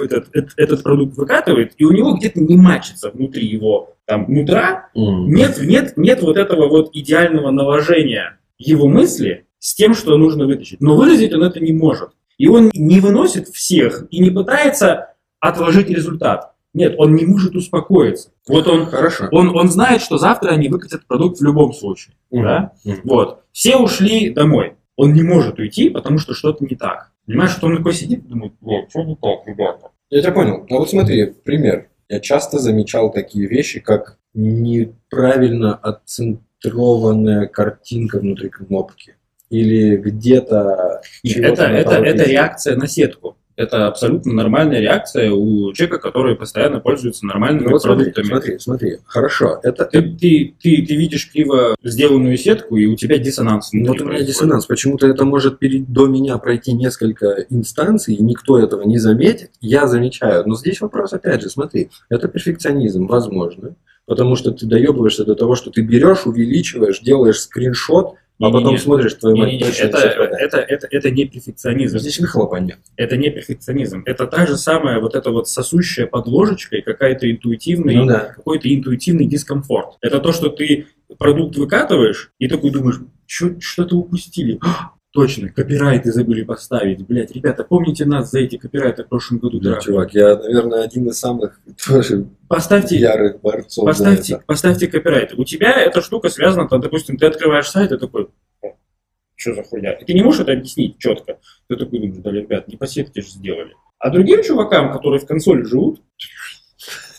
этот, 0.00 0.34
эт- 0.34 0.52
этот 0.56 0.82
продукт 0.82 1.16
выкатывает, 1.16 1.74
и 1.76 1.84
у 1.84 1.92
него 1.92 2.14
где-то 2.14 2.40
не 2.40 2.56
мачится 2.56 3.10
внутри 3.10 3.46
его 3.46 3.95
там 4.06 4.26
нутра, 4.28 4.88
нет, 4.94 5.58
нет, 5.60 5.96
нет 5.96 6.22
вот 6.22 6.36
этого 6.36 6.68
вот 6.68 6.90
идеального 6.94 7.50
наложения 7.50 8.38
его 8.58 8.88
мысли 8.88 9.46
с 9.58 9.74
тем, 9.74 9.94
что 9.94 10.16
нужно 10.16 10.46
вытащить. 10.46 10.80
Но 10.80 10.96
выразить 10.96 11.32
он 11.34 11.42
это 11.42 11.60
не 11.60 11.72
может. 11.72 12.10
И 12.38 12.48
он 12.48 12.70
не 12.74 13.00
выносит 13.00 13.48
всех 13.48 14.06
и 14.10 14.20
не 14.20 14.30
пытается 14.30 15.14
отложить 15.40 15.88
результат. 15.88 16.52
Нет, 16.74 16.94
он 16.98 17.14
не 17.14 17.24
может 17.24 17.56
успокоиться. 17.56 18.30
Вот 18.46 18.68
он, 18.68 18.86
Хорошо. 18.86 19.28
он, 19.32 19.56
он 19.56 19.70
знает, 19.70 20.02
что 20.02 20.18
завтра 20.18 20.50
они 20.50 20.68
выкатят 20.68 21.06
продукт 21.06 21.40
в 21.40 21.44
любом 21.44 21.72
случае. 21.72 22.14
Мгм. 22.30 22.42
Да? 22.42 22.72
Мгм. 22.84 23.00
Вот. 23.04 23.44
Все 23.52 23.76
ушли 23.76 24.30
домой. 24.30 24.74
он 24.96 25.14
не 25.14 25.22
может 25.22 25.58
уйти, 25.58 25.88
потому 25.90 26.18
что 26.18 26.34
что-то 26.34 26.64
не 26.64 26.76
так. 26.76 27.12
Понимаешь, 27.26 27.50
что 27.50 27.66
он 27.66 27.76
такой 27.78 27.92
сидит 27.92 28.24
и 28.24 28.28
думает, 28.28 28.52
блядь, 28.60 28.90
что 28.90 29.02
не 29.02 29.16
так, 29.16 29.46
ребята? 29.46 29.90
Я 30.10 30.22
тебя 30.22 30.32
понял. 30.32 30.66
А 30.70 30.74
вот 30.74 30.88
смотри, 30.90 31.34
пример. 31.44 31.88
Я 32.08 32.20
часто 32.20 32.58
замечал 32.58 33.10
такие 33.12 33.48
вещи, 33.48 33.80
как 33.80 34.18
неправильно 34.34 35.74
отцентрованная 35.74 37.46
картинка 37.46 38.18
внутри 38.18 38.48
кнопки. 38.48 39.16
Или 39.50 39.96
где-то... 39.96 41.00
Это, 41.24 41.64
это, 41.64 41.94
это 41.94 42.24
реакция 42.24 42.76
на 42.76 42.86
сетку. 42.86 43.36
Это 43.56 43.86
абсолютно 43.86 44.34
нормальная 44.34 44.80
реакция 44.80 45.32
у 45.32 45.72
человека, 45.72 45.98
который 45.98 46.36
постоянно 46.36 46.78
пользуется 46.80 47.24
нормальными 47.24 47.64
Ну 47.64 47.70
вот 47.72 47.82
смотри, 47.82 48.04
продуктами. 48.12 48.26
смотри, 48.26 48.58
смотри. 48.58 48.96
Хорошо. 49.06 49.60
Это, 49.62 49.86
Ты, 49.86 50.02
ты, 50.02 50.54
ты, 50.60 50.84
ты 50.86 50.94
видишь 50.96 51.30
криво 51.32 51.74
сделанную 51.82 52.36
сетку, 52.36 52.76
и 52.76 52.84
у 52.86 52.96
тебя 52.96 53.16
диссонанс. 53.18 53.70
Вот 53.72 53.78
у 53.78 53.82
меня 53.82 53.94
происходит. 53.94 54.26
диссонанс. 54.26 54.66
Почему-то 54.66 55.06
это 55.06 55.24
может 55.24 55.58
перед, 55.58 55.90
до 55.90 56.06
меня 56.06 56.36
пройти 56.38 56.72
несколько 56.74 57.46
инстанций, 57.48 58.14
и 58.14 58.22
никто 58.22 58.58
этого 58.58 58.82
не 58.82 58.98
заметит. 58.98 59.50
Я 59.62 59.86
замечаю. 59.86 60.44
Но 60.46 60.54
здесь 60.54 60.80
вопрос, 60.82 61.14
опять 61.14 61.40
же, 61.42 61.48
смотри, 61.48 61.88
это 62.10 62.28
перфекционизм, 62.28 63.06
возможно. 63.06 63.74
Потому 64.06 64.36
что 64.36 64.52
ты 64.52 64.66
доебываешься 64.66 65.24
до 65.24 65.34
того, 65.34 65.54
что 65.56 65.70
ты 65.70 65.82
берешь, 65.82 66.26
увеличиваешь, 66.26 67.00
делаешь 67.00 67.40
скриншот, 67.40 68.14
а 68.38 68.44
Не-не-не. 68.44 68.58
потом 68.64 68.78
смотришь, 68.78 69.14
твою 69.14 69.36
мать, 69.36 69.58
точно 69.58 69.84
это, 69.84 69.96
не 69.96 70.02
совпадает. 70.02 70.32
это, 70.40 70.58
это, 70.58 70.88
это 70.90 71.10
не 71.10 71.24
перфекционизм. 71.24 71.98
Здесь 71.98 72.20
выхлопа 72.20 72.56
нет. 72.56 72.78
Это 72.96 73.16
не 73.16 73.30
перфекционизм. 73.30 74.02
Это 74.04 74.26
та 74.26 74.46
же 74.46 74.56
самая 74.58 75.00
вот 75.00 75.14
эта 75.16 75.30
вот 75.30 75.48
сосущая 75.48 76.06
под 76.06 76.26
ложечкой 76.28 76.82
какая-то 76.82 77.30
интуитивный, 77.30 77.96
Ну 77.96 78.06
да. 78.06 78.20
какой-то 78.36 78.72
интуитивный 78.72 79.26
дискомфорт. 79.26 79.96
Это 80.02 80.20
то, 80.20 80.32
что 80.32 80.50
ты 80.50 80.86
продукт 81.18 81.56
выкатываешь 81.56 82.30
и 82.38 82.46
такой 82.48 82.70
думаешь, 82.70 83.00
«Чё- 83.26 83.58
что-то 83.58 83.96
упустили. 83.96 84.58
А, 84.62 84.90
Точно, 85.16 85.48
копирайты 85.48 86.12
забыли 86.12 86.42
поставить. 86.42 87.06
Блять, 87.06 87.32
ребята, 87.32 87.64
помните 87.64 88.04
нас 88.04 88.30
за 88.30 88.40
эти 88.40 88.56
копирайты 88.56 89.02
в 89.04 89.08
прошлом 89.08 89.38
году? 89.38 89.58
Да, 89.60 89.80
чувак, 89.80 90.14
я, 90.14 90.36
наверное, 90.36 90.82
один 90.84 91.08
из 91.08 91.18
самых 91.18 91.58
тоже 91.86 92.26
Поставьте, 92.48 92.96
ярых 92.96 93.40
борцов 93.40 93.84
за 93.84 93.86
поставьте, 93.86 94.34
это. 94.34 94.44
поставьте 94.46 94.86
копирайт. 94.88 95.32
У 95.34 95.44
тебя 95.44 95.72
эта 95.80 96.02
штука 96.02 96.28
связана, 96.28 96.68
там, 96.68 96.80
допустим, 96.80 97.16
ты 97.16 97.26
открываешь 97.26 97.68
сайт 97.68 97.92
и 97.92 97.98
такой, 97.98 98.28
что 99.34 99.54
за 99.54 99.62
хуйня? 99.64 99.92
И 99.92 100.04
ты 100.04 100.12
не 100.14 100.22
можешь 100.22 100.42
это 100.42 100.52
объяснить 100.52 100.98
четко. 100.98 101.38
Ты 101.68 101.76
такой 101.76 101.98
думаешь, 101.98 102.22
да, 102.22 102.30
ребят, 102.30 102.68
не 102.68 102.76
по 102.76 102.86
сетке 102.86 103.22
же 103.22 103.28
сделали. 103.28 103.72
А 103.98 104.10
другим 104.10 104.42
чувакам, 104.42 104.92
которые 104.92 105.20
в 105.20 105.26
консоли 105.26 105.62
живут, 105.62 106.02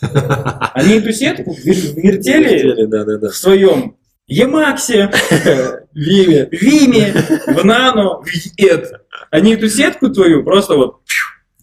они 0.00 0.94
эту 0.94 1.12
сетку 1.12 1.52
вер- 1.52 2.00
вертели 2.00 3.26
в 3.28 3.32
своем 3.34 3.96
Емаксе, 4.28 5.10
Виме. 5.94 6.48
Виме, 6.52 7.12
в 7.46 7.64
Нано, 7.64 8.20
в 8.22 8.28
Ед. 8.58 8.92
Они 9.30 9.54
эту 9.54 9.68
сетку 9.68 10.10
твою 10.10 10.44
просто 10.44 10.76
вот 10.76 11.00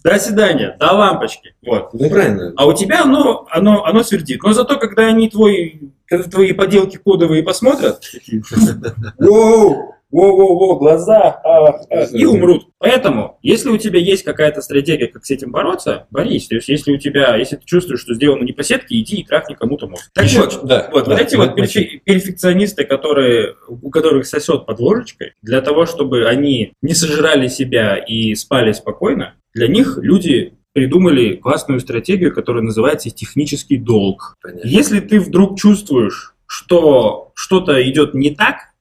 до 0.04 0.20
свидания, 0.20 0.76
до 0.80 0.92
лампочки. 0.94 1.56
Вот. 1.66 1.94
Ну, 1.94 2.10
правильно. 2.10 2.54
А 2.58 2.68
у 2.68 2.74
тебя 2.74 3.04
оно, 3.04 3.48
оно, 3.50 3.86
оно 3.86 4.04
свердит. 4.04 4.44
Но 4.44 4.54
зато, 4.54 4.78
когда 4.78 5.08
они 5.08 5.30
твой, 5.30 5.92
когда 6.06 6.30
твои 6.30 6.54
поделки 6.54 6.98
кодовые 6.98 7.42
посмотрят, 7.42 8.02
такие, 8.02 8.44
воу, 9.20 9.95
воу, 10.12 10.78
глаза, 10.78 11.42
и 12.12 12.26
умрут. 12.26 12.68
Поэтому, 12.78 13.38
если 13.42 13.70
у 13.70 13.78
тебя 13.78 14.00
есть 14.00 14.24
какая-то 14.24 14.62
стратегия, 14.62 15.08
как 15.08 15.26
с 15.26 15.32
этим 15.32 15.52
бороться, 15.52 16.08
борись. 16.12 16.48
То 16.48 16.56
есть, 16.56 16.70
если 16.70 16.94
у 16.94 16.98
тебя, 16.98 17.36
если 17.36 17.56
ты 17.56 17.66
чувствуешь, 17.66 18.02
что 18.02 18.14
сделано 18.14 18.44
не 18.44 18.54
по 18.54 18.64
сетке, 18.64 19.00
иди 19.00 19.18
и 19.18 19.26
трахни 19.26 19.56
кому-то 19.56 19.88
мозг. 19.88 20.10
Так 20.14 20.26
Еще- 20.26 20.42
вот, 20.42 20.60
да, 20.64 20.90
вот, 20.92 21.06
да, 21.06 21.12
вот 21.12 21.22
эти 21.22 21.36
да, 21.36 21.38
вот 21.38 21.56
да. 21.56 21.64
перфе- 21.64 22.00
перфекционисты, 22.04 22.84
которые, 22.86 23.56
у 23.68 23.90
которых 23.90 24.28
сосет 24.28 24.66
под 24.66 24.80
ложечкой, 24.80 25.34
для 25.42 25.62
того, 25.62 25.86
чтобы 25.86 26.28
они 26.28 26.74
не 26.82 26.94
сожрали 26.94 27.48
себя 27.48 27.96
и 27.98 28.36
спали 28.36 28.72
спокойно, 28.72 29.36
для 29.54 29.68
них 29.68 29.98
люди 30.02 30.54
придумали 30.74 31.36
классную 31.36 31.80
стратегию, 31.80 32.34
которая 32.34 32.62
называется 32.62 33.10
технический 33.10 33.78
долг. 33.78 34.36
Понятно. 34.42 34.68
Если 34.68 35.00
ты 35.00 35.22
вдруг 35.22 35.58
чувствуешь, 35.58 36.36
что 36.48 37.32
что-то 37.34 37.82
идет 37.90 38.14
не 38.14 38.32
так, 38.32 38.75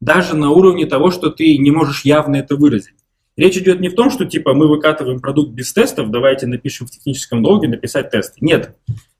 даже 0.00 0.34
на 0.34 0.50
уровне 0.50 0.86
того, 0.86 1.10
что 1.10 1.30
ты 1.30 1.56
не 1.58 1.70
можешь 1.70 2.04
явно 2.04 2.36
это 2.36 2.56
выразить. 2.56 2.94
Речь 3.36 3.56
идет 3.56 3.80
не 3.80 3.88
в 3.88 3.94
том, 3.94 4.10
что 4.10 4.24
типа 4.24 4.54
мы 4.54 4.68
выкатываем 4.68 5.20
продукт 5.20 5.52
без 5.52 5.72
тестов, 5.72 6.10
давайте 6.10 6.46
напишем 6.46 6.86
в 6.86 6.90
техническом 6.90 7.42
долге 7.42 7.68
написать 7.68 8.10
тесты. 8.10 8.38
Нет. 8.40 8.76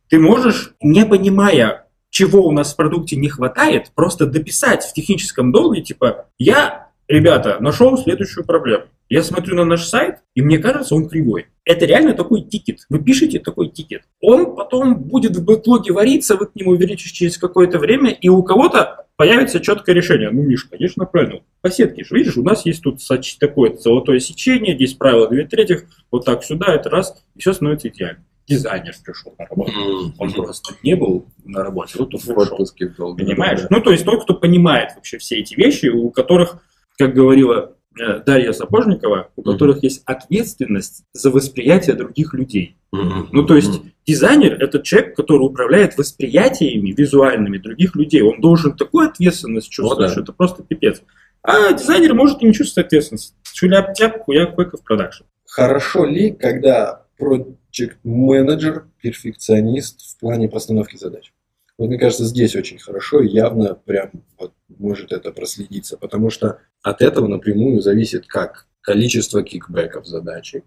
Ты 0.08 0.18
можешь, 0.18 0.74
не 0.82 1.06
понимая, 1.06 1.86
чего 2.10 2.44
у 2.46 2.50
нас 2.50 2.72
в 2.72 2.76
продукте 2.76 3.16
не 3.16 3.28
хватает, 3.28 3.92
просто 3.94 4.26
дописать 4.26 4.84
в 4.84 4.92
техническом 4.92 5.52
долге, 5.52 5.82
типа, 5.82 6.26
я, 6.38 6.88
ребята, 7.06 7.58
нашел 7.60 7.96
следующую 7.96 8.44
проблему. 8.44 8.84
Я 9.08 9.22
смотрю 9.22 9.56
на 9.56 9.64
наш 9.64 9.86
сайт, 9.86 10.18
и 10.34 10.42
мне 10.42 10.58
кажется, 10.58 10.94
он 10.94 11.08
кривой. 11.08 11.46
Это 11.64 11.84
реально 11.84 12.14
такой 12.14 12.42
тикет. 12.42 12.80
Вы 12.88 13.00
пишете 13.00 13.38
такой 13.38 13.68
тикет. 13.68 14.02
Он 14.20 14.54
потом 14.54 14.96
будет 14.96 15.36
в 15.36 15.44
бэклоге 15.44 15.92
вариться, 15.92 16.36
вы 16.36 16.46
к 16.46 16.54
нему 16.54 16.74
вернетесь 16.74 17.10
через 17.10 17.38
какое-то 17.38 17.78
время, 17.78 18.10
и 18.10 18.28
у 18.28 18.42
кого-то 18.42 19.06
появится 19.20 19.60
четкое 19.60 19.94
решение. 19.94 20.30
Ну, 20.30 20.40
Миш, 20.40 20.64
конечно, 20.64 21.04
правильно. 21.04 21.42
По 21.60 21.70
сетке 21.70 22.04
же, 22.04 22.14
видишь, 22.14 22.38
у 22.38 22.42
нас 22.42 22.64
есть 22.64 22.82
тут 22.82 23.00
такое 23.38 23.76
золотое 23.76 24.18
сечение, 24.18 24.74
здесь 24.74 24.94
правило 24.94 25.28
2 25.28 25.44
третьих, 25.44 25.84
вот 26.10 26.24
так 26.24 26.42
сюда, 26.42 26.74
это 26.74 26.88
раз, 26.88 27.22
и 27.34 27.40
все 27.40 27.52
становится 27.52 27.88
идеально. 27.88 28.24
Дизайнер 28.48 28.94
пришел 29.04 29.34
на 29.38 29.44
работу. 29.44 29.72
Он 30.16 30.32
просто 30.32 30.74
не 30.82 30.96
был 30.96 31.26
на 31.44 31.62
работе, 31.62 31.98
вот 31.98 32.14
он 32.14 32.20
пришел. 32.20 33.14
Понимаешь? 33.14 33.60
Ну, 33.68 33.82
то 33.82 33.90
есть 33.90 34.06
тот, 34.06 34.24
кто 34.24 34.32
понимает 34.32 34.92
вообще 34.94 35.18
все 35.18 35.40
эти 35.40 35.54
вещи, 35.54 35.88
у 35.88 36.08
которых, 36.08 36.62
как 36.96 37.12
говорила 37.12 37.76
э, 38.00 38.20
Дарья 38.24 38.52
Сапожникова, 38.52 39.32
у 39.36 39.42
которых 39.42 39.82
есть 39.82 40.02
ответственность 40.06 41.04
за 41.12 41.30
восприятие 41.30 41.94
других 41.94 42.32
людей. 42.32 42.78
Ну, 42.92 43.44
то 43.46 43.54
есть 43.56 43.82
дизайнер– 44.06 44.54
это 44.60 44.80
человек, 44.82 45.16
который 45.16 45.42
управляет 45.42 45.96
восприятиями 45.96 46.90
визуальными 46.90 47.58
других 47.58 47.94
людей. 47.94 48.22
Он 48.22 48.40
должен 48.40 48.76
такую 48.76 49.08
ответственность 49.08 49.70
чувствовать, 49.70 50.08
да. 50.08 50.12
что 50.12 50.22
это 50.22 50.32
просто 50.32 50.62
пипец. 50.62 51.02
А 51.42 51.72
дизайнер 51.72 52.14
может 52.14 52.42
и 52.42 52.46
не 52.46 52.52
чувствовать 52.52 52.88
ответственности. 52.88 53.34
Шуляп-тяп, 53.54 54.24
хуяк 54.24 54.56
в 54.56 54.82
продакшн. 54.82 55.24
Хорошо 55.46 56.04
ли, 56.04 56.30
когда 56.32 57.06
project 57.18 57.96
менеджер 58.04 58.86
перфекционист 59.00 60.00
в 60.00 60.18
плане 60.18 60.48
постановки 60.48 60.96
задач? 60.96 61.32
Вот 61.78 61.88
мне 61.88 61.98
кажется, 61.98 62.24
здесь 62.24 62.54
очень 62.56 62.78
хорошо 62.78 63.22
и 63.22 63.28
явно 63.28 63.74
прям 63.74 64.10
вот 64.38 64.52
может 64.68 65.12
это 65.12 65.32
проследиться, 65.32 65.96
потому 65.96 66.28
что 66.28 66.58
от 66.82 67.00
этого 67.00 67.26
напрямую 67.26 67.80
зависит 67.80 68.26
как 68.26 68.66
количество 68.82 69.42
кикбэков 69.42 70.06
задачи, 70.06 70.64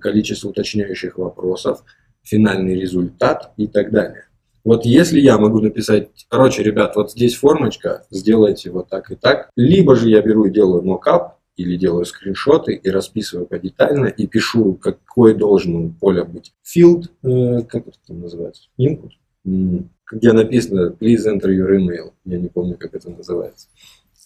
количество 0.00 0.48
уточняющих 0.48 1.18
вопросов, 1.18 1.84
финальный 2.22 2.78
результат 2.78 3.52
и 3.56 3.66
так 3.66 3.90
далее. 3.90 4.28
Вот 4.64 4.84
если 4.84 5.20
я 5.20 5.38
могу 5.38 5.60
написать, 5.60 6.08
короче, 6.28 6.62
ребят, 6.62 6.96
вот 6.96 7.12
здесь 7.12 7.36
формочка, 7.36 8.06
сделайте 8.10 8.70
вот 8.70 8.88
так 8.88 9.10
и 9.10 9.14
так, 9.14 9.50
либо 9.56 9.96
же 9.96 10.10
я 10.10 10.20
беру 10.20 10.44
и 10.44 10.50
делаю 10.50 10.82
мокап, 10.82 11.38
или 11.56 11.76
делаю 11.76 12.04
скриншоты 12.04 12.74
и 12.74 12.90
расписываю 12.90 13.46
подетально, 13.46 14.06
и 14.06 14.26
пишу, 14.26 14.74
какой 14.74 15.34
должен 15.34 15.74
у 15.74 15.90
поля 15.90 16.24
быть 16.24 16.52
field, 16.62 17.06
э, 17.22 17.62
как 17.62 17.88
это 17.88 17.98
там 18.06 18.20
называется, 18.20 18.68
input, 18.78 19.10
где 19.44 20.32
написано 20.32 20.94
please 21.00 21.26
enter 21.26 21.48
your 21.48 21.76
email, 21.76 22.12
я 22.24 22.38
не 22.38 22.48
помню, 22.48 22.76
как 22.78 22.94
это 22.94 23.10
называется. 23.10 23.68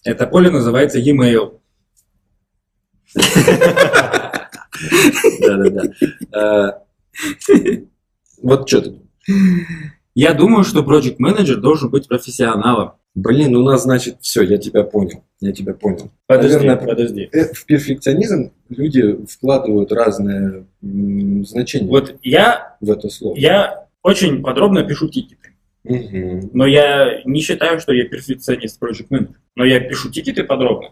Это 0.04 0.26
поле 0.26 0.50
называется 0.50 0.98
e-mail. 0.98 1.58
Да-да-да. 5.56 6.78
Э, 6.78 7.82
Вот 8.42 8.68
что 8.68 8.80
ты 8.82 8.92
Я 10.14 10.34
думаю, 10.34 10.64
что 10.64 10.80
project 10.82 11.16
менеджер 11.18 11.60
должен 11.60 11.90
быть 11.90 12.08
профессионалом. 12.08 12.92
Блин, 13.14 13.54
у 13.56 13.62
нас, 13.62 13.82
значит, 13.82 14.16
все, 14.20 14.42
я 14.42 14.56
тебя 14.56 14.84
понял. 14.84 15.22
Я 15.40 15.52
тебя 15.52 15.74
понял. 15.74 16.10
Подожди, 16.26 16.66
Наверное, 16.66 16.86
подожди. 16.88 17.28
э, 17.32 17.52
В 17.52 17.66
перфекционизм 17.66 18.52
люди 18.70 19.18
вкладывают 19.26 19.92
разное 19.92 20.64
значение 20.80 21.90
Вот 21.90 22.16
я, 22.22 22.76
в 22.80 22.90
это 22.90 23.10
слово. 23.10 23.36
я 23.36 23.86
очень 24.02 24.42
подробно 24.42 24.82
пишу 24.82 25.08
тикеты. 25.08 25.50
Мгм. 25.84 26.50
Но 26.54 26.64
я 26.66 27.20
не 27.24 27.40
считаю, 27.40 27.80
что 27.80 27.92
я 27.92 28.08
перфекционист 28.08 28.80
project 28.82 29.06
менеджер. 29.10 29.36
Но 29.56 29.64
я 29.64 29.80
пишу 29.80 30.10
тикеты 30.10 30.44
подробно. 30.44 30.88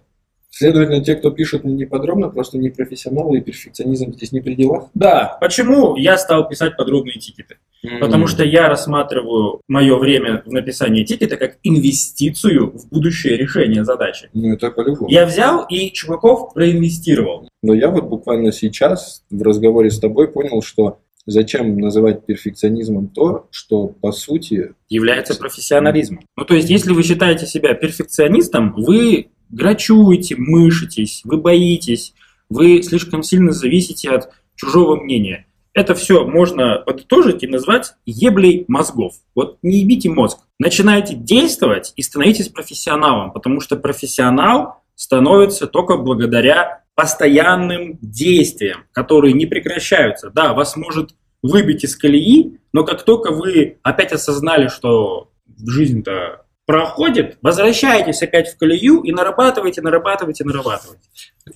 Следовательно, 0.50 1.02
те, 1.02 1.14
кто 1.14 1.30
пишут 1.30 1.64
не 1.64 1.86
подробно, 1.86 2.28
просто 2.28 2.58
не 2.58 2.70
профессионалы, 2.70 3.38
и 3.38 3.40
перфекционизм 3.40 4.12
здесь 4.12 4.32
не 4.32 4.40
при 4.40 4.54
делах. 4.54 4.88
Да, 4.94 5.38
почему 5.40 5.96
я 5.96 6.18
стал 6.18 6.48
писать 6.48 6.76
подробные 6.76 7.18
тикеты? 7.18 7.56
Потому 8.00 8.26
что 8.26 8.44
я 8.44 8.68
рассматриваю 8.68 9.62
мое 9.66 9.96
время 9.96 10.42
в 10.44 10.52
написании 10.52 11.04
тикета 11.04 11.36
как 11.36 11.56
инвестицию 11.62 12.72
в 12.72 12.88
будущее 12.90 13.38
решение 13.38 13.84
задачи. 13.84 14.28
Ну, 14.34 14.52
это 14.52 14.70
по-любому. 14.70 15.08
Я 15.08 15.24
взял 15.24 15.64
и 15.66 15.90
чуваков 15.92 16.52
проинвестировал. 16.52 17.48
Но 17.62 17.72
я 17.72 17.88
вот 17.88 18.04
буквально 18.04 18.52
сейчас 18.52 19.24
в 19.30 19.42
разговоре 19.42 19.90
с 19.90 19.98
тобой 19.98 20.28
понял, 20.28 20.60
что 20.62 20.98
зачем 21.26 21.78
называть 21.78 22.26
перфекционизмом 22.26 23.08
то, 23.08 23.46
что 23.50 23.88
по 23.88 24.12
сути... 24.12 24.74
Является 24.88 25.38
профессионализмом. 25.38 26.24
Ну, 26.36 26.44
то 26.44 26.54
есть, 26.54 26.68
если 26.68 26.92
вы 26.92 27.02
считаете 27.02 27.46
себя 27.46 27.74
перфекционистом, 27.74 28.74
вы 28.76 29.28
грачуете, 29.50 30.36
мышитесь, 30.38 31.22
вы 31.24 31.38
боитесь, 31.38 32.14
вы 32.48 32.82
слишком 32.82 33.22
сильно 33.22 33.52
зависите 33.52 34.10
от 34.10 34.30
чужого 34.56 34.96
мнения. 34.96 35.46
Это 35.72 35.94
все 35.94 36.26
можно 36.26 36.82
подытожить 36.84 37.42
и 37.42 37.46
назвать 37.46 37.94
еблей 38.04 38.64
мозгов. 38.66 39.14
Вот 39.34 39.58
не 39.62 39.78
ебите 39.78 40.10
мозг. 40.10 40.40
Начинайте 40.58 41.14
действовать 41.14 41.92
и 41.96 42.02
становитесь 42.02 42.48
профессионалом, 42.48 43.32
потому 43.32 43.60
что 43.60 43.76
профессионал 43.76 44.82
становится 44.96 45.66
только 45.66 45.96
благодаря 45.96 46.82
постоянным 46.94 47.98
действиям, 48.02 48.84
которые 48.92 49.32
не 49.32 49.46
прекращаются. 49.46 50.30
Да, 50.30 50.52
вас 50.52 50.76
может 50.76 51.14
выбить 51.42 51.84
из 51.84 51.96
колеи, 51.96 52.58
но 52.72 52.84
как 52.84 53.04
только 53.04 53.32
вы 53.32 53.78
опять 53.82 54.12
осознали, 54.12 54.68
что 54.68 55.30
жизнь-то 55.64 56.44
проходит, 56.70 57.36
возвращаетесь 57.42 58.22
опять 58.22 58.48
в 58.48 58.56
колею 58.56 59.00
и 59.00 59.10
нарабатываете, 59.10 59.82
нарабатываете, 59.82 60.44
нарабатываете. 60.44 61.02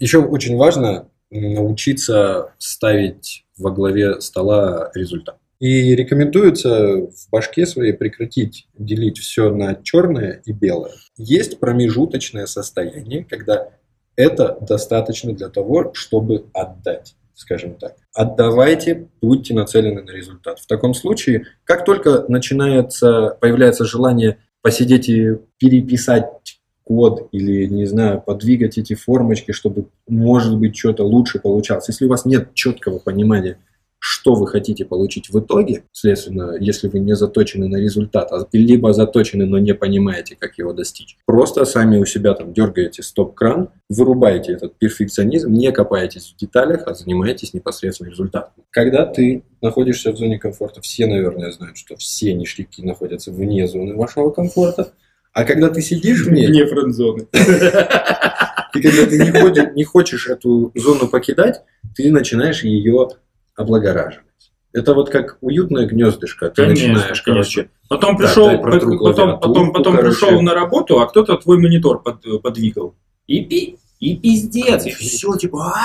Еще 0.00 0.18
очень 0.18 0.56
важно 0.56 1.08
научиться 1.30 2.52
ставить 2.58 3.44
во 3.56 3.70
главе 3.70 4.20
стола 4.20 4.90
результат. 4.92 5.36
И 5.60 5.94
рекомендуется 5.94 6.96
в 6.96 7.30
башке 7.30 7.64
своей 7.64 7.92
прекратить 7.92 8.66
делить 8.76 9.18
все 9.18 9.50
на 9.50 9.76
черное 9.76 10.42
и 10.44 10.52
белое. 10.52 10.94
Есть 11.16 11.60
промежуточное 11.60 12.46
состояние, 12.46 13.24
когда 13.24 13.68
это 14.16 14.58
достаточно 14.60 15.32
для 15.32 15.48
того, 15.48 15.92
чтобы 15.94 16.46
отдать 16.52 17.14
скажем 17.36 17.74
так. 17.74 17.96
Отдавайте, 18.14 19.08
будьте 19.20 19.54
нацелены 19.54 20.02
на 20.02 20.10
результат. 20.10 20.60
В 20.60 20.68
таком 20.68 20.94
случае, 20.94 21.46
как 21.64 21.84
только 21.84 22.24
начинается, 22.28 23.36
появляется 23.40 23.84
желание 23.84 24.38
посидеть 24.64 25.10
и 25.10 25.36
переписать 25.58 26.24
код 26.84 27.28
или, 27.32 27.66
не 27.66 27.84
знаю, 27.84 28.22
подвигать 28.22 28.78
эти 28.78 28.94
формочки, 28.94 29.52
чтобы, 29.52 29.88
может 30.08 30.58
быть, 30.58 30.74
что-то 30.74 31.04
лучше 31.04 31.38
получалось. 31.38 31.88
Если 31.88 32.06
у 32.06 32.08
вас 32.08 32.24
нет 32.24 32.54
четкого 32.54 32.98
понимания, 32.98 33.58
что 34.06 34.34
вы 34.34 34.46
хотите 34.46 34.84
получить 34.84 35.30
в 35.30 35.40
итоге, 35.40 35.84
следственно, 35.92 36.58
если 36.60 36.88
вы 36.88 36.98
не 36.98 37.16
заточены 37.16 37.68
на 37.68 37.76
результат, 37.76 38.30
а 38.32 38.46
либо 38.52 38.92
заточены, 38.92 39.46
но 39.46 39.58
не 39.58 39.72
понимаете, 39.72 40.36
как 40.38 40.58
его 40.58 40.74
достичь, 40.74 41.16
просто 41.24 41.64
сами 41.64 41.96
у 41.96 42.04
себя 42.04 42.34
там 42.34 42.52
дергаете 42.52 43.02
стоп-кран, 43.02 43.70
вырубаете 43.88 44.52
этот 44.52 44.76
перфекционизм, 44.76 45.54
не 45.54 45.72
копаетесь 45.72 46.34
в 46.34 46.36
деталях, 46.38 46.82
а 46.84 46.92
занимаетесь 46.92 47.54
непосредственно 47.54 48.10
результатом. 48.10 48.52
Когда 48.68 49.06
ты 49.06 49.42
находишься 49.62 50.12
в 50.12 50.18
зоне 50.18 50.38
комфорта, 50.38 50.82
все, 50.82 51.06
наверное, 51.06 51.50
знают, 51.50 51.78
что 51.78 51.96
все 51.96 52.34
ништяки 52.34 52.82
находятся 52.82 53.32
вне 53.32 53.66
зоны 53.66 53.96
вашего 53.96 54.28
комфорта, 54.28 54.92
а 55.32 55.44
когда 55.44 55.70
ты 55.70 55.80
сидишь 55.80 56.26
в 56.26 56.30
ней... 56.30 56.48
Вне 56.48 56.66
френд-зоны. 56.66 57.26
И 57.32 58.82
когда 58.82 59.06
ты 59.06 59.18
не, 59.18 59.30
ходишь, 59.30 59.72
не 59.74 59.84
хочешь 59.84 60.28
эту 60.28 60.72
зону 60.74 61.08
покидать, 61.08 61.62
ты 61.96 62.10
начинаешь 62.10 62.64
ее 62.64 63.08
облагораживать. 63.56 64.24
Это 64.72 64.92
вот 64.94 65.08
как 65.10 65.38
уютное 65.40 65.86
гнездышко. 65.86 66.50
Ты 66.50 66.62
конечно, 66.64 66.88
начинаешь, 66.88 67.22
конечно. 67.22 67.32
короче, 67.32 67.70
Потом 67.88 68.16
пришел, 68.16 68.58
протру 68.60 68.98
потом, 68.98 69.38
потом, 69.38 69.72
потом 69.72 69.96
короче. 69.96 70.18
пришел 70.18 70.42
на 70.42 70.54
работу, 70.54 71.00
а 71.00 71.06
кто-то 71.06 71.36
твой 71.36 71.58
монитор 71.58 72.02
под- 72.02 72.42
подвигал. 72.42 72.94
И, 73.28 73.44
пи, 73.44 73.78
и 74.00 74.16
пиздец, 74.16 74.84
и 74.84 74.90
все, 74.90 75.36
типа, 75.36 75.74
«А, 75.76 75.80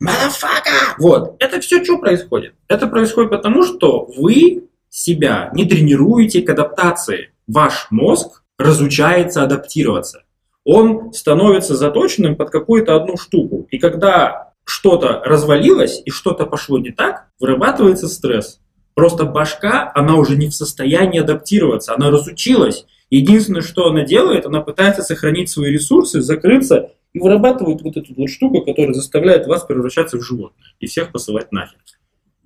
мадафака! 0.00 0.96
Вот, 0.98 1.36
это 1.38 1.60
все 1.60 1.82
что 1.82 1.98
происходит? 1.98 2.54
Это 2.68 2.86
происходит 2.86 3.30
потому, 3.30 3.64
что 3.64 4.06
вы 4.16 4.64
себя 4.90 5.50
не 5.54 5.64
тренируете 5.64 6.42
к 6.42 6.50
адаптации. 6.50 7.30
Ваш 7.46 7.86
мозг 7.90 8.42
разучается 8.58 9.42
адаптироваться. 9.42 10.24
Он 10.64 11.12
становится 11.14 11.74
заточенным 11.76 12.36
под 12.36 12.50
какую-то 12.50 12.94
одну 12.96 13.16
штуку. 13.16 13.66
И 13.70 13.78
когда 13.78 14.52
что-то 14.68 15.22
развалилось 15.24 16.02
и 16.04 16.10
что-то 16.10 16.44
пошло 16.44 16.78
не 16.78 16.90
так, 16.90 17.28
вырабатывается 17.40 18.06
стресс. 18.06 18.60
Просто 18.94 19.24
башка, 19.24 19.90
она 19.94 20.16
уже 20.16 20.36
не 20.36 20.48
в 20.48 20.54
состоянии 20.54 21.20
адаптироваться, 21.20 21.94
она 21.94 22.10
разучилась. 22.10 22.84
Единственное, 23.08 23.62
что 23.62 23.86
она 23.86 24.04
делает, 24.04 24.44
она 24.44 24.60
пытается 24.60 25.02
сохранить 25.02 25.48
свои 25.48 25.72
ресурсы, 25.72 26.20
закрыться 26.20 26.90
и 27.14 27.18
вырабатывает 27.18 27.80
вот 27.80 27.96
эту 27.96 28.12
вот 28.14 28.28
штуку, 28.28 28.60
которая 28.60 28.92
заставляет 28.92 29.46
вас 29.46 29.64
превращаться 29.64 30.18
в 30.18 30.22
животное 30.22 30.66
и 30.80 30.86
всех 30.86 31.12
посылать 31.12 31.50
нахер. 31.50 31.78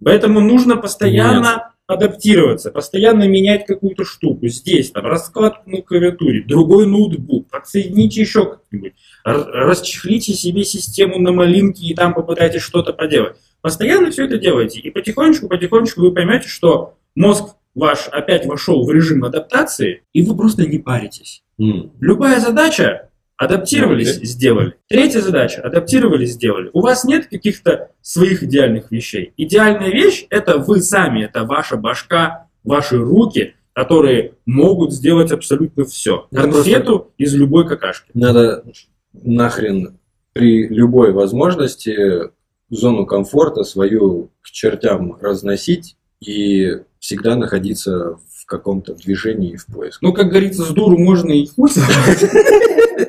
Поэтому 0.05 0.41
нужно 0.41 0.77
постоянно 0.77 1.72
адаптироваться, 1.93 2.71
постоянно 2.71 3.29
менять 3.29 3.67
какую-то 3.67 4.05
штуку. 4.05 4.49
Здесь 4.49 4.91
там 4.91 5.05
раскладку 5.07 5.69
на 5.71 5.83
клавиатуре, 5.83 6.43
другой 6.43 6.87
ноутбук, 6.87 7.49
подсоедините 7.49 8.21
еще 8.21 8.47
как-нибудь, 8.47 8.93
расчехлите 9.25 10.33
себе 10.35 10.65
систему 10.65 11.19
на 11.19 11.33
малинке 11.33 11.87
и 11.87 11.95
там 11.95 12.15
попытайтесь 12.15 12.63
что-то 12.63 12.93
поделать. 12.93 13.37
Постоянно 13.61 14.11
все 14.11 14.25
это 14.25 14.39
делайте, 14.39 14.81
и 14.81 14.91
потихонечку-потихонечку 14.91 16.01
вы 16.01 16.13
поймете, 16.13 16.49
что 16.49 16.95
мозг 17.15 17.55
ваш 17.75 18.09
опять 18.09 18.47
вошел 18.47 18.85
в 18.85 18.91
режим 18.91 19.25
адаптации, 19.25 20.03
и 20.13 20.23
вы 20.23 20.37
просто 20.37 20.67
не 20.67 20.79
паритесь. 20.79 21.43
м, 21.61 21.93
Любая 22.01 22.41
задача, 22.41 23.11
адаптировались, 23.45 24.21
сделали. 24.23 24.75
Третья 24.89 25.21
задача, 25.21 25.63
адаптировались, 25.63 26.33
сделали. 26.35 26.71
У 26.73 26.81
вас 26.81 27.05
нет 27.05 27.27
каких-то 27.27 27.91
своих 28.01 28.45
идеальных 28.45 28.93
вещей. 28.93 29.33
Идеальная 29.37 29.91
вещь– 29.91 30.27
это 30.31 30.59
вы 30.59 30.81
сами, 30.81 31.25
это 31.25 31.45
ваша 31.45 31.77
башка, 31.77 32.47
ваши 32.63 32.99
руки, 32.99 33.55
которые 33.73 34.35
могут 34.47 34.93
сделать 34.93 35.33
абсолютно 35.33 35.85
все. 35.85 36.29
Конфету 36.33 37.11
из 37.19 37.35
любой 37.35 37.67
какашки. 37.67 38.11
надо 38.15 38.65
нахрен 39.13 39.99
при 40.33 40.69
любой 40.69 41.13
возможности 41.13 42.31
зону 42.71 43.07
комфорта 43.07 43.65
свою 43.65 44.31
к 44.41 44.51
чертям 44.51 45.19
разносить 45.21 45.97
и 46.21 46.79
всегда 47.01 47.35
находиться 47.35 48.19
в 48.31 48.47
каком-то 48.47 48.95
движении 48.95 49.53
и 49.53 49.57
в 49.57 49.67
поиске. 49.67 49.99
Ну, 50.01 50.13
как 50.13 50.29
говорится, 50.29 50.65
с 50.65 50.69
дуру 50.69 50.97
можно 50.97 51.33
и 51.33 51.47
хуй. 51.47 51.71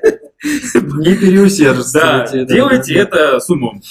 Не 0.43 1.15
переусердствуйте. 1.15 2.45
Да, 2.45 2.53
делайте 2.53 2.95
это 2.95 3.39
с 3.39 3.49
умом. 3.49 3.81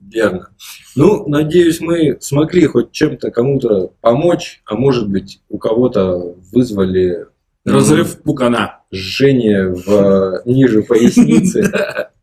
Верно. 0.00 0.48
Ну, 0.96 1.28
надеюсь, 1.28 1.80
мы 1.80 2.16
смогли 2.20 2.66
хоть 2.66 2.92
чем-то 2.92 3.30
кому-то 3.30 3.92
помочь, 4.00 4.62
а 4.64 4.74
может 4.74 5.08
быть, 5.08 5.40
у 5.48 5.58
кого-то 5.58 6.34
вызвали 6.52 7.26
Разрыв 7.64 8.22
пукана. 8.22 8.80
жжение 8.92 9.68
в 9.68 10.42
ниже 10.46 10.82
поясницы. 10.82 11.72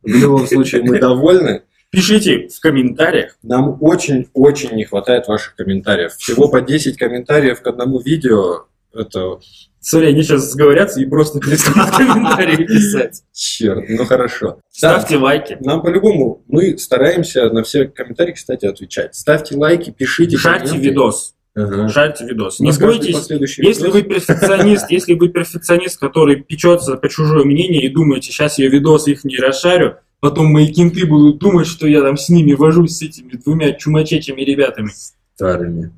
В 0.01 0.07
любом 0.07 0.47
случае, 0.47 0.83
мы 0.83 0.99
довольны. 0.99 1.63
Пишите 1.91 2.47
в 2.49 2.59
комментариях. 2.59 3.37
Нам 3.41 3.77
очень-очень 3.81 4.75
не 4.75 4.85
хватает 4.85 5.27
ваших 5.27 5.55
комментариев. 5.55 6.13
Всего 6.17 6.47
по 6.47 6.61
10 6.61 6.97
комментариев 6.97 7.61
к 7.61 7.67
одному 7.67 7.99
видео. 7.99 8.65
Это 8.93 9.39
Смотри, 9.81 10.09
они 10.09 10.23
сейчас 10.23 10.51
сговорятся 10.51 10.99
и 10.99 11.05
просто 11.05 11.39
перестанут 11.39 11.89
комментарии 11.91 12.65
писать. 12.65 13.23
черт, 13.33 13.85
ну 13.87 14.05
хорошо. 14.05 14.59
Да, 14.81 14.99
Ставьте 14.99 15.17
лайки. 15.17 15.57
нам 15.61 15.81
по-любому, 15.81 16.43
мы 16.47 16.77
стараемся 16.77 17.49
на 17.49 17.63
все 17.63 17.85
комментарии, 17.85 18.33
кстати, 18.33 18.65
отвечать. 18.65 19.15
Ставьте 19.15 19.55
лайки, 19.55 19.91
пишите. 19.91 20.37
Комменты. 20.37 20.77
видос. 20.77 21.33
Ага. 21.55 21.87
Шарьте 21.89 22.25
видос. 22.25 22.59
Не 22.59 22.71
бойтесь. 22.73 23.27
Если 23.57 23.87
видос- 23.87 23.91
вы 23.91 24.01
перфекционист, 24.03 24.85
если 24.91 25.13
вы 25.13 25.29
перфекционист, 25.29 25.99
который 25.99 26.35
печется 26.37 26.95
по 26.95 27.07
чужое 27.09 27.43
мнение 27.45 27.83
и 27.83 27.89
думаете, 27.89 28.31
сейчас 28.31 28.59
я 28.59 28.69
видосы 28.69 29.11
их 29.13 29.23
не 29.23 29.37
расшарю, 29.37 29.95
потом 30.19 30.47
мои 30.47 30.71
кенты 30.71 31.05
будут 31.05 31.39
думать, 31.39 31.67
что 31.67 31.87
я 31.87 32.01
там 32.01 32.17
с 32.17 32.27
ними 32.29 32.53
вожусь, 32.53 32.97
с 32.97 33.01
этими 33.01 33.31
двумя 33.31 33.71
чумачечими 33.71 34.41
ребятами. 34.41 34.91
старыми. 35.35 35.91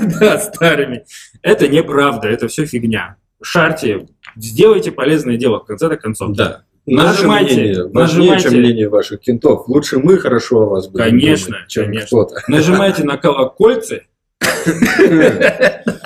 Да, 0.20 0.38
старыми. 0.38 1.04
Это 1.42 1.68
неправда, 1.68 2.28
это 2.28 2.48
все 2.48 2.66
фигня. 2.66 3.16
Шарьте, 3.42 4.06
сделайте 4.36 4.92
полезное 4.92 5.36
дело 5.36 5.60
в 5.60 5.64
конце-то 5.64 5.96
концов. 5.96 6.36
Да. 6.36 6.64
Наше 6.84 7.22
Нажимайте, 7.22 7.54
мнение 7.54 7.84
важнее, 7.84 7.94
нажимайте. 7.94 8.42
чем 8.42 8.58
мнение 8.58 8.88
ваших 8.88 9.20
кентов. 9.20 9.68
Лучше 9.68 9.98
мы 9.98 10.18
хорошо 10.18 10.62
о 10.62 10.66
вас 10.66 10.88
будем 10.88 11.04
Конечно, 11.04 11.56
думать, 11.56 11.68
чем 11.68 11.84
конечно. 11.86 12.06
кто-то. 12.06 12.34
Нажимайте 12.48 13.04
на 13.04 13.16
колокольцы, 13.16 14.02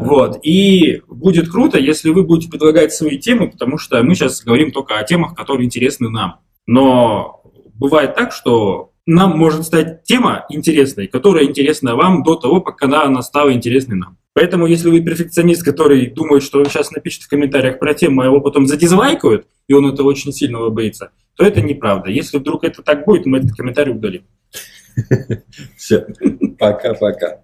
Вот. 0.00 0.38
И 0.42 1.02
будет 1.08 1.50
круто, 1.50 1.78
если 1.78 2.10
вы 2.10 2.24
будете 2.24 2.50
предлагать 2.50 2.92
свои 2.92 3.18
темы, 3.18 3.50
потому 3.50 3.78
что 3.78 4.02
мы 4.02 4.14
сейчас 4.14 4.42
говорим 4.42 4.72
только 4.72 4.98
о 4.98 5.04
темах, 5.04 5.34
которые 5.34 5.66
интересны 5.66 6.08
нам. 6.08 6.40
Но 6.66 7.42
бывает 7.74 8.14
так, 8.14 8.32
что 8.32 8.89
нам 9.06 9.38
может 9.38 9.64
стать 9.64 10.04
тема 10.04 10.46
интересной, 10.48 11.06
которая 11.06 11.44
интересна 11.44 11.96
вам 11.96 12.22
до 12.22 12.36
того, 12.36 12.60
пока 12.60 12.86
она, 13.02 13.22
стала 13.22 13.52
интересной 13.52 13.96
нам. 13.96 14.18
Поэтому, 14.32 14.66
если 14.66 14.90
вы 14.90 15.00
перфекционист, 15.00 15.64
который 15.64 16.06
думает, 16.06 16.42
что 16.42 16.64
сейчас 16.64 16.92
напишет 16.92 17.22
в 17.22 17.28
комментариях 17.28 17.78
про 17.78 17.94
тему, 17.94 18.20
а 18.20 18.26
его 18.26 18.40
потом 18.40 18.66
задизлайкают, 18.66 19.46
и 19.66 19.74
он 19.74 19.86
этого 19.92 20.08
очень 20.08 20.32
сильно 20.32 20.68
боится, 20.68 21.10
то 21.34 21.44
это 21.44 21.60
неправда. 21.60 22.10
Если 22.10 22.38
вдруг 22.38 22.64
это 22.64 22.82
так 22.82 23.04
будет, 23.04 23.26
мы 23.26 23.38
этот 23.38 23.56
комментарий 23.56 23.92
удалим. 23.92 24.22
Все. 25.76 26.06
Пока-пока. 26.58 27.40